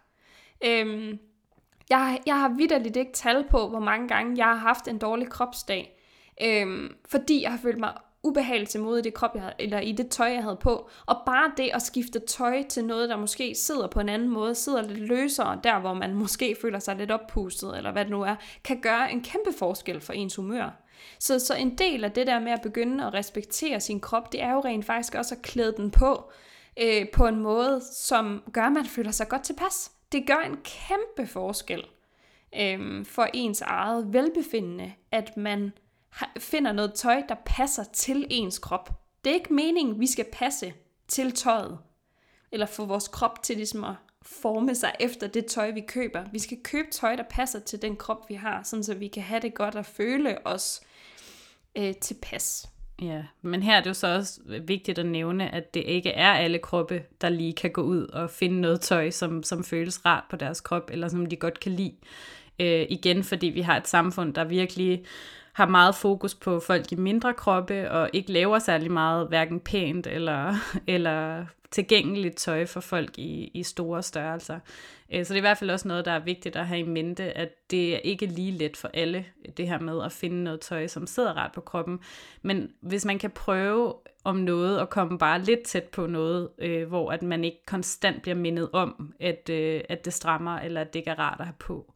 Øhm, 0.64 1.20
jeg, 1.90 2.20
jeg 2.26 2.40
har 2.40 2.50
vidderligt 2.50 2.98
ikke 2.98 3.14
tal 3.14 3.46
på, 3.50 3.70
hvor 3.70 3.80
mange 3.80 4.08
gange 4.08 4.38
jeg 4.38 4.46
har 4.46 4.56
haft 4.56 4.88
en 4.88 4.98
dårlig 4.98 5.30
kropsdag, 5.30 6.00
øhm, 6.42 6.96
fordi 7.06 7.42
jeg 7.42 7.52
har 7.52 7.58
følt 7.58 7.80
mig 7.80 7.94
ubehag 8.24 8.68
til 8.68 8.82
mod 8.82 9.00
i 9.00 9.02
det 9.02 9.14
krop, 9.14 9.32
jeg 9.34 9.42
havde, 9.42 9.56
eller 9.60 9.80
i 9.80 9.92
det 9.92 10.10
tøj, 10.10 10.28
jeg 10.28 10.44
havde 10.44 10.58
på. 10.62 10.90
Og 11.06 11.18
bare 11.26 11.52
det 11.58 11.70
at 11.74 11.82
skifte 11.82 12.20
tøj 12.20 12.64
til 12.64 12.86
noget, 12.86 13.10
der 13.10 13.18
måske 13.18 13.56
sidder 13.56 13.88
på 13.88 14.00
en 14.00 14.10
anden 14.10 14.30
måde, 14.30 14.56
sidder 14.56 14.82
lidt 14.82 15.00
løsere, 15.00 15.60
der 15.64 15.80
hvor 15.80 15.94
man 15.94 16.14
måske 16.14 16.56
føler 16.62 16.80
sig 16.80 16.96
lidt 16.96 17.12
oppustet, 17.12 17.78
eller 17.78 17.92
hvad 17.92 18.06
det 18.06 18.12
nu 18.12 18.22
er, 18.22 18.36
kan 18.64 18.82
gøre 18.82 19.12
en 19.12 19.22
kæmpe 19.22 19.54
forskel 19.58 20.02
for 20.02 20.14
ens 20.14 20.36
humør. 20.36 20.70
Så, 21.20 21.40
så 21.40 21.56
en 21.56 21.78
del 21.78 22.04
af 22.04 22.12
det 22.12 22.28
der 22.28 22.40
med 22.40 22.52
at 22.52 22.62
begynde 22.62 23.06
at 23.06 23.14
respektere 23.14 23.80
sin 23.80 24.00
krop, 24.00 24.32
det 24.32 24.42
er 24.42 24.54
jo 24.54 24.60
rent 24.60 24.86
faktisk 24.86 25.16
også 25.16 25.36
at 25.36 25.42
klæde 25.42 25.74
den 25.78 25.92
på, 25.92 26.32
øh, 26.82 27.10
på 27.14 27.28
en 27.28 27.40
måde, 27.40 27.82
som 27.94 28.44
gør, 28.54 28.64
at 28.64 28.72
man 28.72 28.86
føler 28.86 29.12
sig 29.12 29.30
godt 29.30 29.44
tilpas. 29.44 29.92
Det 30.12 30.28
gør 30.28 30.38
en 30.46 30.58
kæmpe 30.64 31.32
forskel 31.32 31.84
øh, 32.56 33.06
for 33.06 33.28
ens 33.34 33.62
eget 33.62 34.14
velbefindende, 34.14 34.94
at 35.12 35.38
man 35.38 35.72
finder 36.40 36.72
noget 36.72 36.94
tøj, 36.94 37.24
der 37.30 37.36
passer 37.46 37.84
til 37.84 38.28
ens 38.30 38.60
krop. 38.60 39.02
Det 39.24 39.30
er 39.30 39.34
ikke 39.34 39.54
meningen, 39.54 40.00
vi 40.00 40.08
skal 40.08 40.26
passe 40.34 40.74
til 41.08 41.32
tøjet, 41.32 41.78
eller 42.52 42.66
få 42.66 42.86
vores 42.86 43.08
krop 43.08 43.44
til 43.44 43.56
ligesom 43.56 43.84
at 43.84 43.96
forme 44.22 44.76
sig 44.76 44.94
efter 45.00 45.28
det 45.28 45.46
tøj, 45.46 45.72
vi 45.72 45.82
køber. 45.82 46.24
Vi 46.32 46.40
skal 46.40 46.58
købe 46.64 46.88
tøj, 46.92 47.16
der 47.16 47.24
passer 47.30 47.60
til 47.60 47.82
den 47.82 47.96
krop, 47.96 48.30
vi 48.30 48.34
har, 48.34 48.64
sådan 48.64 48.84
så 48.84 48.94
vi 48.94 49.08
kan 49.08 49.24
have 49.24 49.40
det 49.40 49.54
godt 49.54 49.76
og 49.76 49.86
føle 49.86 50.48
os 50.48 50.82
øh, 51.76 51.96
tilpas. 51.96 52.70
Ja, 53.02 53.24
men 53.42 53.64
her 53.64 53.76
er 53.76 53.82
det 53.82 53.90
jo 53.90 53.94
så 53.94 54.16
også 54.16 54.40
vigtigt 54.62 55.00
at 55.00 55.06
nævne, 55.06 55.56
at 55.56 55.74
det 55.74 55.84
ikke 55.86 56.10
er 56.10 56.32
alle 56.32 56.60
kroppe, 56.60 57.04
der 57.22 57.30
lige 57.30 57.54
kan 57.54 57.72
gå 57.72 57.82
ud 57.82 58.08
og 58.08 58.30
finde 58.30 58.62
noget 58.62 58.82
tøj, 58.82 59.10
som, 59.10 59.44
som 59.44 59.64
føles 59.64 60.06
rart 60.06 60.24
på 60.30 60.36
deres 60.36 60.62
krop, 60.62 60.90
eller 60.92 61.08
som 61.08 61.26
de 61.26 61.36
godt 61.36 61.60
kan 61.60 61.72
lide. 61.72 61.96
Øh, 62.60 62.86
igen, 62.90 63.24
fordi 63.24 63.48
vi 63.48 63.62
har 63.62 63.78
et 63.78 63.88
samfund, 63.88 64.34
der 64.34 64.44
virkelig 64.44 65.06
har 65.60 65.68
meget 65.68 65.96
fokus 65.96 66.36
på 66.36 66.60
folk 66.60 66.92
i 66.92 66.96
mindre 66.96 67.34
kroppe, 67.34 67.92
og 67.92 68.10
ikke 68.14 68.32
laver 68.32 68.60
særlig 68.60 68.92
meget 68.92 69.28
hverken 69.28 69.60
pænt 69.60 70.08
eller, 70.08 70.56
eller 70.88 71.46
tilgængeligt 71.72 72.36
tøj 72.36 72.66
for 72.66 72.80
folk 72.80 73.18
i, 73.18 73.52
i 73.54 73.64
store 73.64 74.04
størrelser. 74.04 74.60
Øh, 75.14 75.26
så 75.26 75.34
det 75.34 75.38
er 75.38 75.42
i 75.42 75.48
hvert 75.48 75.58
fald 75.58 75.70
også 75.70 75.88
noget, 75.88 76.06
der 76.06 76.12
er 76.12 76.20
vigtigt 76.20 76.56
at 76.56 76.68
have 76.68 76.80
i 76.80 76.84
mente, 76.84 77.38
at 77.38 77.50
det 77.72 77.96
er 77.96 78.00
ikke 78.00 78.26
lige 78.26 78.52
let 78.52 78.78
for 78.78 78.90
alle, 78.94 79.26
det 79.58 79.68
her 79.68 79.80
med 79.80 80.04
at 80.04 80.12
finde 80.12 80.44
noget 80.44 80.60
tøj, 80.60 80.88
som 80.88 81.08
sidder 81.08 81.38
ret 81.38 81.52
på 81.52 81.62
kroppen. 81.62 82.00
Men 82.42 82.70
hvis 82.82 83.06
man 83.06 83.20
kan 83.20 83.32
prøve 83.32 83.94
om 84.24 84.36
noget 84.36 84.80
og 84.80 84.90
komme 84.90 85.18
bare 85.18 85.42
lidt 85.42 85.64
tæt 85.64 85.84
på 85.84 86.08
noget, 86.08 86.50
øh, 86.58 86.88
hvor 86.88 87.12
at 87.12 87.24
man 87.24 87.44
ikke 87.44 87.66
konstant 87.66 88.22
bliver 88.22 88.36
mindet 88.36 88.70
om, 88.74 89.14
at, 89.20 89.50
øh, 89.50 89.82
at 89.90 90.06
det 90.06 90.14
strammer, 90.14 90.60
eller 90.60 90.82
at 90.82 90.94
det 90.94 91.00
ikke 91.00 91.12
er 91.12 91.20
rart 91.20 91.40
at 91.40 91.46
have 91.46 91.56
på. 91.60 91.94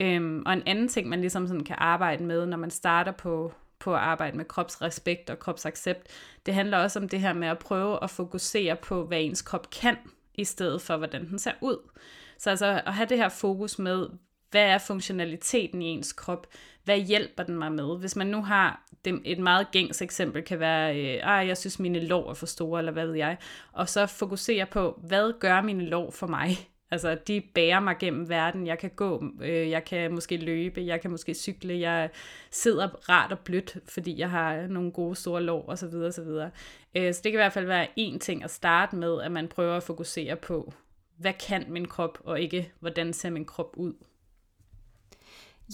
Øhm, 0.00 0.42
og 0.46 0.52
en 0.52 0.62
anden 0.66 0.88
ting, 0.88 1.08
man 1.08 1.20
ligesom 1.20 1.46
sådan 1.46 1.64
kan 1.64 1.76
arbejde 1.78 2.24
med, 2.24 2.46
når 2.46 2.56
man 2.56 2.70
starter 2.70 3.12
på, 3.12 3.52
på 3.78 3.94
at 3.94 4.00
arbejde 4.00 4.36
med 4.36 4.44
kropsrespekt 4.44 5.30
og 5.30 5.38
kropsaccept, 5.38 6.08
det 6.46 6.54
handler 6.54 6.78
også 6.78 6.98
om 6.98 7.08
det 7.08 7.20
her 7.20 7.32
med 7.32 7.48
at 7.48 7.58
prøve 7.58 8.02
at 8.02 8.10
fokusere 8.10 8.76
på, 8.76 9.04
hvad 9.04 9.20
ens 9.20 9.42
krop 9.42 9.70
kan, 9.70 9.96
i 10.34 10.44
stedet 10.44 10.82
for, 10.82 10.96
hvordan 10.96 11.28
den 11.28 11.38
ser 11.38 11.52
ud. 11.60 11.90
Så 12.38 12.50
altså 12.50 12.82
at 12.86 12.94
have 12.94 13.08
det 13.08 13.16
her 13.16 13.28
fokus 13.28 13.78
med, 13.78 14.08
hvad 14.50 14.62
er 14.62 14.78
funktionaliteten 14.78 15.82
i 15.82 15.86
ens 15.86 16.12
krop? 16.12 16.46
Hvad 16.84 16.98
hjælper 16.98 17.42
den 17.42 17.58
mig 17.58 17.72
med? 17.72 17.98
Hvis 17.98 18.16
man 18.16 18.26
nu 18.26 18.42
har 18.42 18.86
det, 19.04 19.20
et 19.24 19.38
meget 19.38 19.70
gængs 19.72 20.02
eksempel, 20.02 20.42
kan 20.42 20.60
være, 20.60 20.96
øh, 20.96 21.48
jeg 21.48 21.56
synes 21.56 21.78
mine 21.78 22.06
lår 22.06 22.30
er 22.30 22.34
for 22.34 22.46
store, 22.46 22.80
eller 22.80 22.92
hvad 22.92 23.06
ved 23.06 23.14
jeg, 23.14 23.36
og 23.72 23.88
så 23.88 24.06
fokusere 24.06 24.66
på, 24.66 25.00
hvad 25.02 25.38
gør 25.40 25.60
mine 25.60 25.84
lår 25.84 26.10
for 26.10 26.26
mig? 26.26 26.48
Altså, 26.90 27.18
de 27.26 27.40
bærer 27.54 27.80
mig 27.80 27.96
gennem 27.98 28.28
verden. 28.28 28.66
Jeg 28.66 28.78
kan 28.78 28.90
gå, 28.96 29.24
øh, 29.42 29.70
jeg 29.70 29.84
kan 29.84 30.12
måske 30.14 30.36
løbe, 30.36 30.86
jeg 30.86 31.00
kan 31.00 31.10
måske 31.10 31.34
cykle, 31.34 31.80
jeg 31.80 32.10
sidder 32.50 32.88
rart 33.08 33.32
og 33.32 33.38
blødt, 33.38 33.78
fordi 33.84 34.18
jeg 34.18 34.30
har 34.30 34.66
nogle 34.66 34.92
gode 34.92 35.16
store 35.16 35.42
lår 35.42 35.68
osv. 35.68 35.94
osv. 35.94 36.50
Øh, 36.94 37.14
så 37.14 37.20
det 37.24 37.32
kan 37.32 37.32
i 37.32 37.36
hvert 37.36 37.52
fald 37.52 37.66
være 37.66 37.86
en 37.96 38.18
ting 38.18 38.44
at 38.44 38.50
starte 38.50 38.96
med, 38.96 39.22
at 39.22 39.32
man 39.32 39.48
prøver 39.48 39.76
at 39.76 39.82
fokusere 39.82 40.36
på, 40.36 40.72
hvad 41.16 41.32
kan 41.32 41.64
min 41.68 41.88
krop, 41.88 42.18
og 42.24 42.40
ikke 42.40 42.72
hvordan 42.80 43.12
ser 43.12 43.30
min 43.30 43.44
krop 43.44 43.76
ud. 43.76 43.94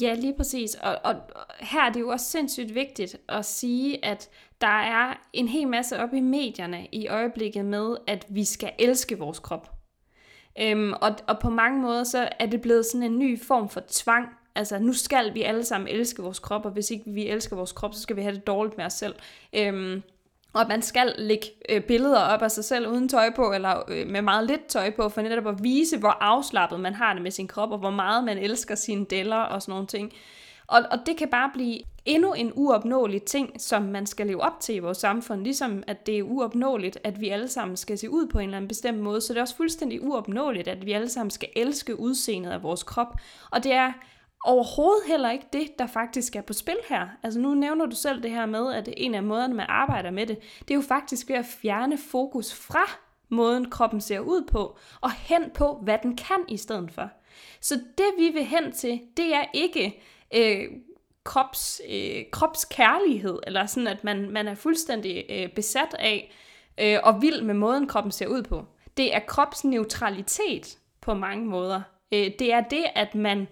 Ja, 0.01 0.15
lige 0.15 0.35
præcis. 0.37 0.75
Og, 0.75 0.99
og, 1.05 1.15
og 1.15 1.45
her 1.61 1.83
er 1.83 1.93
det 1.93 2.01
jo 2.01 2.09
også 2.09 2.27
sindssygt 2.27 2.75
vigtigt 2.75 3.17
at 3.29 3.45
sige, 3.45 4.05
at 4.05 4.31
der 4.61 4.81
er 4.81 5.15
en 5.33 5.49
hel 5.49 5.69
masse 5.69 5.99
op 5.99 6.15
i 6.15 6.21
medierne 6.21 6.87
i 6.93 7.09
øjeblikket 7.09 7.65
med, 7.65 7.97
at 8.07 8.27
vi 8.29 8.45
skal 8.45 8.73
elske 8.79 9.19
vores 9.19 9.39
krop. 9.39 9.82
Øhm, 10.61 10.93
og, 10.93 11.17
og 11.27 11.39
på 11.39 11.51
mange 11.51 11.81
måder 11.81 12.05
så 12.05 12.29
er 12.39 12.47
det 12.47 12.61
blevet 12.61 12.87
sådan 12.87 13.03
en 13.03 13.19
ny 13.19 13.43
form 13.43 13.69
for 13.69 13.83
tvang. 13.89 14.29
Altså 14.55 14.79
nu 14.79 14.93
skal 14.93 15.35
vi 15.35 15.43
alle 15.43 15.65
sammen 15.65 15.89
elske 15.89 16.23
vores 16.23 16.39
krop, 16.39 16.65
og 16.65 16.71
hvis 16.71 16.91
ikke 16.91 17.05
vi 17.07 17.27
elsker 17.27 17.57
vores 17.57 17.73
krop, 17.73 17.95
så 17.95 18.01
skal 18.01 18.17
vi 18.17 18.23
have 18.23 18.35
det 18.35 18.47
dårligt 18.47 18.77
med 18.77 18.85
os 18.85 18.93
selv. 18.93 19.15
Øhm, 19.53 20.03
og 20.53 20.65
man 20.69 20.83
skal 20.83 21.15
lægge 21.19 21.47
øh, 21.69 21.81
billeder 21.81 22.21
op 22.21 22.43
af 22.43 22.51
sig 22.51 22.65
selv 22.65 22.89
uden 22.89 23.09
tøj 23.09 23.31
på, 23.37 23.53
eller 23.53 23.83
øh, 23.89 24.07
med 24.07 24.23
meget 24.23 24.47
lidt 24.47 24.67
tøj 24.67 24.91
på, 24.91 25.09
for 25.09 25.23
netop 25.23 25.47
at 25.47 25.63
vise, 25.63 25.99
hvor 25.99 26.17
afslappet 26.21 26.81
man 26.81 26.95
har 26.95 27.13
det 27.13 27.23
med 27.23 27.31
sin 27.31 27.49
krop, 27.49 27.71
og 27.71 27.79
hvor 27.79 27.91
meget 27.91 28.25
man 28.25 28.39
elsker 28.39 28.75
sine 28.75 29.05
deller 29.05 29.37
og 29.37 29.63
sådan 29.63 29.73
nogle 29.73 29.87
ting. 29.87 30.13
Og, 30.67 30.81
og 30.91 30.99
det 31.07 31.17
kan 31.17 31.29
bare 31.29 31.51
blive 31.55 31.81
endnu 32.05 32.33
en 32.33 32.53
uopnåelig 32.55 33.23
ting, 33.23 33.61
som 33.61 33.83
man 33.83 34.07
skal 34.07 34.27
leve 34.27 34.43
op 34.43 34.61
til 34.61 34.75
i 34.75 34.79
vores 34.79 34.99
samfund, 34.99 35.43
ligesom 35.43 35.83
at 35.87 36.07
det 36.07 36.19
er 36.19 36.23
uopnåeligt, 36.23 36.99
at 37.05 37.21
vi 37.21 37.29
alle 37.29 37.49
sammen 37.49 37.77
skal 37.77 37.99
se 37.99 38.11
ud 38.11 38.27
på 38.27 38.39
en 38.39 38.45
eller 38.45 38.57
anden 38.57 38.69
bestemt 38.69 38.99
måde, 38.99 39.21
så 39.21 39.33
det 39.33 39.39
er 39.39 39.43
også 39.43 39.57
fuldstændig 39.57 40.05
uopnåeligt, 40.05 40.69
at 40.69 40.87
vi 40.87 40.93
alle 40.93 41.09
sammen 41.09 41.31
skal 41.31 41.49
elske 41.57 42.01
udseendet 42.01 42.51
af 42.51 42.63
vores 42.63 42.83
krop. 42.83 43.15
Og 43.51 43.65
det 43.65 43.73
er 43.73 43.93
overhovedet 44.45 45.03
heller 45.07 45.31
ikke 45.31 45.47
det, 45.53 45.79
der 45.79 45.87
faktisk 45.87 46.37
er 46.37 46.43
på 46.43 46.53
spil 46.53 46.79
her. 46.89 47.09
Altså 47.23 47.41
nu 47.41 47.55
nævner 47.55 47.87
du 47.87 47.97
selv 47.97 48.23
det 48.23 48.31
her 48.31 48.47
med, 48.47 48.75
at 48.75 48.89
en 48.97 49.15
af 49.15 49.23
måderne, 49.23 49.55
man 49.55 49.67
arbejder 49.69 50.11
med 50.11 50.27
det, 50.27 50.39
det 50.61 50.71
er 50.71 50.79
jo 50.79 50.81
faktisk 50.83 51.29
ved 51.29 51.37
at 51.37 51.47
fjerne 51.47 51.99
fokus 51.99 52.55
fra 52.55 52.99
måden, 53.29 53.71
kroppen 53.71 54.01
ser 54.01 54.21
ud 54.21 54.43
på, 54.51 54.79
og 55.01 55.13
hen 55.13 55.43
på, 55.55 55.81
hvad 55.83 55.99
den 56.03 56.17
kan 56.17 56.45
i 56.49 56.57
stedet 56.57 56.93
for. 56.93 57.11
Så 57.61 57.75
det, 57.99 58.07
vi 58.19 58.29
vil 58.29 58.45
hen 58.45 58.73
til, 58.73 59.01
det 59.17 59.35
er 59.35 59.45
ikke 59.55 60.03
øh, 60.35 60.65
krops, 61.25 61.81
øh, 61.91 62.25
kropskærlighed, 62.33 63.39
eller 63.47 63.67
sådan, 63.67 63.87
at 63.87 64.05
man, 64.05 64.31
man 64.31 64.49
er 64.49 64.55
fuldstændig 64.55 65.25
øh, 65.29 65.49
besat 65.49 65.95
af 65.99 66.33
øh, 66.81 66.99
og 67.03 67.23
vild 67.23 67.43
med 67.43 67.55
måden, 67.55 67.87
kroppen 67.87 68.13
ser 68.13 68.27
ud 68.27 68.43
på. 68.43 68.65
Det 68.97 69.15
er 69.15 69.21
kropsneutralitet 69.21 70.79
på 71.01 71.15
mange 71.15 71.47
måder. 71.47 71.83
Øh, 72.13 72.31
det 72.39 72.53
er 72.53 72.61
det, 72.61 72.85
at 72.95 73.15
man 73.15 73.49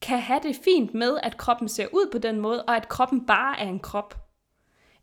kan 0.00 0.18
have 0.18 0.40
det 0.42 0.56
fint 0.64 0.94
med, 0.94 1.18
at 1.22 1.36
kroppen 1.36 1.68
ser 1.68 1.86
ud 1.92 2.08
på 2.12 2.18
den 2.18 2.40
måde, 2.40 2.62
og 2.62 2.76
at 2.76 2.88
kroppen 2.88 3.26
bare 3.26 3.60
er 3.60 3.68
en 3.68 3.80
krop. 3.80 4.16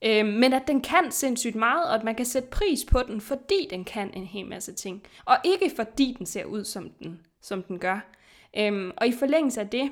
Øh, 0.01 0.25
men 0.25 0.53
at 0.53 0.67
den 0.67 0.81
kan 0.81 1.11
sindssygt 1.11 1.55
meget, 1.55 1.85
og 1.85 1.95
at 1.95 2.03
man 2.03 2.15
kan 2.15 2.25
sætte 2.25 2.49
pris 2.49 2.85
på 2.91 3.03
den, 3.07 3.21
fordi 3.21 3.67
den 3.69 3.85
kan 3.85 4.13
en 4.13 4.25
hel 4.25 4.45
masse 4.45 4.73
ting. 4.73 5.03
Og 5.25 5.37
ikke 5.43 5.71
fordi 5.75 6.15
den 6.17 6.25
ser 6.25 6.45
ud, 6.45 6.65
som 6.65 6.89
den, 6.89 7.21
som 7.41 7.63
den 7.63 7.79
gør. 7.79 7.99
Øh, 8.57 8.93
og 8.97 9.07
i 9.07 9.11
forlængelse 9.11 9.61
af 9.61 9.69
det, 9.69 9.91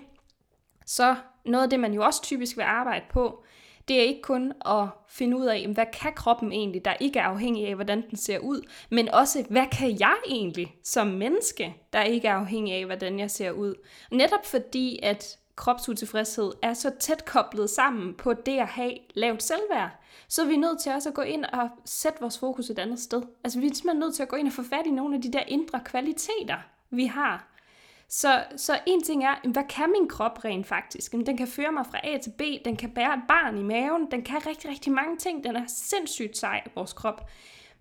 så 0.86 1.15
noget 1.45 1.63
af 1.63 1.69
det, 1.69 1.79
man 1.79 1.93
jo 1.93 2.03
også 2.03 2.21
typisk 2.21 2.58
vil 2.58 2.63
arbejde 2.63 3.05
på, 3.10 3.43
det 3.88 3.97
er 3.99 4.01
ikke 4.01 4.21
kun 4.21 4.53
at 4.65 4.88
finde 5.08 5.38
ud 5.38 5.45
af, 5.45 5.67
hvad 5.67 5.86
kan 5.93 6.13
kroppen 6.13 6.51
egentlig, 6.51 6.86
der 6.86 6.93
ikke 6.99 7.19
er 7.19 7.23
afhængig 7.23 7.67
af, 7.67 7.75
hvordan 7.75 8.10
den 8.10 8.17
ser 8.17 8.39
ud, 8.39 8.62
men 8.91 9.10
også, 9.10 9.45
hvad 9.49 9.65
kan 9.71 9.99
jeg 9.99 10.15
egentlig 10.27 10.75
som 10.84 11.08
menneske, 11.08 11.75
der 11.93 12.01
ikke 12.01 12.27
er 12.27 12.34
afhængig 12.34 12.73
af, 12.73 12.86
hvordan 12.86 13.19
jeg 13.19 13.31
ser 13.31 13.51
ud. 13.51 13.75
Netop 14.12 14.45
fordi, 14.45 14.99
at 15.03 15.38
kropsutilfredshed 15.55 16.51
er 16.62 16.73
så 16.73 16.91
tæt 16.99 17.25
koblet 17.25 17.69
sammen 17.69 18.13
på 18.13 18.34
det 18.34 18.58
at 18.58 18.67
have 18.67 18.93
lavt 19.15 19.43
selvværd, 19.43 19.89
så 20.27 20.41
er 20.41 20.45
vi 20.45 20.58
nødt 20.58 20.79
til 20.79 20.91
også 20.91 21.10
at 21.10 21.15
gå 21.15 21.21
ind 21.21 21.45
og 21.45 21.69
sætte 21.86 22.19
vores 22.21 22.39
fokus 22.39 22.69
et 22.69 22.79
andet 22.79 22.99
sted. 22.99 23.21
Altså 23.43 23.60
vi 23.60 23.65
er 23.65 23.73
simpelthen 23.73 23.99
nødt 23.99 24.15
til 24.15 24.23
at 24.23 24.29
gå 24.29 24.36
ind 24.36 24.47
og 24.47 24.53
få 24.53 24.63
fat 24.63 24.86
i 24.86 24.91
nogle 24.91 25.15
af 25.15 25.21
de 25.21 25.34
der 25.34 25.43
indre 25.47 25.79
kvaliteter, 25.86 26.58
vi 26.89 27.05
har. 27.05 27.55
Så, 28.10 28.43
så 28.58 28.80
en 28.88 29.03
ting 29.03 29.24
er, 29.24 29.49
hvad 29.51 29.64
kan 29.70 29.91
min 29.91 30.08
krop 30.08 30.45
rent 30.45 30.68
faktisk? 30.68 31.12
Den 31.12 31.38
kan 31.38 31.47
føre 31.47 31.72
mig 31.72 31.86
fra 31.86 31.99
A 32.03 32.18
til 32.18 32.34
B, 32.38 32.41
den 32.66 32.76
kan 32.76 32.89
bære 32.89 33.14
et 33.14 33.24
barn 33.28 33.58
i 33.58 33.64
maven, 33.64 34.12
den 34.12 34.22
kan 34.22 34.47
rigtig, 34.47 34.70
rigtig 34.70 34.91
mange 34.91 35.18
ting. 35.18 35.43
Den 35.43 35.56
er 35.56 35.64
sindssygt 35.68 36.38
sej, 36.38 36.62
vores 36.76 36.93
krop. 36.93 37.30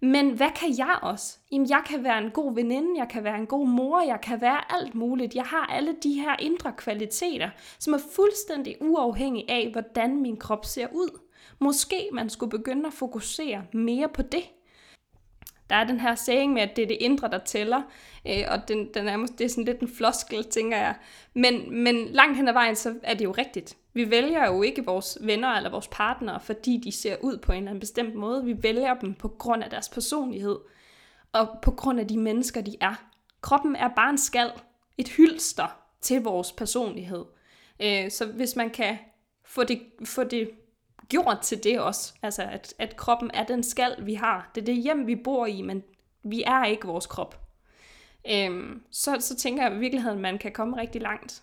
Men 0.01 0.31
hvad 0.31 0.51
kan 0.57 0.79
jeg 0.79 0.99
også? 1.03 1.39
Jamen, 1.53 1.69
jeg 1.69 1.83
kan 1.87 2.05
være 2.05 2.19
en 2.19 2.31
god 2.31 2.55
veninde, 2.55 2.99
jeg 2.99 3.09
kan 3.09 3.25
være 3.25 3.39
en 3.39 3.47
god 3.47 3.69
mor, 3.69 4.01
jeg 4.01 4.21
kan 4.23 4.41
være 4.41 4.73
alt 4.73 4.95
muligt. 4.95 5.35
Jeg 5.35 5.45
har 5.45 5.67
alle 5.67 5.97
de 6.03 6.13
her 6.13 6.37
indre 6.39 6.73
kvaliteter, 6.73 7.51
som 7.79 7.95
er 7.95 7.99
fuldstændig 8.15 8.77
uafhængige 8.81 9.51
af, 9.51 9.69
hvordan 9.73 10.17
min 10.23 10.37
krop 10.37 10.65
ser 10.65 10.87
ud. 10.93 11.21
Måske 11.59 12.09
man 12.13 12.31
skulle 12.31 12.51
begynde 12.51 12.87
at 12.87 12.93
fokusere 12.93 13.63
mere 13.73 14.09
på 14.09 14.23
det. 14.23 14.45
Der 15.75 15.81
er 15.81 15.85
den 15.85 16.01
her 16.01 16.15
saying 16.15 16.53
med, 16.53 16.63
at 16.63 16.77
det 16.77 16.83
er 16.83 16.87
det 16.87 16.97
indre, 17.01 17.29
der 17.31 17.39
tæller, 17.39 17.83
øh, 18.27 18.45
og 18.49 18.69
den, 18.69 18.95
den 18.95 19.09
er, 19.09 19.27
det 19.39 19.45
er 19.45 19.49
sådan 19.49 19.65
lidt 19.65 19.81
en 19.81 19.89
floskel, 19.89 20.45
tænker 20.45 20.77
jeg. 20.77 20.95
Men, 21.35 21.83
men 21.83 22.07
langt 22.09 22.37
hen 22.37 22.49
ad 22.49 22.53
vejen, 22.53 22.77
så 22.77 22.95
er 23.03 23.15
det 23.15 23.25
jo 23.25 23.31
rigtigt. 23.31 23.77
Vi 23.93 24.11
vælger 24.11 24.47
jo 24.47 24.63
ikke 24.63 24.85
vores 24.85 25.19
venner 25.21 25.49
eller 25.49 25.71
vores 25.71 25.89
partnere, 25.89 26.41
fordi 26.41 26.81
de 26.85 26.93
ser 26.93 27.17
ud 27.21 27.39
på 27.39 27.53
en 27.53 27.59
eller 27.59 27.71
anden 27.71 27.81
bestemt 27.81 28.15
måde. 28.15 28.45
Vi 28.45 28.63
vælger 28.63 28.95
dem 28.95 29.15
på 29.15 29.29
grund 29.29 29.65
af 29.65 29.71
deres 29.71 29.89
personlighed, 29.89 30.59
og 31.33 31.49
på 31.63 31.71
grund 31.71 32.01
af 32.01 32.09
de 32.09 32.19
mennesker, 32.19 32.61
de 32.61 32.77
er. 32.81 33.05
Kroppen 33.41 33.77
er 33.77 33.89
bare 33.97 34.11
en 34.11 34.19
skal, 34.19 34.51
et 34.99 35.09
hylster 35.09 35.77
til 36.01 36.23
vores 36.23 36.53
personlighed. 36.53 37.25
Øh, 37.83 38.11
så 38.11 38.27
hvis 38.27 38.57
man 38.57 38.71
kan 38.71 38.99
få 39.45 39.65
det, 39.65 39.83
få 40.05 40.25
det 40.25 40.51
gjort 41.09 41.39
til 41.43 41.65
det 41.65 41.81
også, 41.81 42.15
altså 42.23 42.43
at, 42.43 42.75
at 42.79 42.97
kroppen 42.97 43.31
er 43.35 43.45
den 43.45 43.63
skal, 43.63 43.97
vi 43.99 44.15
har. 44.15 44.51
Det 44.55 44.61
er 44.61 44.65
det 44.65 44.83
hjem, 44.83 45.07
vi 45.07 45.17
bor 45.17 45.47
i, 45.47 45.63
men 45.63 45.83
vi 46.23 46.43
er 46.47 46.65
ikke 46.65 46.87
vores 46.87 47.07
krop. 47.07 47.41
Øhm, 48.31 48.83
så, 48.91 49.17
så 49.21 49.37
tænker 49.37 49.63
jeg 49.63 49.77
i 49.77 49.79
virkeligheden, 49.79 50.19
man 50.19 50.39
kan 50.39 50.53
komme 50.53 50.81
rigtig 50.81 51.03
langt. 51.03 51.43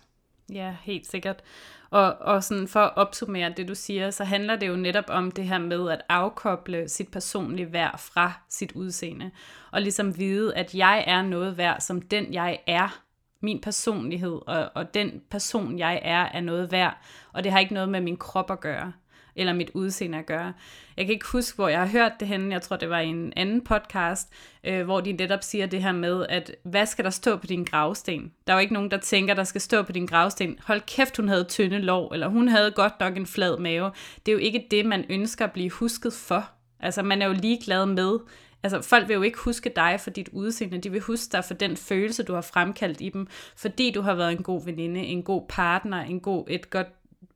Ja, 0.52 0.76
helt 0.82 1.06
sikkert. 1.06 1.42
Og, 1.90 2.14
og 2.20 2.44
sådan 2.44 2.68
for 2.68 2.80
at 2.80 2.96
opsummere 2.96 3.52
det, 3.56 3.68
du 3.68 3.74
siger, 3.74 4.10
så 4.10 4.24
handler 4.24 4.56
det 4.56 4.68
jo 4.68 4.76
netop 4.76 5.04
om 5.08 5.30
det 5.30 5.44
her 5.44 5.58
med 5.58 5.90
at 5.90 6.02
afkoble 6.08 6.88
sit 6.88 7.10
personlige 7.10 7.72
værd 7.72 7.98
fra 7.98 8.32
sit 8.48 8.72
udseende. 8.72 9.30
Og 9.70 9.82
ligesom 9.82 10.18
vide, 10.18 10.54
at 10.56 10.74
jeg 10.74 11.04
er 11.06 11.22
noget 11.22 11.56
værd, 11.56 11.80
som 11.80 12.02
den 12.02 12.34
jeg 12.34 12.60
er. 12.66 13.02
Min 13.40 13.60
personlighed 13.60 14.40
og, 14.46 14.70
og 14.74 14.94
den 14.94 15.22
person 15.30 15.78
jeg 15.78 16.00
er, 16.02 16.22
er 16.22 16.40
noget 16.40 16.72
værd. 16.72 16.96
Og 17.32 17.44
det 17.44 17.52
har 17.52 17.58
ikke 17.58 17.74
noget 17.74 17.88
med 17.88 18.00
min 18.00 18.16
krop 18.16 18.50
at 18.50 18.60
gøre 18.60 18.92
eller 19.36 19.52
mit 19.52 19.70
udseende 19.74 20.18
at 20.18 20.26
gøre. 20.26 20.52
Jeg 20.96 21.06
kan 21.06 21.12
ikke 21.12 21.26
huske, 21.26 21.56
hvor 21.56 21.68
jeg 21.68 21.80
har 21.80 21.86
hørt 21.86 22.12
det 22.20 22.28
henne. 22.28 22.52
Jeg 22.52 22.62
tror, 22.62 22.76
det 22.76 22.90
var 22.90 23.00
i 23.00 23.06
en 23.06 23.32
anden 23.36 23.64
podcast, 23.64 24.28
øh, 24.64 24.84
hvor 24.84 25.00
de 25.00 25.12
netop 25.12 25.42
siger 25.42 25.66
det 25.66 25.82
her 25.82 25.92
med, 25.92 26.26
at 26.28 26.56
hvad 26.62 26.86
skal 26.86 27.04
der 27.04 27.10
stå 27.10 27.36
på 27.36 27.46
din 27.46 27.64
gravsten? 27.64 28.32
Der 28.46 28.52
er 28.52 28.56
jo 28.56 28.60
ikke 28.60 28.74
nogen, 28.74 28.90
der 28.90 28.96
tænker, 28.96 29.34
der 29.34 29.44
skal 29.44 29.60
stå 29.60 29.82
på 29.82 29.92
din 29.92 30.06
gravsten. 30.06 30.58
Hold 30.66 30.80
kæft, 30.80 31.16
hun 31.16 31.28
havde 31.28 31.44
tynde 31.44 31.78
lår, 31.78 32.14
eller 32.14 32.28
hun 32.28 32.48
havde 32.48 32.70
godt 32.70 33.00
nok 33.00 33.16
en 33.16 33.26
flad 33.26 33.58
mave. 33.58 33.90
Det 34.26 34.32
er 34.32 34.36
jo 34.36 34.38
ikke 34.38 34.66
det, 34.70 34.86
man 34.86 35.04
ønsker 35.10 35.44
at 35.44 35.52
blive 35.52 35.70
husket 35.70 36.12
for. 36.12 36.50
Altså, 36.80 37.02
man 37.02 37.22
er 37.22 37.26
jo 37.26 37.32
ligeglad 37.32 37.86
med, 37.86 38.18
Altså, 38.64 38.82
folk 38.82 39.08
vil 39.08 39.14
jo 39.14 39.22
ikke 39.22 39.38
huske 39.38 39.72
dig 39.76 40.00
for 40.00 40.10
dit 40.10 40.28
udseende, 40.32 40.78
de 40.78 40.90
vil 40.92 41.00
huske 41.00 41.32
dig 41.32 41.44
for 41.44 41.54
den 41.54 41.76
følelse, 41.76 42.22
du 42.22 42.34
har 42.34 42.40
fremkaldt 42.40 43.00
i 43.00 43.08
dem, 43.08 43.26
fordi 43.56 43.90
du 43.90 44.00
har 44.00 44.14
været 44.14 44.32
en 44.32 44.42
god 44.42 44.64
veninde, 44.64 45.00
en 45.00 45.22
god 45.22 45.46
partner, 45.48 46.00
en 46.00 46.20
god, 46.20 46.44
et 46.48 46.70
godt 46.70 46.88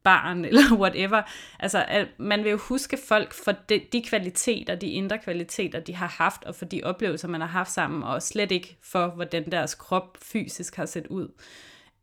barn, 0.07 0.45
eller 0.49 0.61
whatever. 0.73 1.23
Altså, 1.61 2.07
man 2.19 2.45
vil 2.45 2.51
jo 2.51 2.57
huske 2.57 2.99
folk 3.09 3.35
for 3.35 3.53
de, 3.69 3.81
de 3.93 4.03
kvaliteter, 4.03 4.75
de 4.75 4.91
indre 4.91 5.19
kvaliteter, 5.19 5.81
de 5.81 5.95
har 5.95 6.09
haft, 6.19 6.45
og 6.45 6.55
for 6.55 6.65
de 6.65 6.81
oplevelser, 6.85 7.29
man 7.29 7.41
har 7.41 7.49
haft 7.49 7.71
sammen, 7.71 8.03
og 8.03 8.23
slet 8.23 8.53
ikke 8.53 8.77
for, 8.83 9.07
hvordan 9.07 9.51
deres 9.51 9.75
krop 9.75 10.19
fysisk 10.23 10.77
har 10.77 10.87
set 10.87 11.07
ud. 11.07 11.29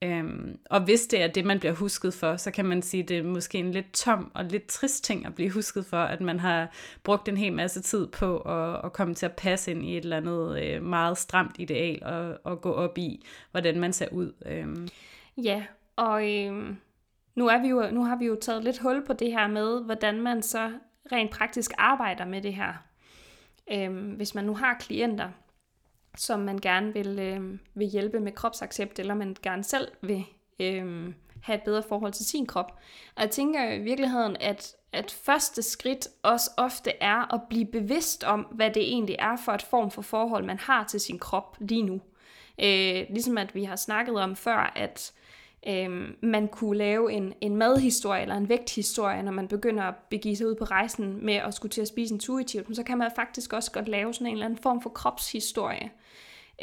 Øhm, 0.03 0.59
og 0.69 0.81
hvis 0.81 1.01
det 1.01 1.21
er 1.21 1.27
det, 1.27 1.45
man 1.45 1.59
bliver 1.59 1.73
husket 1.73 2.13
for, 2.13 2.37
så 2.37 2.51
kan 2.51 2.65
man 2.65 2.81
sige, 2.81 3.03
at 3.03 3.09
det 3.09 3.17
er 3.17 3.23
måske 3.23 3.57
en 3.57 3.71
lidt 3.71 3.93
tom 3.93 4.31
og 4.33 4.45
lidt 4.45 4.67
trist 4.67 5.03
ting 5.03 5.25
at 5.25 5.35
blive 5.35 5.49
husket 5.49 5.85
for, 5.85 5.97
at 5.97 6.21
man 6.21 6.39
har 6.39 6.71
brugt 7.03 7.29
en 7.29 7.37
hel 7.37 7.53
masse 7.53 7.81
tid 7.81 8.07
på 8.07 8.37
at, 8.37 8.85
at 8.85 8.93
komme 8.93 9.15
til 9.15 9.25
at 9.25 9.35
passe 9.35 9.71
ind 9.71 9.85
i 9.85 9.97
et 9.97 10.03
eller 10.03 10.17
andet 10.17 10.63
øh, 10.63 10.83
meget 10.83 11.17
stramt 11.17 11.55
ideal 11.59 12.03
og, 12.03 12.37
og 12.43 12.61
gå 12.61 12.71
op 12.71 12.97
i, 12.97 13.25
hvordan 13.51 13.79
man 13.79 13.93
ser 13.93 14.07
ud. 14.11 14.33
Øhm. 14.45 14.87
Ja, 15.37 15.63
og 15.95 16.37
øh, 16.37 16.75
nu, 17.35 17.47
er 17.47 17.61
vi 17.61 17.67
jo, 17.67 17.89
nu 17.91 18.03
har 18.03 18.15
vi 18.15 18.25
jo 18.25 18.35
taget 18.41 18.63
lidt 18.63 18.79
hul 18.79 19.05
på 19.05 19.13
det 19.13 19.31
her 19.31 19.47
med, 19.47 19.83
hvordan 19.83 20.21
man 20.21 20.41
så 20.41 20.71
rent 21.11 21.31
praktisk 21.31 21.71
arbejder 21.77 22.25
med 22.25 22.41
det 22.41 22.53
her. 22.53 22.73
Øhm, 23.71 24.11
hvis 24.11 24.35
man 24.35 24.45
nu 24.45 24.55
har 24.55 24.73
klienter, 24.73 25.29
som 26.17 26.39
man 26.39 26.57
gerne 26.57 26.93
vil, 26.93 27.19
øhm, 27.19 27.59
vil 27.73 27.87
hjælpe 27.87 28.19
med 28.19 28.31
kropsaccept, 28.31 28.99
eller 28.99 29.13
man 29.13 29.35
gerne 29.41 29.63
selv 29.63 29.87
vil 30.01 30.23
øhm, 30.59 31.15
have 31.43 31.57
et 31.57 31.63
bedre 31.63 31.83
forhold 31.83 32.13
til 32.13 32.25
sin 32.25 32.45
krop. 32.45 32.79
Og 33.15 33.21
jeg 33.21 33.31
tænker 33.31 33.73
i 33.73 33.79
virkeligheden, 33.79 34.37
at, 34.39 34.75
at 34.91 35.11
første 35.11 35.61
skridt 35.61 36.07
også 36.23 36.51
ofte 36.57 36.91
er 37.01 37.33
at 37.33 37.41
blive 37.49 37.65
bevidst 37.65 38.23
om, 38.23 38.41
hvad 38.41 38.71
det 38.71 38.83
egentlig 38.83 39.15
er 39.19 39.35
for 39.45 39.51
et 39.51 39.61
form 39.61 39.91
for 39.91 40.01
forhold, 40.01 40.45
man 40.45 40.59
har 40.59 40.83
til 40.83 40.99
sin 40.99 41.19
krop 41.19 41.57
lige 41.59 41.83
nu. 41.83 42.01
Øh, 42.59 43.05
ligesom 43.09 43.37
at 43.37 43.55
vi 43.55 43.63
har 43.63 43.75
snakket 43.75 44.15
om 44.15 44.35
før, 44.35 44.73
at 44.75 45.13
øhm, 45.67 46.15
man 46.21 46.47
kunne 46.47 46.77
lave 46.77 47.11
en, 47.11 47.33
en 47.41 47.55
madhistorie 47.55 48.21
eller 48.21 48.35
en 48.35 48.49
vægthistorie, 48.49 49.23
når 49.23 49.31
man 49.31 49.47
begynder 49.47 49.83
at 49.83 49.95
begive 50.09 50.35
sig 50.35 50.47
ud 50.47 50.55
på 50.55 50.63
rejsen 50.63 51.25
med 51.25 51.33
at 51.33 51.53
skulle 51.53 51.71
til 51.71 51.81
at 51.81 51.87
spise 51.87 52.13
intuitivt, 52.13 52.75
så 52.75 52.83
kan 52.83 52.97
man 52.97 53.11
faktisk 53.15 53.53
også 53.53 53.71
godt 53.71 53.87
lave 53.87 54.13
sådan 54.13 54.27
en 54.27 54.33
eller 54.33 54.45
anden 54.45 54.59
form 54.59 54.81
for 54.81 54.89
kropshistorie. 54.89 55.91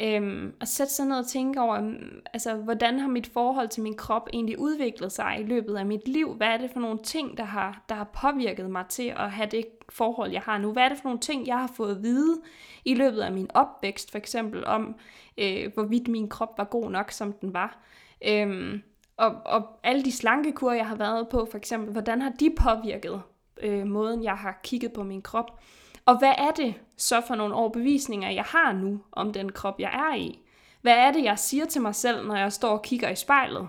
Øhm, 0.01 0.53
og 0.61 0.67
sætte 0.67 0.93
sig 0.93 1.05
ned 1.05 1.17
og 1.17 1.27
tænke 1.27 1.61
over, 1.61 1.81
mm, 1.81 2.21
altså, 2.33 2.55
hvordan 2.55 2.99
har 2.99 3.07
mit 3.07 3.27
forhold 3.27 3.67
til 3.67 3.83
min 3.83 3.95
krop 3.97 4.29
egentlig 4.33 4.59
udviklet 4.59 5.11
sig 5.11 5.37
i 5.39 5.43
løbet 5.43 5.75
af 5.75 5.85
mit 5.85 6.07
liv? 6.07 6.33
Hvad 6.33 6.47
er 6.47 6.57
det 6.57 6.71
for 6.73 6.79
nogle 6.79 6.99
ting, 7.03 7.37
der 7.37 7.43
har, 7.43 7.83
der 7.89 7.95
har 7.95 8.09
påvirket 8.21 8.69
mig 8.69 8.85
til 8.89 9.13
at 9.17 9.31
have 9.31 9.49
det 9.51 9.65
forhold, 9.89 10.31
jeg 10.31 10.41
har 10.41 10.57
nu? 10.57 10.71
Hvad 10.71 10.83
er 10.83 10.89
det 10.89 10.97
for 10.97 11.09
nogle 11.09 11.19
ting, 11.19 11.47
jeg 11.47 11.59
har 11.59 11.71
fået 11.75 11.95
at 11.95 12.03
vide 12.03 12.41
i 12.85 12.93
løbet 12.93 13.21
af 13.21 13.31
min 13.31 13.47
opvækst, 13.53 14.11
for 14.11 14.17
eksempel 14.17 14.65
om, 14.65 14.95
øh, 15.37 15.73
hvorvidt 15.73 16.07
min 16.07 16.29
krop 16.29 16.57
var 16.57 16.63
god 16.63 16.91
nok, 16.91 17.11
som 17.11 17.33
den 17.33 17.53
var? 17.53 17.83
Øhm, 18.27 18.81
og, 19.21 19.41
og 19.45 19.67
alle 19.83 20.03
de 20.03 20.11
slankekurer, 20.11 20.73
jeg 20.73 20.87
har 20.87 20.95
været 20.95 21.29
på, 21.29 21.47
for 21.51 21.57
eksempel, 21.57 21.91
hvordan 21.91 22.21
har 22.21 22.29
de 22.39 22.49
påvirket 22.59 23.21
øh, 23.61 23.87
måden, 23.87 24.23
jeg 24.23 24.33
har 24.33 24.59
kigget 24.63 24.93
på 24.93 25.03
min 25.03 25.21
krop? 25.21 25.59
Og 26.05 26.19
hvad 26.19 26.33
er 26.37 26.51
det 26.51 26.73
så 26.97 27.21
for 27.27 27.35
nogle 27.35 27.55
overbevisninger, 27.55 28.29
jeg 28.29 28.43
har 28.43 28.73
nu 28.73 29.01
om 29.11 29.33
den 29.33 29.51
krop, 29.51 29.79
jeg 29.79 29.91
er 29.93 30.15
i? 30.15 30.39
Hvad 30.81 30.93
er 30.93 31.11
det, 31.11 31.23
jeg 31.23 31.39
siger 31.39 31.65
til 31.65 31.81
mig 31.81 31.95
selv, 31.95 32.27
når 32.27 32.35
jeg 32.35 32.53
står 32.53 32.69
og 32.69 32.81
kigger 32.81 33.09
i 33.09 33.15
spejlet? 33.15 33.67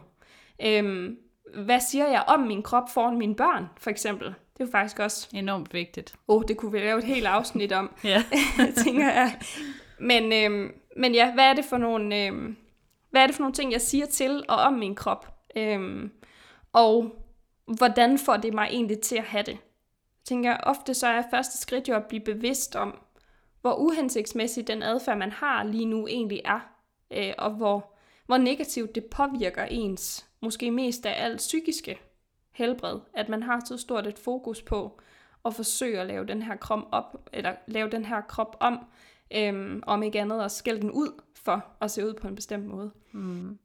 Øhm, 0.62 1.16
hvad 1.64 1.80
siger 1.80 2.08
jeg 2.08 2.24
om 2.26 2.40
min 2.40 2.62
krop 2.62 2.90
foran 2.90 3.18
mine 3.18 3.34
børn, 3.34 3.66
for 3.76 3.90
eksempel? 3.90 4.26
Det 4.26 4.60
er 4.60 4.64
jo 4.64 4.70
faktisk 4.70 4.98
også... 4.98 5.28
Enormt 5.34 5.74
vigtigt. 5.74 6.14
Åh, 6.28 6.36
oh, 6.36 6.42
det 6.48 6.56
kunne 6.56 6.72
vi 6.72 6.78
lave 6.78 6.98
et 6.98 7.04
helt 7.04 7.26
afsnit 7.26 7.72
om, 7.72 7.90
ja. 8.04 8.24
tænker 8.84 9.12
jeg. 9.12 9.38
Men, 10.00 10.32
øhm, 10.32 10.72
men 10.96 11.14
ja, 11.14 11.32
hvad 11.34 11.44
er 11.44 11.54
det 11.54 11.64
for 11.64 11.78
nogle... 11.78 12.26
Øhm, 12.26 12.56
hvad 13.10 13.22
er 13.22 13.26
det 13.26 13.36
for 13.36 13.42
nogle 13.42 13.54
ting, 13.54 13.72
jeg 13.72 13.80
siger 13.80 14.06
til 14.06 14.44
og 14.48 14.56
om 14.56 14.72
min 14.72 14.94
krop? 14.94 15.32
Øhm, 15.56 16.10
og 16.72 17.22
hvordan 17.66 18.18
får 18.18 18.36
det 18.36 18.54
mig 18.54 18.68
egentlig 18.70 19.00
til 19.00 19.16
at 19.16 19.24
have 19.24 19.42
det? 19.42 19.52
Jeg 19.52 20.24
tænker, 20.24 20.56
ofte 20.56 20.94
så 20.94 21.06
er 21.06 21.22
første 21.30 21.58
skridt 21.58 21.88
jo 21.88 21.94
at 21.94 22.06
blive 22.06 22.24
bevidst 22.24 22.76
om, 22.76 22.98
hvor 23.60 23.74
uhensigtsmæssig 23.74 24.66
den 24.66 24.82
adfærd, 24.82 25.18
man 25.18 25.32
har 25.32 25.64
lige 25.64 25.86
nu 25.86 26.06
egentlig 26.06 26.40
er, 26.44 26.60
øh, 27.10 27.32
og 27.38 27.50
hvor, 27.50 27.94
hvor 28.26 28.38
negativt 28.38 28.94
det 28.94 29.04
påvirker 29.04 29.64
ens, 29.64 30.26
måske 30.40 30.70
mest 30.70 31.06
af 31.06 31.24
alt 31.24 31.38
psykiske 31.38 32.00
helbred, 32.50 33.00
at 33.14 33.28
man 33.28 33.42
har 33.42 33.62
så 33.64 33.76
stort 33.76 34.06
et 34.06 34.18
fokus 34.18 34.62
på 34.62 35.00
at 35.44 35.54
forsøge 35.54 36.00
at 36.00 36.06
lave 36.06 36.26
den 36.26 36.42
her 36.42 36.56
krop 36.56 36.88
op, 36.92 37.28
eller 37.32 37.54
lave 37.66 37.90
den 37.90 38.04
her 38.04 38.20
krop 38.20 38.56
om, 38.60 38.78
øhm, 39.34 39.82
om 39.86 40.02
ikke 40.02 40.20
andet 40.20 40.42
at 40.42 40.52
skælde 40.52 40.80
den 40.80 40.90
ud 40.90 41.22
for 41.34 41.64
at 41.80 41.90
se 41.90 42.06
ud 42.06 42.14
på 42.14 42.28
en 42.28 42.34
bestemt 42.34 42.66
måde. 42.66 42.90
Mm. 43.12 43.58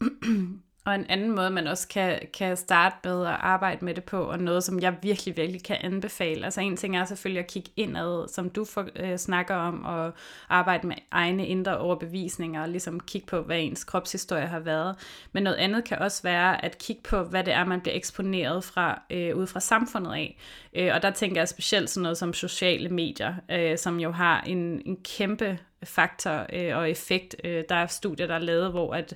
Og 0.84 0.94
en 0.94 1.06
anden 1.08 1.36
måde, 1.36 1.50
man 1.50 1.66
også 1.66 1.88
kan, 1.88 2.20
kan 2.34 2.56
starte 2.56 2.96
med 3.04 3.26
at 3.26 3.36
arbejde 3.40 3.84
med 3.84 3.94
det 3.94 4.04
på, 4.04 4.22
og 4.22 4.38
noget, 4.38 4.64
som 4.64 4.80
jeg 4.80 4.96
virkelig, 5.02 5.36
virkelig 5.36 5.62
kan 5.64 5.76
anbefale. 5.80 6.44
Altså 6.44 6.60
en 6.60 6.76
ting 6.76 6.96
er 6.96 7.04
selvfølgelig 7.04 7.40
at 7.44 7.50
kigge 7.50 7.70
indad, 7.76 8.28
som 8.28 8.50
du 8.50 8.64
for, 8.64 8.88
øh, 8.96 9.16
snakker 9.16 9.54
om, 9.54 9.84
og 9.84 10.12
arbejde 10.48 10.86
med 10.86 10.96
egne 11.10 11.46
indre 11.46 11.78
overbevisninger, 11.78 12.62
og 12.62 12.68
ligesom 12.68 13.00
kigge 13.00 13.26
på, 13.26 13.42
hvad 13.42 13.58
ens 13.60 13.84
kropshistorie 13.84 14.46
har 14.46 14.58
været. 14.58 14.96
Men 15.32 15.42
noget 15.42 15.56
andet 15.56 15.84
kan 15.84 15.98
også 15.98 16.22
være 16.22 16.64
at 16.64 16.78
kigge 16.78 17.02
på, 17.02 17.22
hvad 17.22 17.44
det 17.44 17.54
er, 17.54 17.64
man 17.64 17.80
bliver 17.80 17.96
eksponeret 17.96 18.64
fra, 18.64 19.02
øh, 19.10 19.36
ud 19.36 19.46
fra 19.46 19.60
samfundet 19.60 20.12
af. 20.12 20.38
Øh, 20.74 20.90
og 20.94 21.02
der 21.02 21.10
tænker 21.10 21.40
jeg 21.40 21.48
specielt 21.48 21.90
sådan 21.90 22.02
noget 22.02 22.18
som 22.18 22.32
sociale 22.32 22.88
medier, 22.88 23.34
øh, 23.50 23.78
som 23.78 24.00
jo 24.00 24.12
har 24.12 24.40
en, 24.40 24.82
en 24.86 24.96
kæmpe 25.04 25.58
faktor 25.84 26.46
øh, 26.52 26.76
og 26.76 26.90
effekt. 26.90 27.36
Øh, 27.44 27.64
der 27.68 27.74
er 27.74 27.86
studier, 27.86 28.26
der 28.26 28.34
er 28.34 28.38
lavet, 28.38 28.70
hvor 28.70 28.94
at 28.94 29.14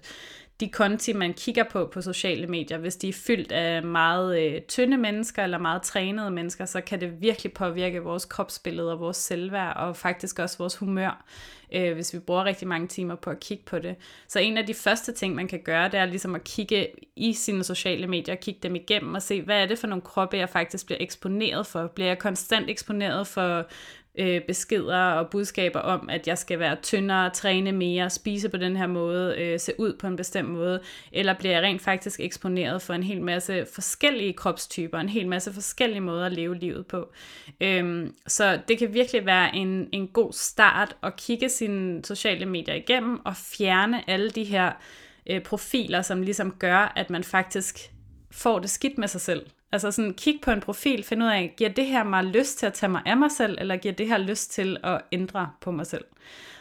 de 0.60 0.68
konti, 0.68 1.12
man 1.12 1.34
kigger 1.34 1.64
på 1.64 1.90
på 1.92 2.00
sociale 2.00 2.46
medier, 2.46 2.78
hvis 2.78 2.96
de 2.96 3.08
er 3.08 3.12
fyldt 3.12 3.52
af 3.52 3.82
meget 3.82 4.40
øh, 4.40 4.62
tynde 4.62 4.96
mennesker 4.96 5.44
eller 5.44 5.58
meget 5.58 5.82
trænede 5.82 6.30
mennesker, 6.30 6.64
så 6.64 6.80
kan 6.80 7.00
det 7.00 7.20
virkelig 7.20 7.52
påvirke 7.52 8.02
vores 8.02 8.24
kropsbillede 8.24 8.92
og 8.92 9.00
vores 9.00 9.16
selvværd 9.16 9.76
og 9.76 9.96
faktisk 9.96 10.38
også 10.38 10.58
vores 10.58 10.76
humør, 10.76 11.24
øh, 11.72 11.94
hvis 11.94 12.14
vi 12.14 12.18
bruger 12.18 12.44
rigtig 12.44 12.68
mange 12.68 12.88
timer 12.88 13.14
på 13.14 13.30
at 13.30 13.40
kigge 13.40 13.64
på 13.64 13.78
det. 13.78 13.96
Så 14.28 14.38
en 14.38 14.58
af 14.58 14.66
de 14.66 14.74
første 14.74 15.12
ting, 15.12 15.34
man 15.34 15.48
kan 15.48 15.60
gøre, 15.64 15.88
det 15.88 16.00
er 16.00 16.06
ligesom 16.06 16.34
at 16.34 16.44
kigge 16.44 16.88
i 17.16 17.32
sine 17.32 17.64
sociale 17.64 18.06
medier, 18.06 18.34
kigge 18.34 18.60
dem 18.62 18.74
igennem 18.74 19.14
og 19.14 19.22
se, 19.22 19.42
hvad 19.42 19.62
er 19.62 19.66
det 19.66 19.78
for 19.78 19.86
nogle 19.86 20.02
kroppe, 20.02 20.36
jeg 20.36 20.48
faktisk 20.48 20.86
bliver 20.86 20.98
eksponeret 21.00 21.66
for? 21.66 21.86
Bliver 21.86 22.08
jeg 22.08 22.18
konstant 22.18 22.70
eksponeret 22.70 23.26
for 23.26 23.66
øh, 24.18 24.40
beskeder 24.46 24.96
og 24.96 25.30
budskaber 25.30 25.80
om, 25.80 26.08
at 26.08 26.26
jeg 26.26 26.38
skal 26.38 26.58
være 26.58 26.76
tyndere, 26.82 27.30
træne 27.30 27.72
mere, 27.72 28.10
spise 28.10 28.48
på 28.48 28.56
den 28.56 28.76
her 28.76 28.86
måde, 28.86 29.36
øh, 29.38 29.60
se 29.60 29.72
ud 29.78 29.96
på 29.98 30.06
en 30.06 30.16
bestemt 30.16 30.48
måde, 30.48 30.80
eller 31.12 31.34
bliver 31.34 31.54
jeg 31.54 31.62
rent 31.62 31.82
faktisk 31.82 32.20
eksponeret 32.20 32.82
for 32.82 32.94
en 32.94 33.02
hel 33.02 33.22
masse 33.22 33.66
forskellige 33.74 34.32
kropstyper, 34.32 34.98
en 34.98 35.08
hel 35.08 35.28
masse 35.28 35.52
forskellige 35.52 36.00
måder 36.00 36.26
at 36.26 36.32
leve 36.32 36.54
livet 36.54 36.86
på. 36.86 37.12
Øhm, 37.60 38.14
så 38.26 38.58
det 38.68 38.78
kan 38.78 38.94
virkelig 38.94 39.26
være 39.26 39.56
en, 39.56 39.88
en 39.92 40.08
god 40.08 40.32
start 40.32 40.96
at 41.02 41.16
kigge 41.16 41.48
sine 41.48 42.04
sociale 42.04 42.46
medier 42.46 42.74
igennem 42.74 43.20
og 43.24 43.36
fjerne 43.36 44.10
alle 44.10 44.30
de 44.30 44.44
her 44.44 44.72
øh, 45.30 45.42
profiler, 45.42 46.02
som 46.02 46.22
ligesom 46.22 46.52
gør, 46.58 46.92
at 46.96 47.10
man 47.10 47.24
faktisk 47.24 47.90
får 48.30 48.58
det 48.58 48.70
skidt 48.70 48.98
med 48.98 49.08
sig 49.08 49.20
selv. 49.20 49.46
Altså 49.76 49.90
sådan, 49.90 50.14
kig 50.14 50.38
på 50.42 50.50
en 50.50 50.60
profil, 50.60 51.04
find 51.04 51.22
ud 51.22 51.28
af, 51.28 51.54
giver 51.56 51.70
det 51.70 51.86
her 51.86 52.04
mig 52.04 52.24
lyst 52.24 52.58
til 52.58 52.66
at 52.66 52.74
tage 52.74 52.90
mig 52.90 53.02
af 53.06 53.16
mig 53.16 53.30
selv, 53.30 53.58
eller 53.60 53.76
giver 53.76 53.94
det 53.94 54.08
her 54.08 54.18
lyst 54.18 54.50
til 54.50 54.76
at 54.84 55.00
ændre 55.12 55.50
på 55.60 55.70
mig 55.70 55.86
selv? 55.86 56.04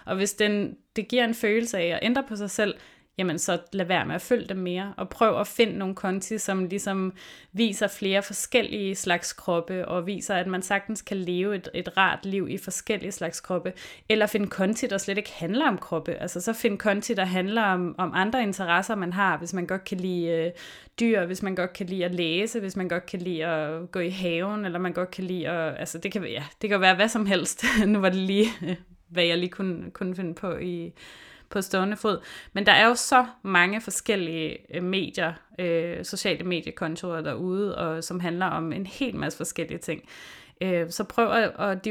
Og 0.05 0.15
hvis 0.15 0.33
den, 0.33 0.77
det 0.95 1.07
giver 1.07 1.23
en 1.25 1.33
følelse 1.33 1.77
af 1.77 1.85
at 1.85 1.99
ændre 2.01 2.23
på 2.23 2.35
sig 2.35 2.49
selv, 2.49 2.75
jamen 3.17 3.39
så 3.39 3.59
lad 3.71 3.85
være 3.85 4.05
med 4.05 4.15
at 4.15 4.21
følge 4.21 4.45
dem 4.45 4.57
mere, 4.57 4.93
og 4.97 5.09
prøv 5.09 5.39
at 5.39 5.47
finde 5.47 5.77
nogle 5.77 5.95
konti, 5.95 6.37
som 6.37 6.65
ligesom 6.65 7.13
viser 7.53 7.87
flere 7.87 8.21
forskellige 8.21 8.95
slags 8.95 9.33
kroppe, 9.33 9.87
og 9.87 10.07
viser, 10.07 10.35
at 10.35 10.47
man 10.47 10.61
sagtens 10.61 11.01
kan 11.01 11.17
leve 11.17 11.55
et, 11.55 11.69
et 11.73 11.97
rart 11.97 12.25
liv 12.25 12.49
i 12.49 12.57
forskellige 12.57 13.11
slags 13.11 13.41
kroppe, 13.41 13.73
eller 14.09 14.25
finde 14.25 14.47
konti, 14.47 14.87
der 14.87 14.97
slet 14.97 15.17
ikke 15.17 15.33
handler 15.33 15.67
om 15.67 15.77
kroppe, 15.77 16.13
altså 16.13 16.41
så 16.41 16.53
find 16.53 16.77
konti, 16.77 17.13
der 17.13 17.25
handler 17.25 17.63
om, 17.63 17.95
om 17.97 18.11
andre 18.13 18.43
interesser, 18.43 18.95
man 18.95 19.13
har, 19.13 19.37
hvis 19.37 19.53
man 19.53 19.67
godt 19.67 19.83
kan 19.83 19.97
lide 19.97 20.27
øh, 20.27 20.51
dyr, 20.99 21.25
hvis 21.25 21.43
man 21.43 21.55
godt 21.55 21.73
kan 21.73 21.85
lide 21.85 22.05
at 22.05 22.15
læse, 22.15 22.59
hvis 22.59 22.75
man 22.75 22.87
godt 22.87 23.05
kan 23.05 23.21
lide 23.21 23.45
at 23.45 23.91
gå 23.91 23.99
i 23.99 24.09
haven, 24.09 24.65
eller 24.65 24.79
man 24.79 24.93
godt 24.93 25.11
kan 25.11 25.23
lide 25.23 25.49
at, 25.49 25.79
altså 25.79 25.97
det 25.97 26.11
kan, 26.11 26.23
ja, 26.23 26.43
det 26.61 26.69
kan 26.69 26.81
være 26.81 26.95
hvad 26.95 27.09
som 27.09 27.25
helst, 27.25 27.65
nu 27.87 27.99
var 27.99 28.09
det 28.09 28.19
lige, 28.19 28.47
øh, 28.63 28.75
hvad 29.07 29.23
jeg 29.23 29.37
lige 29.37 29.49
kunne, 29.49 29.91
kunne 29.91 30.15
finde 30.15 30.35
på 30.35 30.57
i 30.57 30.93
på 31.55 31.61
stående 31.61 31.97
fod. 31.97 32.19
Men 32.53 32.65
der 32.65 32.71
er 32.71 32.87
jo 32.87 32.95
så 32.95 33.25
mange 33.43 33.81
forskellige 33.81 34.75
øh, 34.75 34.83
medier, 34.83 35.33
øh, 35.59 36.05
sociale 36.05 36.43
mediekontorer 36.43 37.21
derude, 37.21 37.77
og 37.77 38.03
som 38.03 38.19
handler 38.19 38.45
om 38.45 38.71
en 38.71 38.85
hel 38.85 39.15
masse 39.15 39.37
forskellige 39.37 39.77
ting. 39.77 40.01
Øh, 40.61 40.91
så 40.91 41.03
prøv 41.03 41.31
at 41.59 41.85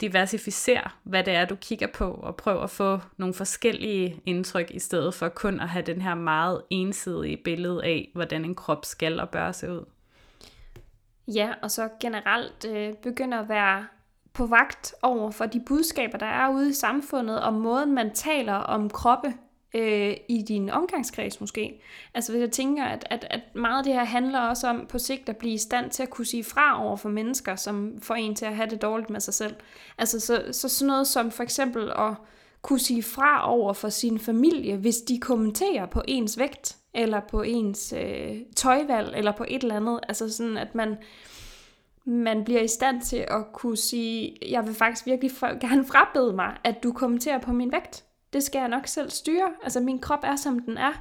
diversificere, 0.00 0.90
hvad 1.02 1.24
det 1.24 1.34
er, 1.34 1.44
du 1.44 1.56
kigger 1.56 1.86
på, 1.86 2.10
og 2.10 2.36
prøv 2.36 2.62
at 2.62 2.70
få 2.70 3.00
nogle 3.16 3.34
forskellige 3.34 4.20
indtryk, 4.26 4.70
i 4.70 4.78
stedet 4.78 5.14
for 5.14 5.28
kun 5.28 5.60
at 5.60 5.68
have 5.68 5.84
den 5.84 6.02
her 6.02 6.14
meget 6.14 6.62
ensidige 6.70 7.36
billede 7.36 7.84
af, 7.84 8.10
hvordan 8.14 8.44
en 8.44 8.54
krop 8.54 8.84
skal 8.84 9.20
og 9.20 9.28
bør 9.28 9.52
se 9.52 9.72
ud. 9.72 9.84
Ja, 11.28 11.52
og 11.62 11.70
så 11.70 11.88
generelt 12.00 12.66
øh, 12.68 12.94
begynder 13.02 13.40
at 13.40 13.48
være 13.48 13.86
på 14.34 14.46
vagt 14.46 14.94
over 15.02 15.30
for 15.30 15.46
de 15.46 15.60
budskaber, 15.60 16.18
der 16.18 16.26
er 16.26 16.52
ude 16.52 16.68
i 16.68 16.72
samfundet, 16.72 17.42
og 17.42 17.54
måden, 17.54 17.94
man 17.94 18.14
taler 18.14 18.54
om 18.54 18.90
kroppe 18.90 19.34
øh, 19.74 20.16
i 20.28 20.42
din 20.48 20.70
omgangskreds 20.70 21.40
måske. 21.40 21.82
Altså 22.14 22.32
hvis 22.32 22.40
jeg 22.40 22.50
tænker, 22.50 22.84
at, 22.84 23.04
at, 23.10 23.26
at 23.30 23.40
meget 23.54 23.78
af 23.78 23.84
det 23.84 23.92
her 23.92 24.04
handler 24.04 24.40
også 24.40 24.68
om 24.68 24.86
på 24.88 24.98
sigt 24.98 25.28
at 25.28 25.36
blive 25.36 25.54
i 25.54 25.58
stand 25.58 25.90
til 25.90 26.02
at 26.02 26.10
kunne 26.10 26.26
sige 26.26 26.44
fra 26.44 26.84
over 26.84 26.96
for 26.96 27.08
mennesker, 27.08 27.56
som 27.56 28.00
får 28.02 28.14
en 28.14 28.34
til 28.34 28.44
at 28.44 28.56
have 28.56 28.70
det 28.70 28.82
dårligt 28.82 29.10
med 29.10 29.20
sig 29.20 29.34
selv. 29.34 29.54
Altså 29.98 30.20
så, 30.20 30.44
så 30.52 30.68
sådan 30.68 30.86
noget 30.86 31.06
som 31.06 31.30
for 31.30 31.42
eksempel 31.42 31.90
at 31.90 32.14
kunne 32.62 32.80
sige 32.80 33.02
fra 33.02 33.50
over 33.50 33.72
for 33.72 33.88
sin 33.88 34.18
familie, 34.18 34.76
hvis 34.76 34.96
de 34.96 35.20
kommenterer 35.20 35.86
på 35.86 36.02
ens 36.08 36.38
vægt, 36.38 36.76
eller 36.94 37.20
på 37.20 37.42
ens 37.42 37.94
øh, 37.96 38.36
tøjvalg, 38.56 39.14
eller 39.16 39.32
på 39.32 39.44
et 39.48 39.62
eller 39.62 39.76
andet. 39.76 40.00
Altså 40.08 40.32
sådan, 40.32 40.56
at 40.56 40.74
man 40.74 40.96
man 42.06 42.44
bliver 42.44 42.60
i 42.60 42.68
stand 42.68 43.00
til 43.00 43.24
at 43.28 43.52
kunne 43.52 43.76
sige, 43.76 44.36
jeg 44.50 44.66
vil 44.66 44.74
faktisk 44.74 45.06
virkelig 45.06 45.30
gerne 45.68 45.84
frabede 45.84 46.32
mig, 46.32 46.56
at 46.64 46.82
du 46.82 46.92
kommenterer 46.92 47.38
på 47.38 47.52
min 47.52 47.72
vægt. 47.72 48.04
Det 48.32 48.42
skal 48.42 48.58
jeg 48.58 48.68
nok 48.68 48.86
selv 48.86 49.10
styre. 49.10 49.48
Altså 49.62 49.80
min 49.80 49.98
krop 49.98 50.20
er, 50.22 50.36
som 50.36 50.58
den 50.58 50.78
er. 50.78 50.92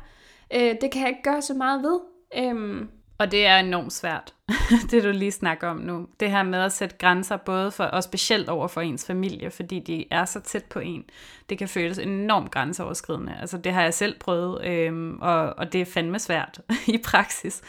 Øh, 0.54 0.76
det 0.82 0.92
kan 0.92 1.02
jeg 1.02 1.10
ikke 1.10 1.24
gøre 1.24 1.42
så 1.42 1.54
meget 1.54 1.84
ved. 1.84 2.00
Øhm. 2.38 2.90
Og 3.22 3.32
det 3.32 3.46
er 3.46 3.58
enormt 3.58 3.94
svært, 3.94 4.34
det 4.92 5.04
du 5.04 5.12
lige 5.12 5.32
snakker 5.32 5.68
om 5.68 5.78
nu. 5.78 6.08
Det 6.20 6.32
her 6.32 6.44
med 6.44 6.60
at 6.60 6.72
sætte 6.72 6.96
grænser, 7.00 7.38
både 7.38 7.72
for, 7.72 7.84
og 7.84 8.04
specielt 8.04 8.50
over 8.50 8.68
for 8.68 8.82
ens 8.82 9.08
familie, 9.08 9.52
fordi 9.52 9.80
de 9.80 10.06
er 10.12 10.26
så 10.26 10.40
tæt 10.40 10.64
på 10.64 10.80
en. 10.80 11.04
Det 11.50 11.58
kan 11.58 11.68
føles 11.68 11.98
enormt 11.98 12.52
grænseoverskridende. 12.52 13.34
Altså 13.42 13.58
det 13.58 13.74
har 13.74 13.84
jeg 13.84 13.94
selv 13.94 14.20
prøvet, 14.20 14.66
øhm, 14.66 15.18
og, 15.22 15.54
og 15.58 15.74
det 15.74 15.82
er 15.82 15.86
fandme 15.86 16.20
svært 16.20 16.60
i 16.96 16.98
praksis. 17.06 17.62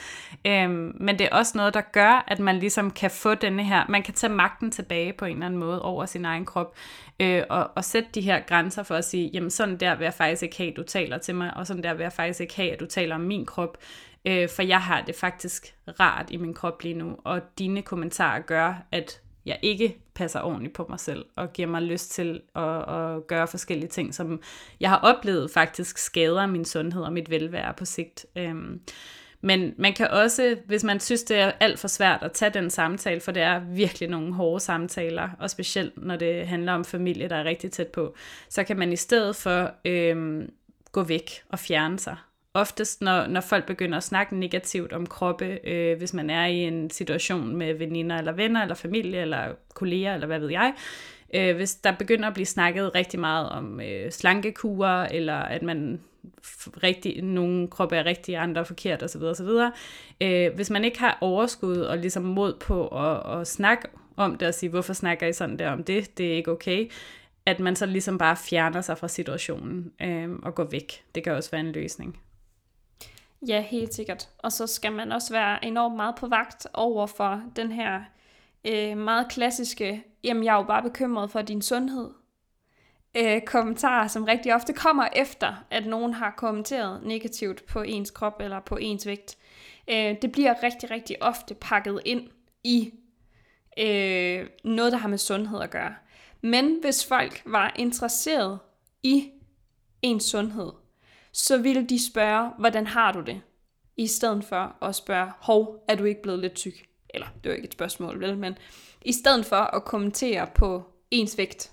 Øhm, 0.46 0.96
men 1.00 1.18
det 1.18 1.28
er 1.32 1.36
også 1.36 1.52
noget, 1.58 1.74
der 1.74 1.80
gør, 1.80 2.24
at 2.28 2.38
man 2.38 2.58
ligesom 2.58 2.90
kan 2.90 3.10
få 3.10 3.34
denne 3.34 3.64
her, 3.64 3.84
man 3.88 4.02
kan 4.02 4.14
tage 4.14 4.32
magten 4.32 4.70
tilbage 4.70 5.12
på 5.12 5.24
en 5.24 5.32
eller 5.32 5.46
anden 5.46 5.60
måde 5.60 5.82
over 5.82 6.06
sin 6.06 6.24
egen 6.24 6.44
krop, 6.44 6.74
øh, 7.20 7.42
og, 7.50 7.70
og 7.74 7.84
sætte 7.84 8.08
de 8.14 8.20
her 8.20 8.40
grænser 8.40 8.82
for 8.82 8.94
at 8.94 9.04
sige, 9.04 9.30
jamen 9.34 9.50
sådan 9.50 9.76
der 9.76 9.94
vil 9.94 10.04
jeg 10.04 10.14
faktisk 10.14 10.42
ikke 10.42 10.56
have, 10.56 10.70
at 10.70 10.76
du 10.76 10.82
taler 10.82 11.18
til 11.18 11.34
mig, 11.34 11.56
og 11.56 11.66
sådan 11.66 11.82
der 11.82 11.94
vil 11.94 12.02
jeg 12.02 12.12
faktisk 12.12 12.40
ikke 12.40 12.56
have, 12.56 12.72
at 12.72 12.80
du 12.80 12.86
taler 12.86 13.14
om 13.14 13.20
min 13.20 13.46
krop, 13.46 13.78
øh, 14.24 14.48
for 14.48 14.62
jeg 14.62 14.80
har 14.80 15.02
det 15.02 15.14
faktisk 15.14 15.74
rart 16.00 16.30
i 16.30 16.36
min 16.36 16.54
krop 16.54 16.82
lige 16.82 16.94
nu, 16.94 17.16
og 17.24 17.40
dine 17.58 17.82
kommentarer 17.82 18.40
gør, 18.40 18.86
at 18.92 19.20
jeg 19.46 19.58
ikke 19.62 19.96
passer 20.14 20.40
ordentligt 20.40 20.74
på 20.74 20.86
mig 20.88 21.00
selv, 21.00 21.24
og 21.36 21.52
giver 21.52 21.68
mig 21.68 21.82
lyst 21.82 22.10
til 22.10 22.40
at, 22.56 22.94
at 22.94 23.26
gøre 23.26 23.48
forskellige 23.48 23.88
ting, 23.88 24.14
som 24.14 24.42
jeg 24.80 24.90
har 24.90 24.98
oplevet 24.98 25.50
faktisk 25.50 25.98
skader 25.98 26.46
min 26.46 26.64
sundhed 26.64 27.02
og 27.02 27.12
mit 27.12 27.30
velvære 27.30 27.74
på 27.74 27.84
sigt. 27.84 28.26
Øhm, 28.36 28.80
men 29.40 29.74
man 29.78 29.92
kan 29.92 30.10
også, 30.10 30.56
hvis 30.66 30.84
man 30.84 31.00
synes, 31.00 31.22
det 31.22 31.38
er 31.38 31.52
alt 31.60 31.78
for 31.78 31.88
svært 31.88 32.22
at 32.22 32.32
tage 32.32 32.50
den 32.50 32.70
samtale, 32.70 33.20
for 33.20 33.32
det 33.32 33.42
er 33.42 33.58
virkelig 33.58 34.08
nogle 34.08 34.34
hårde 34.34 34.60
samtaler, 34.60 35.30
og 35.38 35.50
specielt 35.50 36.04
når 36.04 36.16
det 36.16 36.46
handler 36.46 36.72
om 36.72 36.84
familie, 36.84 37.28
der 37.28 37.36
er 37.36 37.44
rigtig 37.44 37.72
tæt 37.72 37.88
på, 37.88 38.14
så 38.48 38.64
kan 38.64 38.78
man 38.78 38.92
i 38.92 38.96
stedet 38.96 39.36
for 39.36 39.70
øhm, 39.84 40.52
gå 40.92 41.02
væk 41.02 41.30
og 41.48 41.58
fjerne 41.58 41.98
sig. 41.98 42.16
Oftest, 42.54 43.00
når, 43.00 43.26
når 43.26 43.40
folk 43.40 43.66
begynder 43.66 43.96
at 43.96 44.02
snakke 44.02 44.36
negativt 44.36 44.92
om 44.92 45.06
kroppe, 45.06 45.58
øh, 45.64 45.98
hvis 45.98 46.14
man 46.14 46.30
er 46.30 46.46
i 46.46 46.56
en 46.56 46.90
situation 46.90 47.56
med 47.56 47.74
veninder 47.74 48.18
eller 48.18 48.32
venner, 48.32 48.62
eller 48.62 48.74
familie, 48.74 49.20
eller 49.20 49.54
kolleger, 49.74 50.14
eller 50.14 50.26
hvad 50.26 50.38
ved 50.38 50.50
jeg, 50.50 50.74
øh, 51.34 51.56
hvis 51.56 51.74
der 51.74 51.96
begynder 51.96 52.28
at 52.28 52.34
blive 52.34 52.46
snakket 52.46 52.94
rigtig 52.94 53.20
meget 53.20 53.48
om 53.48 53.80
øh, 53.80 54.10
slankekurer, 54.10 55.06
eller 55.06 55.34
at 55.34 55.62
man 55.62 56.00
rigtig, 56.82 57.22
nogle 57.22 57.68
kroppe 57.68 57.96
er 57.96 58.04
rigtig, 58.06 58.36
andre 58.36 58.60
er 58.60 58.64
forkert 58.64 59.02
osv. 59.02 59.22
osv. 59.22 59.48
Øh, 60.20 60.54
hvis 60.54 60.70
man 60.70 60.84
ikke 60.84 60.98
har 60.98 61.18
overskud 61.20 61.76
og 61.76 61.98
ligesom 61.98 62.22
mod 62.22 62.54
på 62.60 62.88
at, 62.88 63.40
at 63.40 63.46
snakke 63.46 63.88
om 64.16 64.36
det 64.38 64.48
og 64.48 64.54
sige, 64.54 64.70
hvorfor 64.70 64.92
snakker 64.92 65.26
I 65.26 65.32
sådan 65.32 65.58
der 65.58 65.70
om 65.70 65.84
det, 65.84 66.18
det 66.18 66.32
er 66.32 66.36
ikke 66.36 66.50
okay, 66.50 66.90
at 67.46 67.60
man 67.60 67.76
så 67.76 67.86
ligesom 67.86 68.18
bare 68.18 68.36
fjerner 68.36 68.80
sig 68.80 68.98
fra 68.98 69.08
situationen 69.08 69.92
øh, 70.02 70.30
og 70.42 70.54
går 70.54 70.64
væk. 70.64 71.02
Det 71.14 71.24
kan 71.24 71.32
også 71.32 71.50
være 71.50 71.60
en 71.60 71.72
løsning. 71.72 72.18
Ja, 73.48 73.60
helt 73.60 73.94
sikkert. 73.94 74.28
Og 74.38 74.52
så 74.52 74.66
skal 74.66 74.92
man 74.92 75.12
også 75.12 75.32
være 75.32 75.64
enormt 75.64 75.96
meget 75.96 76.14
på 76.14 76.26
vagt 76.26 76.66
over 76.74 77.06
for 77.06 77.42
den 77.56 77.72
her 77.72 78.00
øh, 78.64 78.98
meget 78.98 79.28
klassiske, 79.28 80.04
jamen 80.24 80.44
jeg 80.44 80.52
er 80.52 80.56
jo 80.56 80.62
bare 80.62 80.82
bekymret 80.82 81.30
for 81.30 81.42
din 81.42 81.62
sundhed 81.62 82.10
øh, 83.16 83.40
kommentarer, 83.40 84.08
som 84.08 84.24
rigtig 84.24 84.54
ofte 84.54 84.72
kommer 84.72 85.08
efter, 85.16 85.64
at 85.70 85.86
nogen 85.86 86.14
har 86.14 86.34
kommenteret 86.36 87.02
negativt 87.02 87.66
på 87.66 87.82
ens 87.82 88.10
krop 88.10 88.40
eller 88.40 88.60
på 88.60 88.76
ens 88.76 89.06
vægt. 89.06 89.36
Øh, 89.90 90.16
det 90.22 90.32
bliver 90.32 90.62
rigtig, 90.62 90.90
rigtig 90.90 91.22
ofte 91.22 91.54
pakket 91.54 92.00
ind 92.04 92.28
i 92.64 92.92
øh, 93.78 94.46
noget, 94.64 94.92
der 94.92 94.98
har 94.98 95.08
med 95.08 95.18
sundhed 95.18 95.60
at 95.60 95.70
gøre. 95.70 95.94
Men 96.40 96.78
hvis 96.80 97.06
folk 97.06 97.42
var 97.46 97.72
interesseret 97.76 98.58
i 99.02 99.30
ens 100.02 100.24
sundhed, 100.24 100.72
så 101.32 101.58
ville 101.58 101.86
de 101.86 102.06
spørge, 102.06 102.50
hvordan 102.58 102.86
har 102.86 103.12
du 103.12 103.20
det? 103.20 103.40
I 103.96 104.06
stedet 104.06 104.44
for 104.44 104.76
at 104.82 104.94
spørge, 104.94 105.30
hov, 105.38 105.84
er 105.88 105.94
du 105.94 106.04
ikke 106.04 106.22
blevet 106.22 106.40
lidt 106.40 106.54
tyk? 106.54 106.86
Eller, 107.14 107.26
det 107.44 107.50
er 107.50 107.56
ikke 107.56 107.66
et 107.66 107.72
spørgsmål, 107.72 108.20
vel? 108.20 108.38
Men 108.38 108.58
i 109.04 109.12
stedet 109.12 109.46
for 109.46 109.56
at 109.56 109.84
kommentere 109.84 110.46
på 110.54 110.82
ens 111.10 111.38
vægt. 111.38 111.72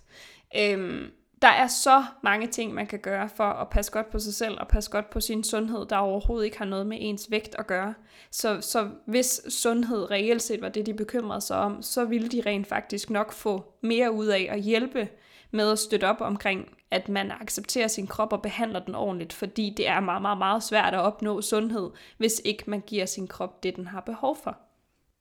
Øhm, 0.57 1.11
der 1.41 1.47
er 1.47 1.67
så 1.67 2.03
mange 2.23 2.47
ting, 2.47 2.73
man 2.73 2.87
kan 2.87 2.99
gøre 2.99 3.29
for 3.35 3.43
at 3.43 3.69
passe 3.69 3.91
godt 3.91 4.11
på 4.11 4.19
sig 4.19 4.33
selv 4.33 4.57
og 4.59 4.67
passe 4.67 4.91
godt 4.91 5.09
på 5.09 5.19
sin 5.19 5.43
sundhed, 5.43 5.85
der 5.85 5.97
overhovedet 5.97 6.45
ikke 6.45 6.57
har 6.57 6.65
noget 6.65 6.87
med 6.87 6.97
ens 7.01 7.31
vægt 7.31 7.55
at 7.59 7.67
gøre. 7.67 7.93
Så, 8.31 8.61
så 8.61 8.89
hvis 9.05 9.41
sundhed 9.49 10.11
reelt 10.11 10.41
set 10.41 10.61
var 10.61 10.69
det, 10.69 10.85
de 10.85 10.93
bekymrede 10.93 11.41
sig 11.41 11.57
om, 11.57 11.81
så 11.81 12.05
ville 12.05 12.27
de 12.27 12.41
rent 12.45 12.67
faktisk 12.67 13.09
nok 13.09 13.33
få 13.33 13.73
mere 13.81 14.11
ud 14.11 14.27
af 14.27 14.49
at 14.51 14.61
hjælpe 14.61 15.09
med 15.51 15.71
at 15.71 15.79
støtte 15.79 16.05
op 16.05 16.21
omkring, 16.21 16.69
at 16.91 17.09
man 17.09 17.31
accepterer 17.31 17.87
sin 17.87 18.07
krop 18.07 18.33
og 18.33 18.41
behandler 18.41 18.79
den 18.79 18.95
ordentligt, 18.95 19.33
fordi 19.33 19.73
det 19.77 19.87
er 19.87 19.99
meget, 19.99 20.21
meget, 20.21 20.37
meget 20.37 20.63
svært 20.63 20.93
at 20.93 20.99
opnå 20.99 21.41
sundhed, 21.41 21.89
hvis 22.17 22.41
ikke 22.45 22.63
man 22.67 22.81
giver 22.81 23.05
sin 23.05 23.27
krop 23.27 23.63
det, 23.63 23.75
den 23.75 23.87
har 23.87 24.01
behov 24.01 24.37
for. 24.43 24.57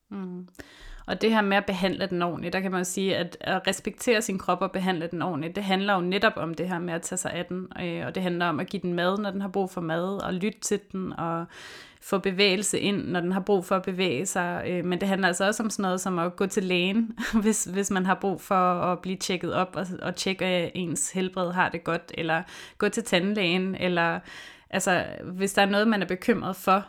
Mm. 0.09 0.47
Og 1.05 1.21
det 1.21 1.31
her 1.31 1.41
med 1.41 1.57
at 1.57 1.65
behandle 1.65 2.07
den 2.07 2.21
ordentligt, 2.21 2.53
der 2.53 2.59
kan 2.59 2.71
man 2.71 2.79
jo 2.79 2.83
sige, 2.83 3.17
at 3.17 3.37
at 3.41 3.67
respektere 3.67 4.21
sin 4.21 4.37
krop 4.37 4.61
og 4.61 4.71
behandle 4.71 5.07
den 5.07 5.21
ordentligt, 5.21 5.55
det 5.55 5.63
handler 5.63 5.93
jo 5.93 6.01
netop 6.01 6.33
om 6.35 6.53
det 6.53 6.69
her 6.69 6.79
med 6.79 6.93
at 6.93 7.01
tage 7.01 7.17
sig 7.17 7.31
af 7.31 7.45
den, 7.45 7.67
øh, 7.81 8.05
og 8.05 8.15
det 8.15 8.23
handler 8.23 8.45
om 8.45 8.59
at 8.59 8.67
give 8.67 8.81
den 8.81 8.93
mad, 8.93 9.17
når 9.17 9.31
den 9.31 9.41
har 9.41 9.47
brug 9.47 9.69
for 9.69 9.81
mad, 9.81 10.23
og 10.23 10.33
lytte 10.33 10.59
til 10.59 10.79
den, 10.91 11.13
og 11.13 11.45
få 12.01 12.17
bevægelse 12.17 12.79
ind, 12.79 13.07
når 13.07 13.19
den 13.19 13.31
har 13.31 13.39
brug 13.39 13.65
for 13.65 13.75
at 13.75 13.81
bevæge 13.81 14.25
sig. 14.25 14.63
Øh, 14.67 14.85
men 14.85 15.01
det 15.01 15.07
handler 15.07 15.27
altså 15.27 15.45
også 15.45 15.63
om 15.63 15.69
sådan 15.69 15.83
noget 15.83 16.01
som 16.01 16.19
at 16.19 16.35
gå 16.35 16.45
til 16.45 16.63
lægen, 16.63 17.17
hvis, 17.41 17.63
hvis 17.63 17.91
man 17.91 18.05
har 18.05 18.15
brug 18.15 18.41
for 18.41 18.55
at 18.81 18.99
blive 18.99 19.17
tjekket 19.17 19.53
op 19.53 19.75
og, 19.75 19.87
og 20.01 20.15
tjekke, 20.15 20.45
at 20.45 20.71
ens 20.75 21.11
helbred 21.11 21.51
har 21.51 21.69
det 21.69 21.83
godt, 21.83 22.11
eller 22.17 22.43
gå 22.77 22.89
til 22.89 23.03
tandlægen, 23.03 23.75
eller 23.75 24.19
altså, 24.69 25.05
hvis 25.23 25.53
der 25.53 25.61
er 25.61 25.69
noget, 25.69 25.87
man 25.87 26.01
er 26.01 26.05
bekymret 26.05 26.55
for 26.55 26.85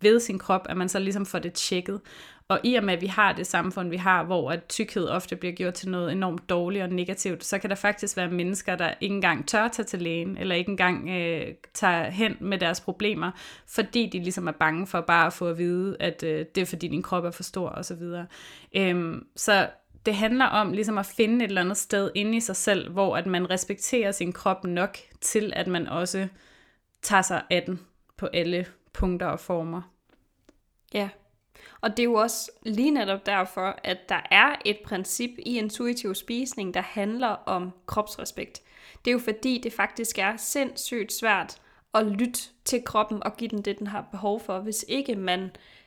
ved 0.00 0.20
sin 0.20 0.38
krop, 0.38 0.66
at 0.68 0.76
man 0.76 0.88
så 0.88 0.98
ligesom 0.98 1.26
får 1.26 1.38
det 1.38 1.52
tjekket. 1.52 2.00
Og 2.48 2.60
i 2.64 2.74
og 2.74 2.84
med, 2.84 2.94
at 2.94 3.00
vi 3.00 3.06
har 3.06 3.32
det 3.32 3.46
samfund, 3.46 3.88
vi 3.88 3.96
har, 3.96 4.24
hvor 4.24 4.50
at 4.50 4.64
tykkhed 4.64 5.08
ofte 5.08 5.36
bliver 5.36 5.54
gjort 5.54 5.74
til 5.74 5.90
noget 5.90 6.12
enormt 6.12 6.48
dårligt 6.48 6.84
og 6.84 6.90
negativt, 6.90 7.44
så 7.44 7.58
kan 7.58 7.70
der 7.70 7.76
faktisk 7.76 8.16
være 8.16 8.30
mennesker, 8.30 8.76
der 8.76 8.94
ikke 9.00 9.14
engang 9.14 9.48
tør 9.48 9.68
tage 9.68 9.86
til 9.86 10.02
lægen, 10.02 10.36
eller 10.36 10.54
ikke 10.54 10.70
engang 10.70 11.10
øh, 11.10 11.46
tager 11.74 12.10
hen 12.10 12.36
med 12.40 12.58
deres 12.58 12.80
problemer, 12.80 13.30
fordi 13.66 14.10
de 14.12 14.18
ligesom 14.18 14.46
er 14.46 14.52
bange 14.52 14.86
for 14.86 15.00
bare 15.00 15.26
at 15.26 15.32
få 15.32 15.48
at 15.48 15.58
vide, 15.58 15.96
at 16.00 16.22
øh, 16.22 16.46
det 16.54 16.60
er 16.60 16.66
fordi 16.66 16.88
din 16.88 17.02
krop 17.02 17.24
er 17.24 17.30
for 17.30 17.42
stor 17.42 17.68
osv. 17.68 18.02
Øhm, 18.76 19.26
så 19.36 19.68
det 20.06 20.14
handler 20.14 20.44
om 20.44 20.72
ligesom 20.72 20.98
at 20.98 21.06
finde 21.06 21.44
et 21.44 21.48
eller 21.48 21.60
andet 21.60 21.76
sted 21.76 22.10
inde 22.14 22.36
i 22.36 22.40
sig 22.40 22.56
selv, 22.56 22.92
hvor 22.92 23.16
at 23.16 23.26
man 23.26 23.50
respekterer 23.50 24.12
sin 24.12 24.32
krop 24.32 24.64
nok 24.64 24.98
til, 25.20 25.52
at 25.56 25.66
man 25.66 25.88
også 25.88 26.28
tager 27.04 27.22
sig 27.22 27.42
af 27.50 27.62
den 27.62 27.80
på 28.16 28.26
alle 28.26 28.66
punkter 28.92 29.26
og 29.26 29.40
former. 29.40 29.82
Ja, 30.94 31.08
og 31.80 31.90
det 31.90 31.98
er 31.98 32.04
jo 32.04 32.14
også 32.14 32.50
lige 32.62 32.90
netop 32.90 33.26
derfor, 33.26 33.78
at 33.84 34.08
der 34.08 34.20
er 34.30 34.56
et 34.64 34.78
princip 34.84 35.30
i 35.38 35.58
intuitiv 35.58 36.14
spisning, 36.14 36.74
der 36.74 36.80
handler 36.80 37.28
om 37.28 37.72
kropsrespekt. 37.86 38.62
Det 39.04 39.10
er 39.10 39.12
jo 39.12 39.18
fordi, 39.18 39.60
det 39.62 39.72
faktisk 39.72 40.18
er 40.18 40.36
sindssygt 40.36 41.12
svært 41.12 41.60
at 41.94 42.06
lytte 42.06 42.40
til 42.64 42.84
kroppen 42.84 43.22
og 43.22 43.36
give 43.36 43.50
den 43.50 43.62
det, 43.62 43.78
den 43.78 43.86
har 43.86 44.08
behov 44.10 44.40
for, 44.40 44.58
hvis 44.58 44.84
ikke 44.88 45.16
man 45.16 45.42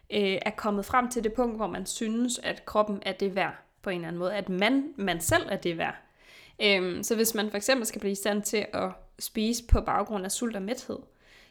øh, 0.09 0.37
er 0.41 0.51
kommet 0.57 0.85
frem 0.85 1.09
til 1.09 1.23
det 1.23 1.33
punkt, 1.33 1.55
hvor 1.55 1.67
man 1.67 1.85
synes, 1.85 2.39
at 2.39 2.65
kroppen 2.65 3.01
er 3.05 3.11
det 3.11 3.35
værd 3.35 3.55
på 3.81 3.89
en 3.89 3.95
eller 3.95 4.07
anden 4.07 4.19
måde, 4.19 4.33
at 4.33 4.49
man, 4.49 4.93
man 4.95 5.21
selv 5.21 5.45
er 5.49 5.57
det 5.57 5.77
værd. 5.77 5.95
Øhm, 6.61 7.03
så 7.03 7.15
hvis 7.15 7.33
man 7.33 7.49
for 7.49 7.57
eksempel 7.57 7.85
skal 7.85 7.99
blive 7.99 8.11
i 8.11 8.15
stand 8.15 8.43
til 8.43 8.65
at 8.73 8.89
spise 9.19 9.63
på 9.67 9.81
baggrund 9.81 10.25
af 10.25 10.31
sult 10.31 10.55
og 10.55 10.61
mæthed, 10.61 10.99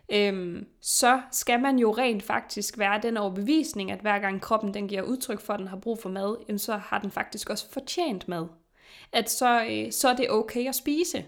øhm, 0.08 0.66
så 0.80 1.20
skal 1.32 1.60
man 1.60 1.78
jo 1.78 1.90
rent 1.90 2.22
faktisk 2.22 2.78
være 2.78 3.00
den 3.02 3.16
overbevisning, 3.16 3.90
at 3.90 4.00
hver 4.00 4.18
gang 4.18 4.40
kroppen 4.40 4.74
den 4.74 4.88
giver 4.88 5.02
udtryk 5.02 5.40
for, 5.40 5.52
at 5.52 5.58
den 5.58 5.68
har 5.68 5.76
brug 5.76 5.98
for 5.98 6.08
mad, 6.08 6.36
jamen, 6.48 6.58
så 6.58 6.76
har 6.76 6.98
den 6.98 7.10
faktisk 7.10 7.50
også 7.50 7.70
fortjent 7.70 8.28
mad. 8.28 8.46
At 9.12 9.30
så, 9.30 9.64
øh, 9.70 9.92
så 9.92 10.08
er 10.08 10.16
det 10.16 10.30
okay 10.30 10.68
at 10.68 10.74
spise. 10.74 11.24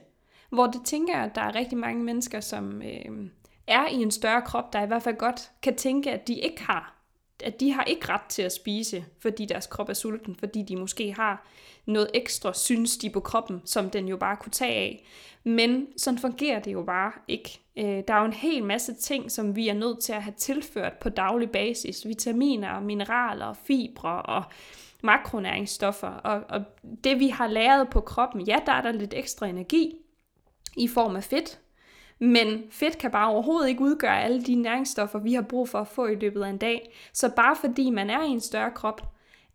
Hvor 0.51 0.67
det 0.67 0.81
tænker 0.85 1.17
jeg, 1.17 1.25
at 1.25 1.35
der 1.35 1.41
er 1.41 1.55
rigtig 1.55 1.79
mange 1.79 2.05
mennesker, 2.05 2.41
som 2.41 2.83
øh, 2.83 3.31
er 3.67 3.89
i 3.89 3.95
en 3.95 4.11
større 4.11 4.43
krop, 4.43 4.73
der 4.73 4.83
i 4.83 4.87
hvert 4.87 5.03
fald 5.03 5.17
godt 5.17 5.51
kan 5.63 5.77
tænke, 5.77 6.11
at 6.11 6.29
de 6.29 6.35
ikke 6.35 6.63
har 6.63 6.98
at 7.45 7.61
de 7.61 7.73
har 7.73 7.85
ikke 7.85 8.09
ret 8.09 8.23
til 8.29 8.43
at 8.43 8.53
spise, 8.53 9.05
fordi 9.19 9.45
deres 9.45 9.67
krop 9.67 9.89
er 9.89 9.95
sulten, 9.95 10.37
fordi 10.37 10.63
de 10.63 10.77
måske 10.77 11.13
har 11.13 11.47
noget 11.87 12.11
ekstra, 12.15 12.55
synes 12.55 12.97
de 12.97 13.11
på 13.11 13.21
kroppen, 13.21 13.63
som 13.65 13.91
den 13.91 14.09
jo 14.09 14.17
bare 14.17 14.37
kunne 14.37 14.53
tage 14.53 14.75
af. 14.75 15.05
Men 15.45 15.87
sådan 15.97 16.19
fungerer 16.19 16.61
det 16.61 16.73
jo 16.73 16.83
bare 16.83 17.13
ikke. 17.29 17.61
Øh, 17.77 18.03
der 18.09 18.15
er 18.15 18.19
jo 18.19 18.25
en 18.25 18.33
hel 18.33 18.65
masse 18.65 18.95
ting, 18.95 19.31
som 19.31 19.57
vi 19.57 19.69
er 19.69 19.75
nødt 19.75 20.01
til 20.01 20.13
at 20.13 20.23
have 20.23 20.35
tilført 20.37 20.93
på 20.93 21.09
daglig 21.09 21.51
basis. 21.51 22.07
Vitaminer, 22.07 22.81
mineraler, 22.81 23.53
fibre 23.53 24.23
og 24.23 24.43
makronæringsstoffer. 25.03 26.09
Og, 26.09 26.43
og 26.49 26.65
det 27.05 27.21
vi 27.21 27.29
har 27.29 27.47
lavet 27.47 27.89
på 27.91 28.01
kroppen, 28.01 28.41
ja, 28.41 28.59
der 28.67 28.73
er 28.73 28.81
der 28.81 28.93
lidt 28.93 29.15
ekstra 29.15 29.47
energi 29.47 29.95
i 30.77 30.89
form 30.89 31.17
af 31.17 31.25
fedt, 31.25 31.59
men 32.19 32.63
fedt 32.71 32.99
kan 32.99 33.11
bare 33.11 33.31
overhovedet 33.31 33.69
ikke 33.69 33.83
udgøre 33.83 34.23
alle 34.23 34.43
de 34.43 34.55
næringsstoffer, 34.55 35.19
vi 35.19 35.35
har 35.35 35.43
brug 35.43 35.69
for 35.69 35.79
at 35.79 35.89
få 35.89 36.07
i 36.07 36.15
løbet 36.15 36.43
af 36.43 36.49
en 36.49 36.59
dag. 36.59 36.93
Så 37.13 37.29
bare 37.37 37.57
fordi 37.57 37.91
man 37.91 38.11
er 38.11 38.25
i 38.25 38.29
en 38.29 38.41
større 38.41 38.71
krop, 38.71 39.03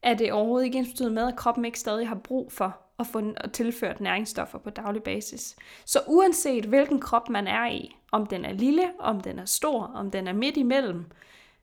er 0.01 0.13
det 0.13 0.31
overhovedet 0.31 0.65
ikke 0.65 0.77
ensbetydende 0.77 1.15
med, 1.15 1.27
at 1.27 1.35
kroppen 1.35 1.65
ikke 1.65 1.79
stadig 1.79 2.07
har 2.07 2.15
brug 2.15 2.51
for 2.51 2.77
at 2.99 3.07
få 3.07 3.21
tilført 3.53 4.01
næringsstoffer 4.01 4.57
på 4.59 4.69
daglig 4.69 5.03
basis. 5.03 5.55
Så 5.85 5.99
uanset 6.07 6.65
hvilken 6.65 6.99
krop 6.99 7.29
man 7.29 7.47
er 7.47 7.65
i, 7.65 7.95
om 8.11 8.27
den 8.27 8.45
er 8.45 8.53
lille, 8.53 8.91
om 8.99 9.21
den 9.21 9.39
er 9.39 9.45
stor, 9.45 9.83
om 9.83 10.11
den 10.11 10.27
er 10.27 10.33
midt 10.33 10.57
imellem, 10.57 11.05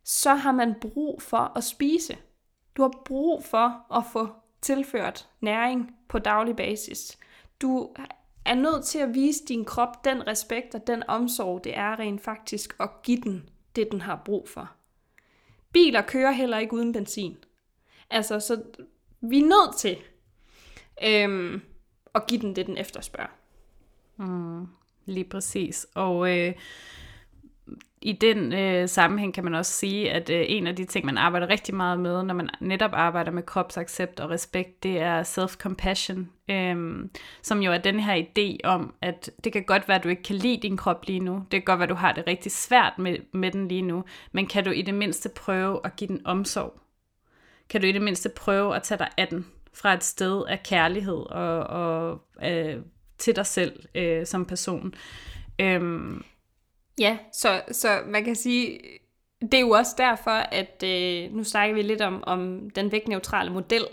så 0.05 0.35
har 0.35 0.53
man 0.53 0.75
brug 0.81 1.23
for 1.23 1.53
at 1.57 1.65
spise. 1.65 2.17
Du 2.77 2.83
har 2.83 2.93
brug 3.05 3.45
for 3.45 3.97
at 3.97 4.05
få 4.13 4.29
tilført 4.61 5.29
næring 5.41 5.91
på 6.09 6.19
daglig 6.19 6.57
basis. 6.57 7.19
Du 7.63 7.91
er 8.45 8.55
nødt 8.55 8.85
til 8.85 8.99
at 8.99 9.15
vise 9.15 9.45
din 9.49 9.65
krop 9.65 10.05
den 10.05 10.27
respekt 10.27 10.75
og 10.75 10.87
den 10.87 11.03
omsorg, 11.09 11.65
det 11.65 11.77
er 11.77 11.99
rent 11.99 12.21
faktisk 12.21 12.77
at 12.81 12.91
give 13.03 13.21
den 13.21 13.49
det, 13.77 13.93
den 13.93 14.01
har 14.01 14.23
brug 14.25 14.49
for. 14.49 14.71
Biler 15.73 16.03
kører 16.03 16.31
heller 16.31 16.59
ikke 16.59 16.75
uden 16.75 16.93
benzin. 16.93 17.37
Altså, 18.11 18.41
så 18.41 18.63
vi 19.21 19.39
er 19.39 19.45
nødt 19.45 19.77
til 19.77 19.99
øhm, 21.05 21.61
at 22.15 22.27
give 22.27 22.41
den 22.41 22.57
det, 22.57 22.67
den 22.67 22.79
efterspørger. 22.79 23.31
Mm, 24.17 24.67
lige 25.05 25.25
præcis. 25.25 25.87
Og 25.95 26.39
øh, 26.39 26.55
i 28.03 28.13
den 28.13 28.53
øh, 28.53 28.89
sammenhæng 28.89 29.35
kan 29.35 29.45
man 29.45 29.55
også 29.55 29.73
sige, 29.73 30.13
at 30.13 30.31
øh, 30.31 30.45
en 30.49 30.67
af 30.67 30.77
de 30.77 30.85
ting, 30.85 31.07
man 31.07 31.19
arbejder 31.19 31.49
rigtig 31.49 31.75
meget 31.75 32.01
med, 32.01 32.23
når 32.23 32.35
man 32.35 32.49
netop 32.61 32.91
arbejder 32.93 33.33
med 33.33 33.43
kropsaccept 33.43 34.21
og 34.21 34.31
respekt, 34.31 34.83
det 34.83 35.01
er 35.01 35.23
self-compassion, 35.23 36.53
øh, 36.55 37.09
som 37.43 37.63
jo 37.63 37.73
er 37.73 37.79
den 37.79 38.01
her 38.01 38.23
idé 38.23 38.57
om, 38.65 38.95
at 39.03 39.31
det 39.45 39.53
kan 39.53 39.65
godt 39.65 39.89
være, 39.89 39.99
at 39.99 40.05
du 40.05 40.09
ikke 40.09 40.23
kan 40.23 40.37
lide 40.37 40.63
din 40.63 40.77
krop 40.77 41.07
lige 41.07 41.21
nu. 41.21 41.35
Det 41.35 41.51
kan 41.51 41.63
godt 41.65 41.79
være, 41.79 41.87
at 41.87 41.91
du 41.91 41.95
har 41.95 42.13
det 42.13 42.25
rigtig 42.27 42.53
svært 42.53 42.93
med, 42.99 43.17
med 43.33 43.51
den 43.51 43.69
lige 43.69 43.83
nu, 43.83 44.05
men 44.33 44.47
kan 44.47 44.65
du 44.65 44.71
i 44.71 44.83
det 44.83 44.95
mindste 44.95 45.29
prøve 45.29 45.81
at 45.85 45.97
give 45.97 46.09
den 46.09 46.21
omsorg? 46.25 46.81
Kan 47.69 47.81
du 47.81 47.87
i 47.87 47.93
det 47.93 48.03
mindste 48.03 48.29
prøve 48.37 48.77
at 48.77 48.83
tage 48.83 48.99
dig 48.99 49.09
af 49.19 49.29
den 49.29 49.47
fra 49.75 49.95
et 49.95 50.05
sted 50.05 50.45
af 50.49 50.63
kærlighed 50.63 51.31
og, 51.31 51.59
og 51.65 52.23
øh, 52.45 52.77
til 53.19 53.37
dig 53.37 53.47
selv 53.47 53.81
øh, 53.95 54.27
som 54.27 54.45
person? 54.45 54.95
Øh, 55.61 56.11
Ja, 57.01 57.19
så, 57.33 57.63
så 57.73 58.03
man 58.07 58.25
kan 58.25 58.37
sige, 58.37 58.81
det 59.43 59.55
er 59.55 59.61
jo 59.61 59.71
også 59.71 59.95
derfor, 59.99 60.31
at 60.31 60.83
øh, 60.87 61.33
nu 61.33 61.45
snakker 61.45 61.75
vi 61.75 61.83
lidt 61.83 62.01
om, 62.01 62.25
om 62.27 62.71
den 62.71 62.93
vægtneutrale 62.93 63.51
model 63.51 63.85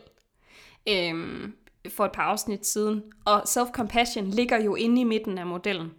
øh, 0.89 1.49
for 1.89 2.05
et 2.05 2.11
par 2.11 2.23
afsnit 2.23 2.67
siden. 2.67 3.03
Og 3.25 3.41
self-compassion 3.41 4.35
ligger 4.35 4.63
jo 4.63 4.75
inde 4.75 5.01
i 5.01 5.03
midten 5.03 5.37
af 5.37 5.45
modellen. 5.45 5.91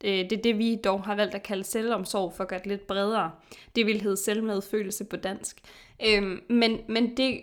Det, 0.00 0.30
det 0.30 0.38
er 0.38 0.42
det, 0.42 0.58
vi 0.58 0.76
dog 0.84 1.04
har 1.04 1.14
valgt 1.14 1.34
at 1.34 1.42
kalde 1.42 1.64
selvomsorg 1.64 2.32
for 2.36 2.44
at 2.44 2.48
gøre 2.48 2.58
det 2.58 2.66
lidt 2.66 2.86
bredere. 2.86 3.30
Det 3.76 3.86
vil 3.86 4.00
hedde 4.00 4.16
selvmedfølelse 4.16 5.04
på 5.04 5.16
dansk. 5.16 5.60
Øh, 6.06 6.38
men, 6.48 6.80
men 6.88 7.16
det 7.16 7.40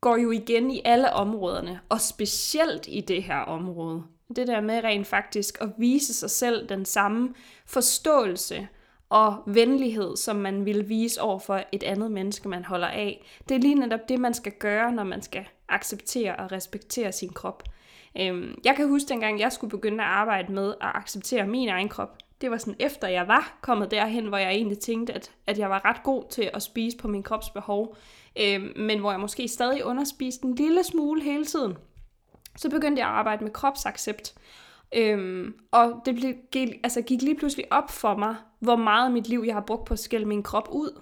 går 0.00 0.16
jo 0.16 0.30
igen 0.30 0.70
i 0.70 0.82
alle 0.84 1.12
områderne, 1.12 1.80
og 1.88 2.00
specielt 2.00 2.88
i 2.88 3.00
det 3.00 3.22
her 3.22 3.38
område. 3.38 4.02
Det 4.36 4.46
der 4.46 4.60
med 4.60 4.84
rent 4.84 5.06
faktisk 5.06 5.58
at 5.60 5.68
vise 5.78 6.14
sig 6.14 6.30
selv 6.30 6.68
den 6.68 6.84
samme 6.84 7.34
forståelse 7.66 8.68
og 9.08 9.36
venlighed, 9.46 10.16
som 10.16 10.36
man 10.36 10.64
vil 10.64 10.88
vise 10.88 11.20
over 11.20 11.38
for 11.38 11.60
et 11.72 11.82
andet 11.82 12.10
menneske, 12.10 12.48
man 12.48 12.64
holder 12.64 12.88
af. 12.88 13.26
Det 13.48 13.54
er 13.54 13.58
lige 13.58 13.74
netop 13.74 14.08
det, 14.08 14.18
man 14.18 14.34
skal 14.34 14.52
gøre, 14.52 14.92
når 14.92 15.04
man 15.04 15.22
skal 15.22 15.44
acceptere 15.68 16.36
og 16.36 16.52
respektere 16.52 17.12
sin 17.12 17.28
krop. 17.28 17.62
Øhm, 18.20 18.60
jeg 18.64 18.76
kan 18.76 18.88
huske 18.88 19.08
dengang, 19.08 19.40
jeg 19.40 19.52
skulle 19.52 19.70
begynde 19.70 20.04
at 20.04 20.10
arbejde 20.10 20.52
med 20.52 20.74
at 20.80 20.88
acceptere 20.94 21.46
min 21.46 21.68
egen 21.68 21.88
krop. 21.88 22.18
Det 22.40 22.50
var 22.50 22.56
sådan 22.58 22.76
efter 22.78 23.08
jeg 23.08 23.28
var 23.28 23.58
kommet 23.60 23.90
derhen, 23.90 24.26
hvor 24.26 24.38
jeg 24.38 24.50
egentlig 24.50 24.78
tænkte, 24.78 25.12
at, 25.12 25.30
at 25.46 25.58
jeg 25.58 25.70
var 25.70 25.84
ret 25.84 26.02
god 26.02 26.24
til 26.30 26.50
at 26.54 26.62
spise 26.62 26.96
på 26.96 27.08
min 27.08 27.22
krops 27.22 27.50
behov, 27.50 27.96
øhm, 28.40 28.72
men 28.76 28.98
hvor 28.98 29.10
jeg 29.10 29.20
måske 29.20 29.48
stadig 29.48 29.84
underspiste 29.84 30.44
en 30.44 30.54
lille 30.54 30.84
smule 30.84 31.22
hele 31.22 31.44
tiden 31.44 31.76
så 32.56 32.70
begyndte 32.70 33.00
jeg 33.00 33.08
at 33.08 33.14
arbejde 33.14 33.44
med 33.44 33.52
kropsaccept. 33.52 34.34
Øhm, 34.94 35.54
og 35.70 36.02
det 36.04 36.14
blev, 36.14 36.34
gik, 36.52 36.68
altså 36.84 37.02
gik 37.02 37.22
lige 37.22 37.36
pludselig 37.36 37.72
op 37.72 37.90
for 37.90 38.16
mig, 38.16 38.36
hvor 38.60 38.76
meget 38.76 39.04
af 39.04 39.12
mit 39.12 39.28
liv 39.28 39.42
jeg 39.46 39.54
har 39.54 39.64
brugt 39.66 39.84
på 39.84 39.94
at 39.94 39.98
skælde 39.98 40.26
min 40.26 40.42
krop 40.42 40.68
ud. 40.72 41.00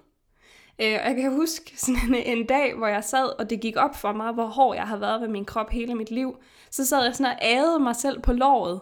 Øh, 0.83 0.99
og 1.03 1.09
jeg 1.09 1.17
kan 1.17 1.33
huske 1.33 1.73
sådan 1.81 2.15
en, 2.15 2.39
en 2.39 2.47
dag, 2.47 2.75
hvor 2.75 2.87
jeg 2.87 3.05
sad, 3.05 3.39
og 3.39 3.51
det 3.51 3.61
gik 3.61 3.77
op 3.77 3.97
for 3.97 4.13
mig, 4.13 4.33
hvor 4.33 4.47
hård 4.47 4.77
jeg 4.77 4.87
har 4.87 4.97
været 4.97 5.21
ved 5.21 5.29
min 5.29 5.45
krop 5.45 5.71
hele 5.71 5.95
mit 5.95 6.11
liv. 6.11 6.37
Så 6.71 6.87
sad 6.87 7.05
jeg 7.05 7.15
sådan 7.15 7.33
og 7.33 7.45
adede 7.45 7.81
mig 7.81 7.97
selv 7.97 8.21
på 8.21 8.33
låret, 8.33 8.81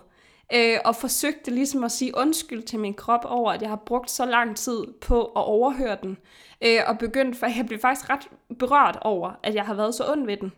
øh, 0.55 0.79
og 0.85 0.97
forsøgte 0.97 1.51
ligesom 1.51 1.85
at 1.85 1.93
sige 1.93 2.17
undskyld 2.17 2.63
til 2.63 2.79
min 2.79 2.95
krop 2.95 3.25
over, 3.25 3.53
at 3.53 3.63
jeg 3.63 3.71
har 3.71 3.83
brugt 3.87 4.11
så 4.11 4.25
lang 4.25 4.57
tid 4.57 4.87
på 5.01 5.25
at 5.25 5.45
overhøre 5.45 5.97
den. 6.03 6.19
Øh, 6.65 6.81
og 6.87 6.99
begyndte, 6.99 7.39
for 7.39 7.47
jeg 7.47 7.67
blev 7.67 7.79
faktisk 7.79 8.11
ret 8.11 8.29
berørt 8.59 8.99
over, 9.03 9.33
at 9.43 9.55
jeg 9.55 9.65
har 9.65 9.75
været 9.75 9.95
så 9.95 10.13
ond 10.13 10.27
ved 10.27 10.37
den. 10.37 10.53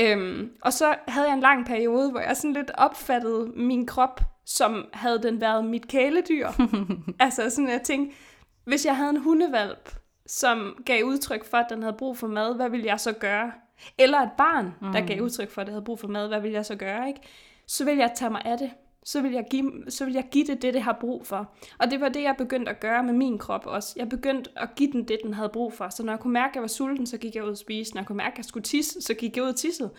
Øhm, 0.00 0.50
og 0.62 0.72
så 0.72 0.94
havde 1.08 1.26
jeg 1.26 1.34
en 1.34 1.40
lang 1.40 1.66
periode, 1.66 2.10
hvor 2.10 2.20
jeg 2.20 2.36
sådan 2.36 2.52
lidt 2.52 2.70
opfattede 2.74 3.52
min 3.56 3.86
krop, 3.86 4.20
som 4.46 4.84
havde 4.92 5.22
den 5.22 5.40
været 5.40 5.64
mit 5.64 5.88
kæledyr. 5.88 6.48
altså 7.20 7.50
sådan, 7.50 7.70
jeg 7.70 7.82
tænkte, 7.82 8.16
hvis 8.64 8.86
jeg 8.86 8.96
havde 8.96 9.10
en 9.10 9.20
hundevalp, 9.20 9.94
som 10.26 10.82
gav 10.86 11.04
udtryk 11.04 11.44
for, 11.44 11.56
at 11.56 11.66
den 11.70 11.82
havde 11.82 11.96
brug 11.98 12.18
for 12.18 12.26
mad, 12.26 12.56
hvad 12.56 12.70
ville 12.70 12.86
jeg 12.86 13.00
så 13.00 13.12
gøre? 13.12 13.52
Eller 13.98 14.18
et 14.18 14.30
barn, 14.38 14.74
der 14.92 15.06
gav 15.06 15.18
mm. 15.18 15.24
udtryk 15.24 15.50
for, 15.50 15.60
at 15.60 15.66
det 15.66 15.72
havde 15.72 15.84
brug 15.84 15.98
for 15.98 16.08
mad, 16.08 16.28
hvad 16.28 16.40
ville 16.40 16.54
jeg 16.54 16.66
så 16.66 16.76
gøre? 16.76 17.08
Ikke? 17.08 17.20
Så 17.66 17.84
ville 17.84 18.00
jeg 18.00 18.12
tage 18.16 18.30
mig 18.30 18.42
af 18.44 18.58
det 18.58 18.70
så 19.08 19.20
vil, 19.20 19.32
jeg 19.32 19.44
give, 19.50 19.72
så 19.88 20.04
vil 20.04 20.14
jeg 20.14 20.28
give 20.30 20.46
det 20.46 20.62
det, 20.62 20.74
det 20.74 20.82
har 20.82 20.96
brug 21.00 21.26
for. 21.26 21.54
Og 21.78 21.90
det 21.90 22.00
var 22.00 22.08
det, 22.08 22.22
jeg 22.22 22.34
begyndte 22.38 22.70
at 22.70 22.80
gøre 22.80 23.02
med 23.02 23.12
min 23.12 23.38
krop 23.38 23.66
også. 23.66 23.94
Jeg 23.96 24.08
begyndte 24.08 24.50
at 24.56 24.68
give 24.76 24.92
den 24.92 25.08
det, 25.08 25.18
den 25.22 25.34
havde 25.34 25.48
brug 25.48 25.72
for. 25.72 25.88
Så 25.88 26.02
når 26.02 26.12
jeg 26.12 26.20
kunne 26.20 26.32
mærke, 26.32 26.50
at 26.50 26.54
jeg 26.54 26.62
var 26.62 26.68
sulten, 26.68 27.06
så 27.06 27.18
gik 27.18 27.34
jeg 27.34 27.44
ud 27.44 27.50
og 27.50 27.58
spise. 27.58 27.94
Når 27.94 28.00
jeg 28.00 28.06
kunne 28.06 28.16
mærke, 28.16 28.32
at 28.32 28.38
jeg 28.38 28.44
skulle 28.44 28.64
tisse, 28.64 29.02
så 29.02 29.14
gik 29.14 29.36
jeg 29.36 29.44
ud 29.44 29.48
og 29.48 29.56
tissede. 29.56 29.90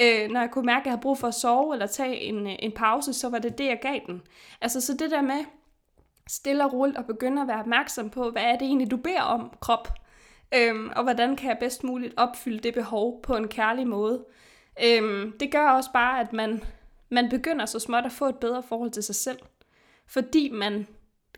Øh, 0.00 0.30
når 0.30 0.40
jeg 0.40 0.50
kunne 0.50 0.66
mærke, 0.66 0.80
at 0.80 0.86
jeg 0.86 0.92
havde 0.92 1.02
brug 1.02 1.18
for 1.18 1.28
at 1.28 1.34
sove 1.34 1.74
eller 1.74 1.86
tage 1.86 2.20
en, 2.20 2.46
en 2.46 2.72
pause, 2.72 3.12
så 3.12 3.28
var 3.28 3.38
det 3.38 3.58
det, 3.58 3.64
jeg 3.64 3.78
gav 3.82 3.98
den. 4.06 4.22
Altså 4.60 4.80
så 4.80 4.94
det 4.94 5.10
der 5.10 5.22
med 5.22 5.44
stille 6.28 6.64
og 6.64 6.72
roligt 6.72 6.98
at 6.98 7.06
begynde 7.06 7.42
at 7.42 7.48
være 7.48 7.60
opmærksom 7.60 8.10
på, 8.10 8.30
hvad 8.30 8.42
er 8.42 8.56
det 8.56 8.62
egentlig, 8.62 8.90
du 8.90 8.96
beder 8.96 9.22
om, 9.22 9.52
krop? 9.60 9.88
Øhm, 10.54 10.90
og 10.96 11.02
hvordan 11.02 11.36
kan 11.36 11.48
jeg 11.48 11.56
bedst 11.60 11.84
muligt 11.84 12.14
opfylde 12.16 12.58
det 12.58 12.74
behov 12.74 13.22
på 13.22 13.36
en 13.36 13.48
kærlig 13.48 13.86
måde? 13.86 14.24
Øhm, 14.84 15.32
det 15.40 15.52
gør 15.52 15.68
også 15.68 15.92
bare, 15.92 16.20
at 16.20 16.32
man, 16.32 16.62
man 17.10 17.28
begynder 17.28 17.66
så 17.66 17.78
småt 17.78 18.04
at 18.04 18.12
få 18.12 18.28
et 18.28 18.38
bedre 18.38 18.62
forhold 18.62 18.90
til 18.90 19.02
sig 19.02 19.14
selv. 19.14 19.38
Fordi 20.06 20.50
man 20.50 20.86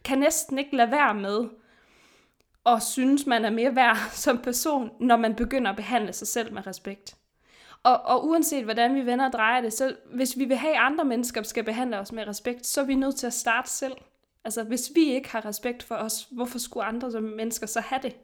kan 0.05 0.19
næsten 0.19 0.59
ikke 0.59 0.77
lade 0.77 0.91
være 0.91 1.15
med 1.15 1.49
at 2.67 2.83
synes, 2.83 3.27
man 3.27 3.45
er 3.45 3.51
mere 3.51 3.77
værd 3.77 3.97
som 4.25 4.39
person, 4.39 4.91
når 5.01 5.17
man 5.17 5.35
begynder 5.35 5.71
at 5.71 5.77
behandle 5.77 6.13
sig 6.13 6.29
selv 6.29 6.53
med 6.53 6.67
respekt. 6.67 7.17
Og, 7.83 8.01
og 8.03 8.27
uanset 8.27 8.65
hvordan 8.65 8.95
vi 8.95 9.07
vender 9.07 9.27
og 9.27 9.33
drejer 9.33 9.61
det, 9.61 9.73
så 9.73 9.97
hvis 10.15 10.39
vi 10.39 10.45
vil 10.45 10.57
have, 10.57 10.77
andre 10.77 11.05
mennesker 11.05 11.43
skal 11.43 11.65
behandle 11.65 11.99
os 11.99 12.13
med 12.13 12.29
respekt, 12.29 12.67
så 12.67 12.81
er 12.81 12.85
vi 12.85 12.95
nødt 12.95 13.17
til 13.17 13.27
at 13.27 13.33
starte 13.33 13.71
selv. 13.71 13.97
Altså 14.45 14.63
hvis 14.65 14.91
vi 14.95 15.13
ikke 15.13 15.29
har 15.29 15.45
respekt 15.45 15.83
for 15.83 15.95
os, 15.95 16.29
hvorfor 16.31 16.59
skulle 16.59 16.85
andre 16.85 17.11
som 17.11 17.23
mennesker 17.23 17.67
så 17.67 17.81
have 17.81 18.01
det? 18.03 18.17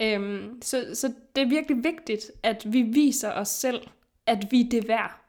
Øhm, 0.00 0.62
så, 0.62 0.90
så 0.94 1.12
det 1.36 1.42
er 1.42 1.48
virkelig 1.48 1.84
vigtigt, 1.84 2.30
at 2.42 2.72
vi 2.72 2.82
viser 2.82 3.32
os 3.32 3.48
selv, 3.48 3.86
at 4.26 4.46
vi 4.50 4.60
er 4.60 4.68
det 4.70 4.88
værd. 4.88 5.19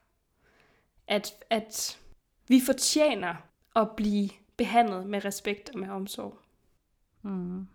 At, 1.12 1.34
at 1.50 1.98
vi 2.48 2.62
fortjener 2.66 3.36
at 3.76 3.88
blive 3.98 4.30
behandlet 4.58 5.06
med 5.06 5.26
respekt 5.26 5.70
og 5.74 5.80
med 5.80 5.90
omsorg. 5.90 6.38
Mm. 7.22 7.68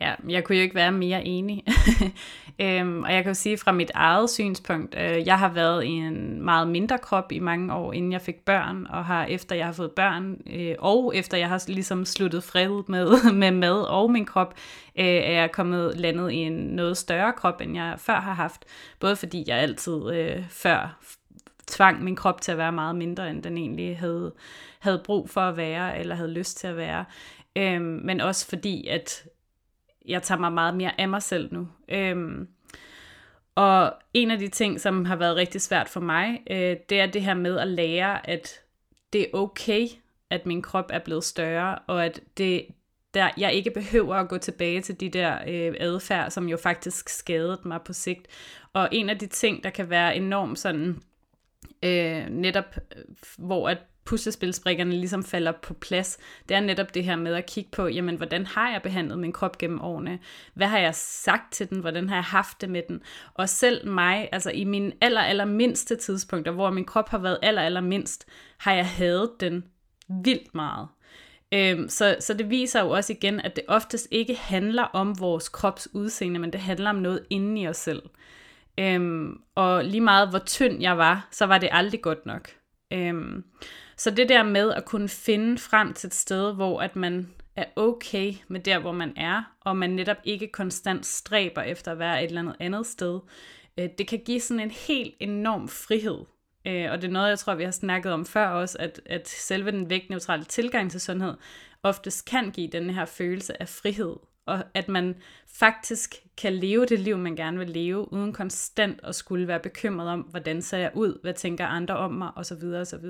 Ja, 0.00 0.14
jeg 0.28 0.44
kunne 0.44 0.56
jo 0.56 0.62
ikke 0.62 0.74
være 0.74 0.92
mere 0.92 1.24
enig. 1.24 1.64
øhm, 2.60 3.02
og 3.02 3.12
jeg 3.12 3.22
kan 3.22 3.30
jo 3.30 3.34
sige 3.34 3.58
fra 3.58 3.72
mit 3.72 3.90
eget 3.94 4.30
synspunkt, 4.30 4.94
øh, 4.98 5.26
jeg 5.26 5.38
har 5.38 5.48
været 5.48 5.84
i 5.84 5.88
en 5.88 6.42
meget 6.42 6.68
mindre 6.68 6.98
krop 6.98 7.32
i 7.32 7.38
mange 7.38 7.74
år, 7.74 7.92
inden 7.92 8.12
jeg 8.12 8.20
fik 8.20 8.44
børn, 8.44 8.86
og 8.90 9.04
har 9.04 9.24
efter 9.24 9.56
jeg 9.56 9.66
har 9.66 9.72
fået 9.72 9.92
børn, 9.92 10.36
øh, 10.50 10.74
og 10.78 11.16
efter 11.16 11.36
jeg 11.36 11.48
har 11.48 11.64
ligesom 11.68 12.04
sluttet 12.04 12.44
fred 12.44 12.88
med, 12.88 13.22
med 13.42 13.50
mad 13.50 13.82
og 13.82 14.10
min 14.10 14.26
krop, 14.26 14.54
øh, 14.98 15.04
er 15.04 15.32
jeg 15.32 15.52
kommet 15.52 15.96
landet 15.96 16.30
i 16.30 16.36
en 16.36 16.52
noget 16.52 16.96
større 16.96 17.32
krop, 17.32 17.60
end 17.60 17.74
jeg 17.74 17.94
før 17.98 18.20
har 18.20 18.34
haft. 18.34 18.64
Både 19.00 19.16
fordi 19.16 19.44
jeg 19.46 19.58
altid 19.58 20.12
øh, 20.12 20.44
før 20.50 20.98
tvang 21.72 22.04
min 22.04 22.16
krop 22.16 22.40
til 22.40 22.52
at 22.52 22.58
være 22.58 22.72
meget 22.72 22.96
mindre, 22.96 23.30
end 23.30 23.42
den 23.42 23.58
egentlig 23.58 23.98
havde, 23.98 24.34
havde 24.78 25.02
brug 25.04 25.30
for 25.30 25.40
at 25.40 25.56
være, 25.56 25.98
eller 25.98 26.14
havde 26.14 26.32
lyst 26.32 26.56
til 26.56 26.66
at 26.66 26.76
være. 26.76 27.04
Øhm, 27.56 28.00
men 28.04 28.20
også 28.20 28.48
fordi, 28.48 28.86
at 28.86 29.26
jeg 30.08 30.22
tager 30.22 30.38
mig 30.38 30.52
meget 30.52 30.76
mere 30.76 31.00
af 31.00 31.08
mig 31.08 31.22
selv 31.22 31.54
nu. 31.54 31.68
Øhm, 31.88 32.48
og 33.54 33.94
en 34.14 34.30
af 34.30 34.38
de 34.38 34.48
ting, 34.48 34.80
som 34.80 35.04
har 35.04 35.16
været 35.16 35.36
rigtig 35.36 35.60
svært 35.60 35.88
for 35.88 36.00
mig, 36.00 36.40
øh, 36.50 36.76
det 36.88 37.00
er 37.00 37.06
det 37.06 37.22
her 37.22 37.34
med 37.34 37.58
at 37.58 37.68
lære, 37.68 38.30
at 38.30 38.60
det 39.12 39.20
er 39.20 39.26
okay, 39.32 39.88
at 40.30 40.46
min 40.46 40.62
krop 40.62 40.90
er 40.90 40.98
blevet 40.98 41.24
større, 41.24 41.78
og 41.86 42.04
at 42.04 42.20
det, 42.36 42.66
der, 43.14 43.30
jeg 43.36 43.52
ikke 43.52 43.70
behøver 43.70 44.14
at 44.14 44.28
gå 44.28 44.38
tilbage 44.38 44.80
til 44.80 45.00
de 45.00 45.08
der 45.08 45.38
øh, 45.46 45.74
adfærd, 45.80 46.30
som 46.30 46.48
jo 46.48 46.56
faktisk 46.56 47.08
skadede 47.08 47.60
mig 47.64 47.80
på 47.84 47.92
sigt. 47.92 48.26
Og 48.72 48.88
en 48.92 49.08
af 49.10 49.18
de 49.18 49.26
ting, 49.26 49.64
der 49.64 49.70
kan 49.70 49.90
være 49.90 50.16
enormt 50.16 50.58
sådan, 50.58 51.02
øh, 51.82 52.28
netop 52.28 52.76
øh, 52.96 53.02
hvor 53.38 53.68
at 53.68 53.78
puslespilsbrikkerne 54.04 54.90
ligesom 54.90 55.24
falder 55.24 55.52
på 55.52 55.74
plads, 55.74 56.18
det 56.48 56.56
er 56.56 56.60
netop 56.60 56.94
det 56.94 57.04
her 57.04 57.16
med 57.16 57.34
at 57.34 57.46
kigge 57.46 57.70
på, 57.70 57.86
jamen, 57.86 58.16
hvordan 58.16 58.46
har 58.46 58.70
jeg 58.70 58.82
behandlet 58.82 59.18
min 59.18 59.32
krop 59.32 59.58
gennem 59.58 59.80
årene? 59.80 60.18
Hvad 60.54 60.66
har 60.66 60.78
jeg 60.78 60.94
sagt 60.94 61.52
til 61.52 61.70
den? 61.70 61.80
Hvordan 61.80 62.08
har 62.08 62.16
jeg 62.16 62.24
haft 62.24 62.60
det 62.60 62.70
med 62.70 62.82
den? 62.88 63.02
Og 63.34 63.48
selv 63.48 63.88
mig, 63.88 64.28
altså 64.32 64.50
i 64.50 64.64
mine 64.64 64.92
aller, 65.00 65.20
aller 65.20 65.44
mindste 65.44 65.96
tidspunkter, 65.96 66.52
hvor 66.52 66.70
min 66.70 66.84
krop 66.84 67.08
har 67.08 67.18
været 67.18 67.38
aller, 67.42 67.62
aller 67.62 67.80
mindst, 67.80 68.26
har 68.58 68.74
jeg 68.74 68.86
hadet 68.86 69.30
den 69.40 69.64
vildt 70.24 70.54
meget. 70.54 70.88
Øhm, 71.54 71.88
så, 71.88 72.16
så 72.20 72.34
det 72.34 72.50
viser 72.50 72.82
jo 72.82 72.90
også 72.90 73.12
igen, 73.12 73.40
at 73.40 73.56
det 73.56 73.64
oftest 73.68 74.08
ikke 74.10 74.34
handler 74.34 74.82
om 74.82 75.20
vores 75.20 75.48
krops 75.48 75.88
udseende, 75.92 76.40
men 76.40 76.52
det 76.52 76.60
handler 76.60 76.90
om 76.90 76.96
noget 76.96 77.22
inde 77.30 77.60
i 77.60 77.68
os 77.68 77.76
selv. 77.76 78.02
Øhm, 78.78 79.40
og 79.54 79.84
lige 79.84 80.00
meget 80.00 80.30
hvor 80.30 80.38
tynd 80.38 80.82
jeg 80.82 80.98
var, 80.98 81.28
så 81.30 81.46
var 81.46 81.58
det 81.58 81.68
aldrig 81.72 82.02
godt 82.02 82.26
nok. 82.26 82.50
Øhm, 82.92 83.44
så 83.96 84.10
det 84.10 84.28
der 84.28 84.42
med 84.42 84.72
at 84.72 84.84
kunne 84.84 85.08
finde 85.08 85.58
frem 85.58 85.92
til 85.92 86.06
et 86.06 86.14
sted, 86.14 86.54
hvor 86.54 86.80
at 86.80 86.96
man 86.96 87.30
er 87.56 87.64
okay 87.76 88.32
med 88.48 88.60
der, 88.60 88.78
hvor 88.78 88.92
man 88.92 89.12
er, 89.16 89.42
og 89.60 89.76
man 89.76 89.90
netop 89.90 90.16
ikke 90.24 90.48
konstant 90.52 91.06
stræber 91.06 91.62
efter 91.62 91.92
at 91.92 91.98
være 91.98 92.24
et 92.24 92.28
eller 92.28 92.40
andet 92.40 92.56
andet 92.60 92.86
sted, 92.86 93.20
øh, 93.78 93.88
det 93.98 94.08
kan 94.08 94.22
give 94.24 94.40
sådan 94.40 94.60
en 94.60 94.70
helt 94.70 95.14
enorm 95.20 95.68
frihed. 95.68 96.18
Øh, 96.66 96.90
og 96.90 97.02
det 97.02 97.08
er 97.08 97.12
noget, 97.12 97.28
jeg 97.28 97.38
tror, 97.38 97.54
vi 97.54 97.64
har 97.64 97.70
snakket 97.70 98.12
om 98.12 98.26
før 98.26 98.46
også, 98.46 98.78
at, 98.80 99.00
at 99.06 99.28
selve 99.28 99.70
den 99.70 99.90
vægtneutrale 99.90 100.44
tilgang 100.44 100.90
til 100.90 101.00
sundhed 101.00 101.34
oftest 101.82 102.24
kan 102.24 102.50
give 102.50 102.68
den 102.68 102.90
her 102.90 103.04
følelse 103.04 103.62
af 103.62 103.68
frihed 103.68 104.16
og 104.46 104.64
at 104.74 104.88
man 104.88 105.14
faktisk 105.46 106.14
kan 106.38 106.52
leve 106.52 106.86
det 106.86 107.00
liv, 107.00 107.18
man 107.18 107.36
gerne 107.36 107.58
vil 107.58 107.70
leve, 107.70 108.12
uden 108.12 108.32
konstant 108.32 109.00
at 109.02 109.14
skulle 109.14 109.48
være 109.48 109.60
bekymret 109.60 110.08
om, 110.08 110.20
hvordan 110.20 110.62
ser 110.62 110.78
jeg 110.78 110.90
ud, 110.94 111.18
hvad 111.22 111.34
tænker 111.34 111.66
andre 111.66 111.96
om 111.96 112.12
mig, 112.12 112.30
osv. 112.36 112.64
osv. 112.64 113.04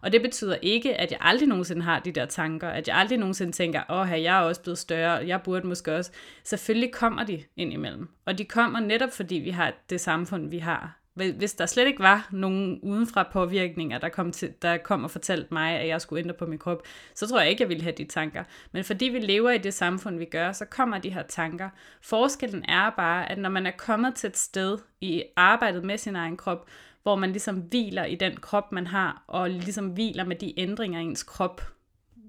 Og 0.00 0.12
det 0.12 0.22
betyder 0.22 0.56
ikke, 0.62 0.94
at 0.94 1.10
jeg 1.10 1.18
aldrig 1.20 1.48
nogensinde 1.48 1.82
har 1.82 2.00
de 2.00 2.12
der 2.12 2.26
tanker, 2.26 2.68
at 2.68 2.88
jeg 2.88 2.96
aldrig 2.96 3.18
nogensinde 3.18 3.52
tænker, 3.52 3.82
åh, 3.90 4.06
her, 4.06 4.16
jeg 4.16 4.38
er 4.38 4.42
også 4.42 4.62
blevet 4.62 4.78
større, 4.78 5.26
jeg 5.26 5.42
burde 5.42 5.66
måske 5.66 5.96
også. 5.96 6.10
Selvfølgelig 6.44 6.92
kommer 6.92 7.24
de 7.24 7.44
ind 7.56 7.72
imellem. 7.72 8.08
Og 8.24 8.38
de 8.38 8.44
kommer 8.44 8.80
netop, 8.80 9.12
fordi 9.12 9.34
vi 9.34 9.50
har 9.50 9.72
det 9.90 10.00
samfund, 10.00 10.50
vi 10.50 10.58
har 10.58 11.01
hvis 11.14 11.54
der 11.54 11.66
slet 11.66 11.86
ikke 11.86 12.02
var 12.02 12.28
nogen 12.30 12.80
udenfra 12.82 13.28
påvirkninger, 13.32 13.98
der 13.98 14.08
kom, 14.08 14.32
til, 14.32 14.54
der 14.62 14.76
kom 14.76 15.04
og 15.04 15.10
fortalte 15.10 15.54
mig, 15.54 15.80
at 15.80 15.88
jeg 15.88 16.00
skulle 16.00 16.22
ændre 16.22 16.34
på 16.34 16.46
min 16.46 16.58
krop, 16.58 16.82
så 17.14 17.28
tror 17.28 17.40
jeg 17.40 17.50
ikke, 17.50 17.62
jeg 17.62 17.68
ville 17.68 17.82
have 17.82 17.94
de 17.98 18.04
tanker. 18.04 18.44
Men 18.72 18.84
fordi 18.84 19.04
vi 19.04 19.18
lever 19.18 19.50
i 19.50 19.58
det 19.58 19.74
samfund, 19.74 20.18
vi 20.18 20.24
gør, 20.24 20.52
så 20.52 20.64
kommer 20.64 20.98
de 20.98 21.10
her 21.10 21.22
tanker. 21.22 21.68
Forskellen 22.02 22.64
er 22.68 22.90
bare, 22.90 23.30
at 23.30 23.38
når 23.38 23.50
man 23.50 23.66
er 23.66 23.70
kommet 23.78 24.14
til 24.14 24.28
et 24.28 24.36
sted 24.36 24.78
i 25.00 25.22
arbejdet 25.36 25.84
med 25.84 25.98
sin 25.98 26.16
egen 26.16 26.36
krop, 26.36 26.68
hvor 27.02 27.16
man 27.16 27.32
ligesom 27.32 27.56
hviler 27.56 28.04
i 28.04 28.14
den 28.14 28.36
krop, 28.36 28.72
man 28.72 28.86
har, 28.86 29.24
og 29.26 29.50
ligesom 29.50 29.88
hviler 29.88 30.24
med 30.24 30.36
de 30.36 30.60
ændringer, 30.60 31.00
ens 31.00 31.22
krop 31.22 31.62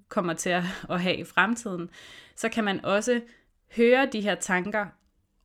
kommer 0.10 0.34
til 0.34 0.50
at, 0.50 0.64
have 1.02 1.16
i 1.16 1.24
fremtiden, 1.24 1.90
så 2.36 2.50
kan 2.50 2.64
man 2.64 2.86
også 2.86 3.22
høre 3.76 4.10
de 4.14 4.22
her 4.22 4.36
tanker, 4.36 4.86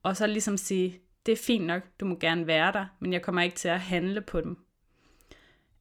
og 0.03 0.17
så 0.17 0.27
ligesom 0.27 0.57
sige, 0.57 1.01
det 1.29 1.39
er 1.39 1.43
fint 1.45 1.67
nok, 1.67 1.83
du 2.01 2.05
må 2.05 2.17
gerne 2.21 2.47
være 2.47 2.73
der, 2.73 2.87
men 3.01 3.13
jeg 3.13 3.23
kommer 3.23 3.43
ikke 3.43 3.57
til 3.57 3.69
at 3.69 3.81
handle 3.81 4.21
på 4.21 4.41
dem. 4.41 4.59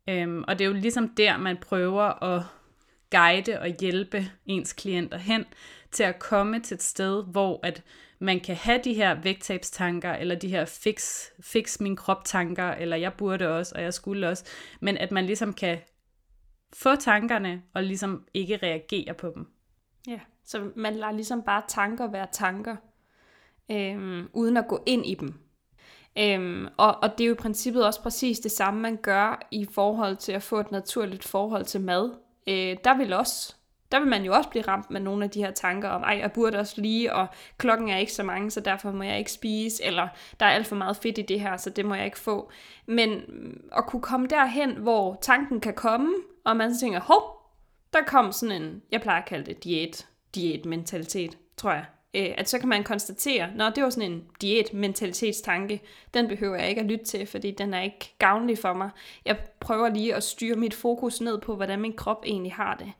Øhm, 0.09 0.43
og 0.47 0.59
det 0.59 0.65
er 0.65 0.69
jo 0.69 0.73
ligesom 0.73 1.09
der, 1.09 1.37
man 1.37 1.57
prøver 1.57 2.23
at 2.23 2.43
guide 3.11 3.59
og 3.59 3.67
hjælpe 3.67 4.31
ens 4.45 4.73
klienter 4.73 5.17
hen 5.17 5.45
til 5.91 6.03
at 6.03 6.19
komme 6.19 6.59
til 6.59 6.75
et 6.75 6.83
sted, 6.83 7.23
hvor 7.23 7.59
at 7.63 7.83
man 8.19 8.39
kan 8.39 8.55
have 8.55 8.81
de 8.83 8.93
her 8.93 9.21
vægttabstanker, 9.21 10.13
eller 10.13 10.35
de 10.35 10.49
her 10.49 10.65
fix, 10.65 11.25
fix 11.39 11.79
min 11.79 11.95
krop 11.95 12.25
tanker, 12.25 12.71
eller 12.71 12.97
jeg 12.97 13.13
burde 13.13 13.57
også, 13.57 13.75
og 13.75 13.81
jeg 13.81 13.93
skulle 13.93 14.29
også, 14.29 14.45
men 14.79 14.97
at 14.97 15.11
man 15.11 15.25
ligesom 15.25 15.53
kan 15.53 15.79
få 16.73 16.95
tankerne, 16.95 17.63
og 17.73 17.83
ligesom 17.83 18.27
ikke 18.33 18.57
reagere 18.57 19.13
på 19.13 19.31
dem. 19.35 19.47
Ja, 20.07 20.19
så 20.45 20.71
man 20.75 20.95
lader 20.95 21.11
ligesom 21.11 21.43
bare 21.43 21.63
tanker 21.67 22.11
være 22.11 22.27
tanker, 22.31 22.75
øhm, 23.71 24.29
uden 24.33 24.57
at 24.57 24.67
gå 24.67 24.83
ind 24.85 25.05
i 25.05 25.15
dem. 25.15 25.33
Øhm, 26.19 26.67
og, 26.77 26.95
og 27.01 27.17
det 27.17 27.23
er 27.23 27.27
jo 27.27 27.33
i 27.33 27.37
princippet 27.37 27.85
også 27.85 28.01
præcis 28.01 28.39
det 28.39 28.51
samme, 28.51 28.79
man 28.79 28.97
gør 28.97 29.47
i 29.51 29.67
forhold 29.71 30.15
til 30.15 30.31
at 30.31 30.43
få 30.43 30.59
et 30.59 30.71
naturligt 30.71 31.23
forhold 31.23 31.65
til 31.65 31.81
mad. 31.81 32.11
Øh, 32.47 32.77
der 32.83 32.97
vil 32.97 33.13
også 33.13 33.57
der 33.91 33.99
vil 33.99 34.07
man 34.07 34.23
jo 34.23 34.33
også 34.33 34.49
blive 34.49 34.63
ramt 34.67 34.91
med 34.91 35.01
nogle 35.01 35.23
af 35.23 35.29
de 35.29 35.43
her 35.43 35.51
tanker 35.51 35.89
om, 35.89 36.03
ej, 36.03 36.17
jeg 36.21 36.31
burde 36.31 36.59
også 36.59 36.81
lige, 36.81 37.13
og 37.13 37.27
klokken 37.57 37.89
er 37.89 37.97
ikke 37.97 38.13
så 38.13 38.23
mange, 38.23 38.51
så 38.51 38.59
derfor 38.59 38.91
må 38.91 39.03
jeg 39.03 39.17
ikke 39.17 39.31
spise, 39.31 39.83
eller 39.83 40.07
der 40.39 40.45
er 40.45 40.49
alt 40.49 40.67
for 40.67 40.75
meget 40.75 40.97
fedt 40.97 41.17
i 41.17 41.21
det 41.21 41.39
her, 41.39 41.57
så 41.57 41.69
det 41.69 41.85
må 41.85 41.95
jeg 41.95 42.05
ikke 42.05 42.19
få. 42.19 42.51
Men 42.85 43.21
at 43.77 43.85
kunne 43.85 44.01
komme 44.01 44.27
derhen, 44.27 44.71
hvor 44.71 45.17
tanken 45.21 45.59
kan 45.59 45.73
komme, 45.73 46.13
og 46.45 46.57
man 46.57 46.73
så 46.73 46.79
tænker, 46.79 46.99
hov, 46.99 47.51
der 47.93 47.99
kom 48.07 48.31
sådan 48.31 48.61
en, 48.61 48.81
jeg 48.91 49.01
plejer 49.01 49.21
at 49.21 49.27
kalde 49.27 49.45
det 49.45 49.63
diæt, 49.63 50.07
diætmentalitet, 50.35 51.37
tror 51.57 51.71
jeg 51.71 51.85
øh, 52.17 52.33
at 52.37 52.49
så 52.49 52.59
kan 52.59 52.69
man 52.69 52.83
konstatere, 52.83 53.49
når 53.55 53.69
det 53.69 53.83
var 53.83 53.89
sådan 53.89 54.11
en 54.11 54.23
diæt-mentalitetstanke, 54.41 55.81
den 56.13 56.27
behøver 56.27 56.55
jeg 56.55 56.69
ikke 56.69 56.81
at 56.81 56.87
lytte 56.87 57.05
til, 57.05 57.27
fordi 57.27 57.51
den 57.51 57.73
er 57.73 57.81
ikke 57.81 58.15
gavnlig 58.19 58.57
for 58.57 58.73
mig. 58.73 58.89
Jeg 59.25 59.37
prøver 59.59 59.89
lige 59.89 60.15
at 60.15 60.23
styre 60.23 60.55
mit 60.55 60.73
fokus 60.73 61.21
ned 61.21 61.41
på, 61.41 61.55
hvordan 61.55 61.81
min 61.81 61.93
krop 61.93 62.23
egentlig 62.25 62.53
har 62.53 62.75
det. 62.75 62.91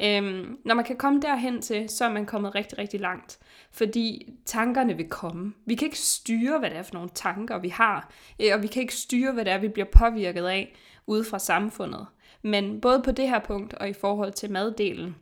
Øhm, 0.00 0.58
når 0.64 0.74
man 0.74 0.84
kan 0.84 0.96
komme 0.96 1.20
derhen 1.20 1.62
til, 1.62 1.88
så 1.88 2.04
er 2.04 2.12
man 2.12 2.26
kommet 2.26 2.54
rigtig, 2.54 2.78
rigtig 2.78 3.00
langt. 3.00 3.38
Fordi 3.72 4.32
tankerne 4.46 4.96
vil 4.96 5.08
komme. 5.08 5.52
Vi 5.66 5.74
kan 5.74 5.86
ikke 5.86 5.98
styre, 5.98 6.58
hvad 6.58 6.70
det 6.70 6.78
er 6.78 6.82
for 6.82 6.94
nogle 6.94 7.10
tanker, 7.14 7.58
vi 7.58 7.68
har. 7.68 8.10
Øh, 8.40 8.50
og 8.54 8.62
vi 8.62 8.66
kan 8.66 8.82
ikke 8.82 8.94
styre, 8.94 9.32
hvad 9.32 9.44
det 9.44 9.52
er, 9.52 9.58
vi 9.58 9.68
bliver 9.68 9.88
påvirket 9.98 10.44
af 10.44 10.76
ude 11.06 11.24
fra 11.24 11.38
samfundet. 11.38 12.06
Men 12.42 12.80
både 12.80 13.02
på 13.04 13.10
det 13.10 13.28
her 13.28 13.38
punkt 13.38 13.74
og 13.74 13.88
i 13.88 13.92
forhold 13.92 14.32
til 14.32 14.50
maddelen, 14.50 15.16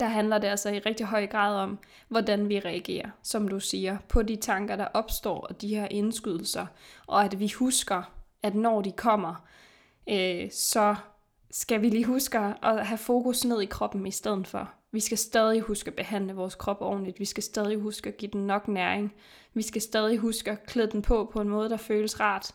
der 0.00 0.06
handler 0.06 0.38
det 0.38 0.48
altså 0.48 0.68
i 0.68 0.78
rigtig 0.78 1.06
høj 1.06 1.26
grad 1.26 1.56
om, 1.56 1.78
hvordan 2.08 2.48
vi 2.48 2.60
reagerer, 2.60 3.10
som 3.22 3.48
du 3.48 3.60
siger, 3.60 3.98
på 4.08 4.22
de 4.22 4.36
tanker, 4.36 4.76
der 4.76 4.84
opstår 4.84 5.40
og 5.40 5.60
de 5.60 5.68
her 5.68 5.88
indskydelser, 5.90 6.66
og 7.06 7.24
at 7.24 7.40
vi 7.40 7.48
husker, 7.48 8.02
at 8.42 8.54
når 8.54 8.82
de 8.82 8.92
kommer, 8.92 9.46
øh, 10.08 10.50
så 10.50 10.94
skal 11.50 11.82
vi 11.82 11.88
lige 11.88 12.04
huske 12.04 12.38
at 12.38 12.86
have 12.86 12.98
fokus 12.98 13.44
ned 13.44 13.60
i 13.60 13.66
kroppen 13.66 14.06
i 14.06 14.10
stedet 14.10 14.46
for. 14.46 14.70
Vi 14.92 15.00
skal 15.00 15.18
stadig 15.18 15.60
huske 15.60 15.88
at 15.88 15.94
behandle 15.94 16.34
vores 16.34 16.54
krop 16.54 16.80
ordentligt. 16.80 17.20
Vi 17.20 17.24
skal 17.24 17.42
stadig 17.42 17.78
huske 17.78 18.08
at 18.08 18.16
give 18.16 18.30
den 18.32 18.46
nok 18.46 18.68
næring. 18.68 19.14
Vi 19.54 19.62
skal 19.62 19.82
stadig 19.82 20.18
huske 20.18 20.50
at 20.50 20.66
klæde 20.66 20.90
den 20.90 21.02
på 21.02 21.30
på 21.32 21.40
en 21.40 21.48
måde, 21.48 21.70
der 21.70 21.76
føles 21.76 22.20
rart. 22.20 22.54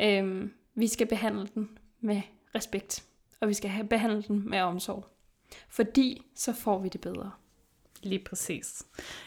Øhm, 0.00 0.52
vi 0.74 0.86
skal 0.86 1.06
behandle 1.06 1.48
den 1.54 1.78
med 2.00 2.22
respekt, 2.54 3.04
og 3.40 3.48
vi 3.48 3.54
skal 3.54 3.70
have 3.70 3.88
behandle 3.88 4.22
den 4.22 4.50
med 4.50 4.60
omsorg. 4.60 5.17
Fordi 5.68 6.22
så 6.34 6.52
får 6.52 6.78
vi 6.78 6.88
det 6.88 7.00
bedre. 7.00 7.30
Lige 8.02 8.24
præcis. 8.24 8.82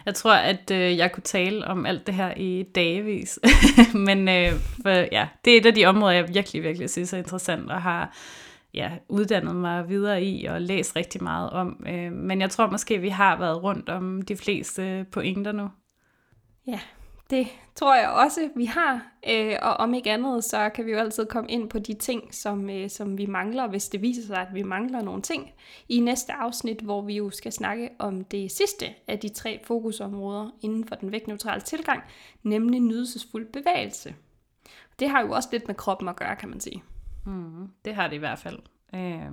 Jeg 0.05 0.15
tror, 0.15 0.33
at 0.33 0.71
øh, 0.71 0.97
jeg 0.97 1.11
kunne 1.11 1.23
tale 1.23 1.67
om 1.67 1.85
alt 1.85 2.07
det 2.07 2.15
her 2.15 2.33
i 2.37 2.63
dagevis. 2.63 3.39
Men 4.07 4.29
øh, 4.29 4.51
for, 4.81 4.89
ja, 4.89 5.27
det 5.45 5.53
er 5.53 5.57
et 5.57 5.65
af 5.65 5.73
de 5.73 5.85
områder, 5.85 6.13
jeg 6.13 6.33
virkelig, 6.33 6.63
virkelig 6.63 6.89
synes 6.89 7.13
er 7.13 7.17
interessant 7.17 7.71
og 7.71 7.81
har 7.81 8.15
ja, 8.73 8.91
uddannet 9.09 9.55
mig 9.55 9.89
videre 9.89 10.23
i 10.23 10.45
og 10.45 10.61
læst 10.61 10.95
rigtig 10.95 11.23
meget 11.23 11.49
om. 11.49 11.83
Øh, 11.87 12.11
men 12.11 12.41
jeg 12.41 12.49
tror 12.49 12.69
måske, 12.69 12.97
vi 12.97 13.09
har 13.09 13.37
været 13.39 13.63
rundt 13.63 13.89
om 13.89 14.21
de 14.21 14.37
fleste 14.37 15.05
pointer 15.11 15.51
nu. 15.51 15.69
Ja, 16.67 16.79
det 17.31 17.47
tror 17.75 17.95
jeg 17.95 18.09
også, 18.09 18.49
vi 18.55 18.65
har. 18.65 19.07
Øh, 19.29 19.55
og 19.61 19.73
om 19.73 19.93
ikke 19.93 20.11
andet, 20.11 20.43
så 20.43 20.69
kan 20.69 20.85
vi 20.85 20.91
jo 20.91 20.97
altid 20.97 21.25
komme 21.25 21.49
ind 21.49 21.69
på 21.69 21.79
de 21.79 21.93
ting, 21.93 22.33
som, 22.33 22.69
øh, 22.69 22.89
som 22.89 23.17
vi 23.17 23.25
mangler, 23.25 23.67
hvis 23.67 23.89
det 23.89 24.01
viser 24.01 24.23
sig, 24.23 24.37
at 24.37 24.53
vi 24.53 24.63
mangler 24.63 25.01
nogle 25.01 25.21
ting, 25.21 25.51
i 25.89 25.99
næste 25.99 26.33
afsnit, 26.33 26.81
hvor 26.81 27.01
vi 27.01 27.15
jo 27.15 27.29
skal 27.29 27.51
snakke 27.51 27.89
om 27.99 28.23
det 28.23 28.51
sidste 28.51 28.85
af 29.07 29.19
de 29.19 29.29
tre 29.29 29.59
fokusområder 29.63 30.49
inden 30.61 30.87
for 30.87 30.95
den 30.95 31.11
vægtneutrale 31.11 31.61
tilgang, 31.61 32.03
nemlig 32.43 32.79
nydelsesfuld 32.79 33.45
bevægelse. 33.45 34.15
Det 34.99 35.09
har 35.09 35.21
jo 35.21 35.31
også 35.31 35.49
lidt 35.51 35.67
med 35.67 35.75
kroppen 35.75 36.07
at 36.07 36.15
gøre, 36.15 36.35
kan 36.35 36.49
man 36.49 36.59
sige. 36.59 36.83
Mm, 37.25 37.67
det 37.85 37.95
har 37.95 38.07
det 38.07 38.15
i 38.15 38.19
hvert 38.19 38.39
fald. 38.39 38.59
Øh. 38.95 39.31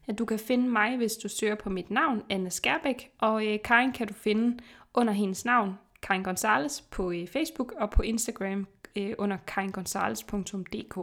at 0.07 0.19
du 0.19 0.25
kan 0.25 0.39
finde 0.39 0.69
mig, 0.69 0.97
hvis 0.97 1.17
du 1.17 1.29
søger 1.29 1.55
på 1.55 1.69
mit 1.69 1.91
navn, 1.91 2.23
Anne 2.29 2.49
Skærbæk, 2.49 3.11
og 3.17 3.47
øh, 3.47 3.59
Karin 3.63 3.91
kan 3.91 4.07
du 4.07 4.13
finde 4.13 4.57
under 4.97 5.13
hendes 5.13 5.45
navn, 5.45 5.79
Karin 6.01 6.23
Gonzales, 6.23 6.81
på 6.81 7.11
øh, 7.11 7.27
Facebook 7.27 7.71
og 7.71 7.89
på 7.89 8.01
Instagram 8.01 8.67
øh, 8.95 9.13
under 9.17 9.37
karingonzales.dk. 9.47 10.97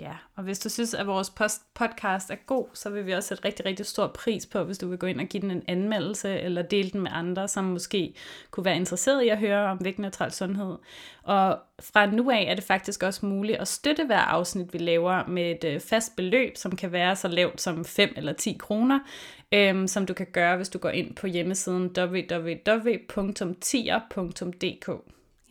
Ja, 0.00 0.12
og 0.36 0.42
hvis 0.42 0.58
du 0.58 0.68
synes, 0.68 0.94
at 0.94 1.06
vores 1.06 1.30
post 1.30 1.74
podcast 1.74 2.30
er 2.30 2.36
god, 2.46 2.66
så 2.74 2.90
vil 2.90 3.06
vi 3.06 3.12
også 3.12 3.28
sætte 3.28 3.44
rigtig, 3.44 3.66
rigtig 3.66 3.86
stor 3.86 4.06
pris 4.06 4.46
på, 4.46 4.62
hvis 4.62 4.78
du 4.78 4.88
vil 4.88 4.98
gå 4.98 5.06
ind 5.06 5.20
og 5.20 5.26
give 5.26 5.40
den 5.40 5.50
en 5.50 5.62
anmeldelse, 5.68 6.40
eller 6.40 6.62
dele 6.62 6.90
den 6.90 7.00
med 7.00 7.10
andre, 7.14 7.48
som 7.48 7.64
måske 7.64 8.14
kunne 8.50 8.64
være 8.64 8.76
interesseret 8.76 9.22
i 9.22 9.28
at 9.28 9.38
høre 9.38 9.70
om 9.70 9.84
vægtneutral 9.84 10.32
sundhed. 10.32 10.76
Og 11.22 11.58
fra 11.80 12.06
nu 12.06 12.30
af 12.30 12.46
er 12.48 12.54
det 12.54 12.64
faktisk 12.64 13.02
også 13.02 13.26
muligt 13.26 13.58
at 13.58 13.68
støtte 13.68 14.06
hver 14.06 14.18
afsnit, 14.18 14.72
vi 14.72 14.78
laver 14.78 15.26
med 15.26 15.50
et 15.50 15.64
øh, 15.64 15.80
fast 15.80 16.16
beløb, 16.16 16.56
som 16.56 16.76
kan 16.76 16.92
være 16.92 17.16
så 17.16 17.28
lavt 17.28 17.60
som 17.60 17.84
5 17.84 18.12
eller 18.16 18.32
10 18.32 18.56
kroner, 18.60 18.98
øhm, 19.52 19.86
som 19.86 20.06
du 20.06 20.14
kan 20.14 20.26
gøre, 20.32 20.56
hvis 20.56 20.68
du 20.68 20.78
går 20.78 20.90
ind 20.90 21.14
på 21.14 21.26
hjemmesiden 21.26 21.94
www.tier.dk. 21.98 22.90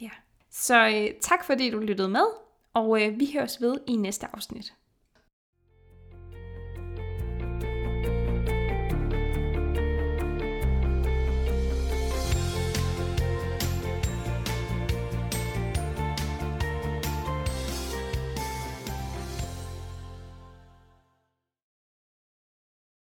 Ja, 0.01 0.11
så 0.51 0.87
øh, 0.87 1.07
tak 1.21 1.45
fordi 1.45 1.69
du 1.69 1.79
lyttede 1.79 2.09
med 2.09 2.48
og 2.79 3.01
øh, 3.01 3.19
vi 3.19 3.31
høres 3.33 3.61
ved 3.61 3.77
i 3.87 3.95
næste 3.95 4.27
afsnit. 4.35 4.73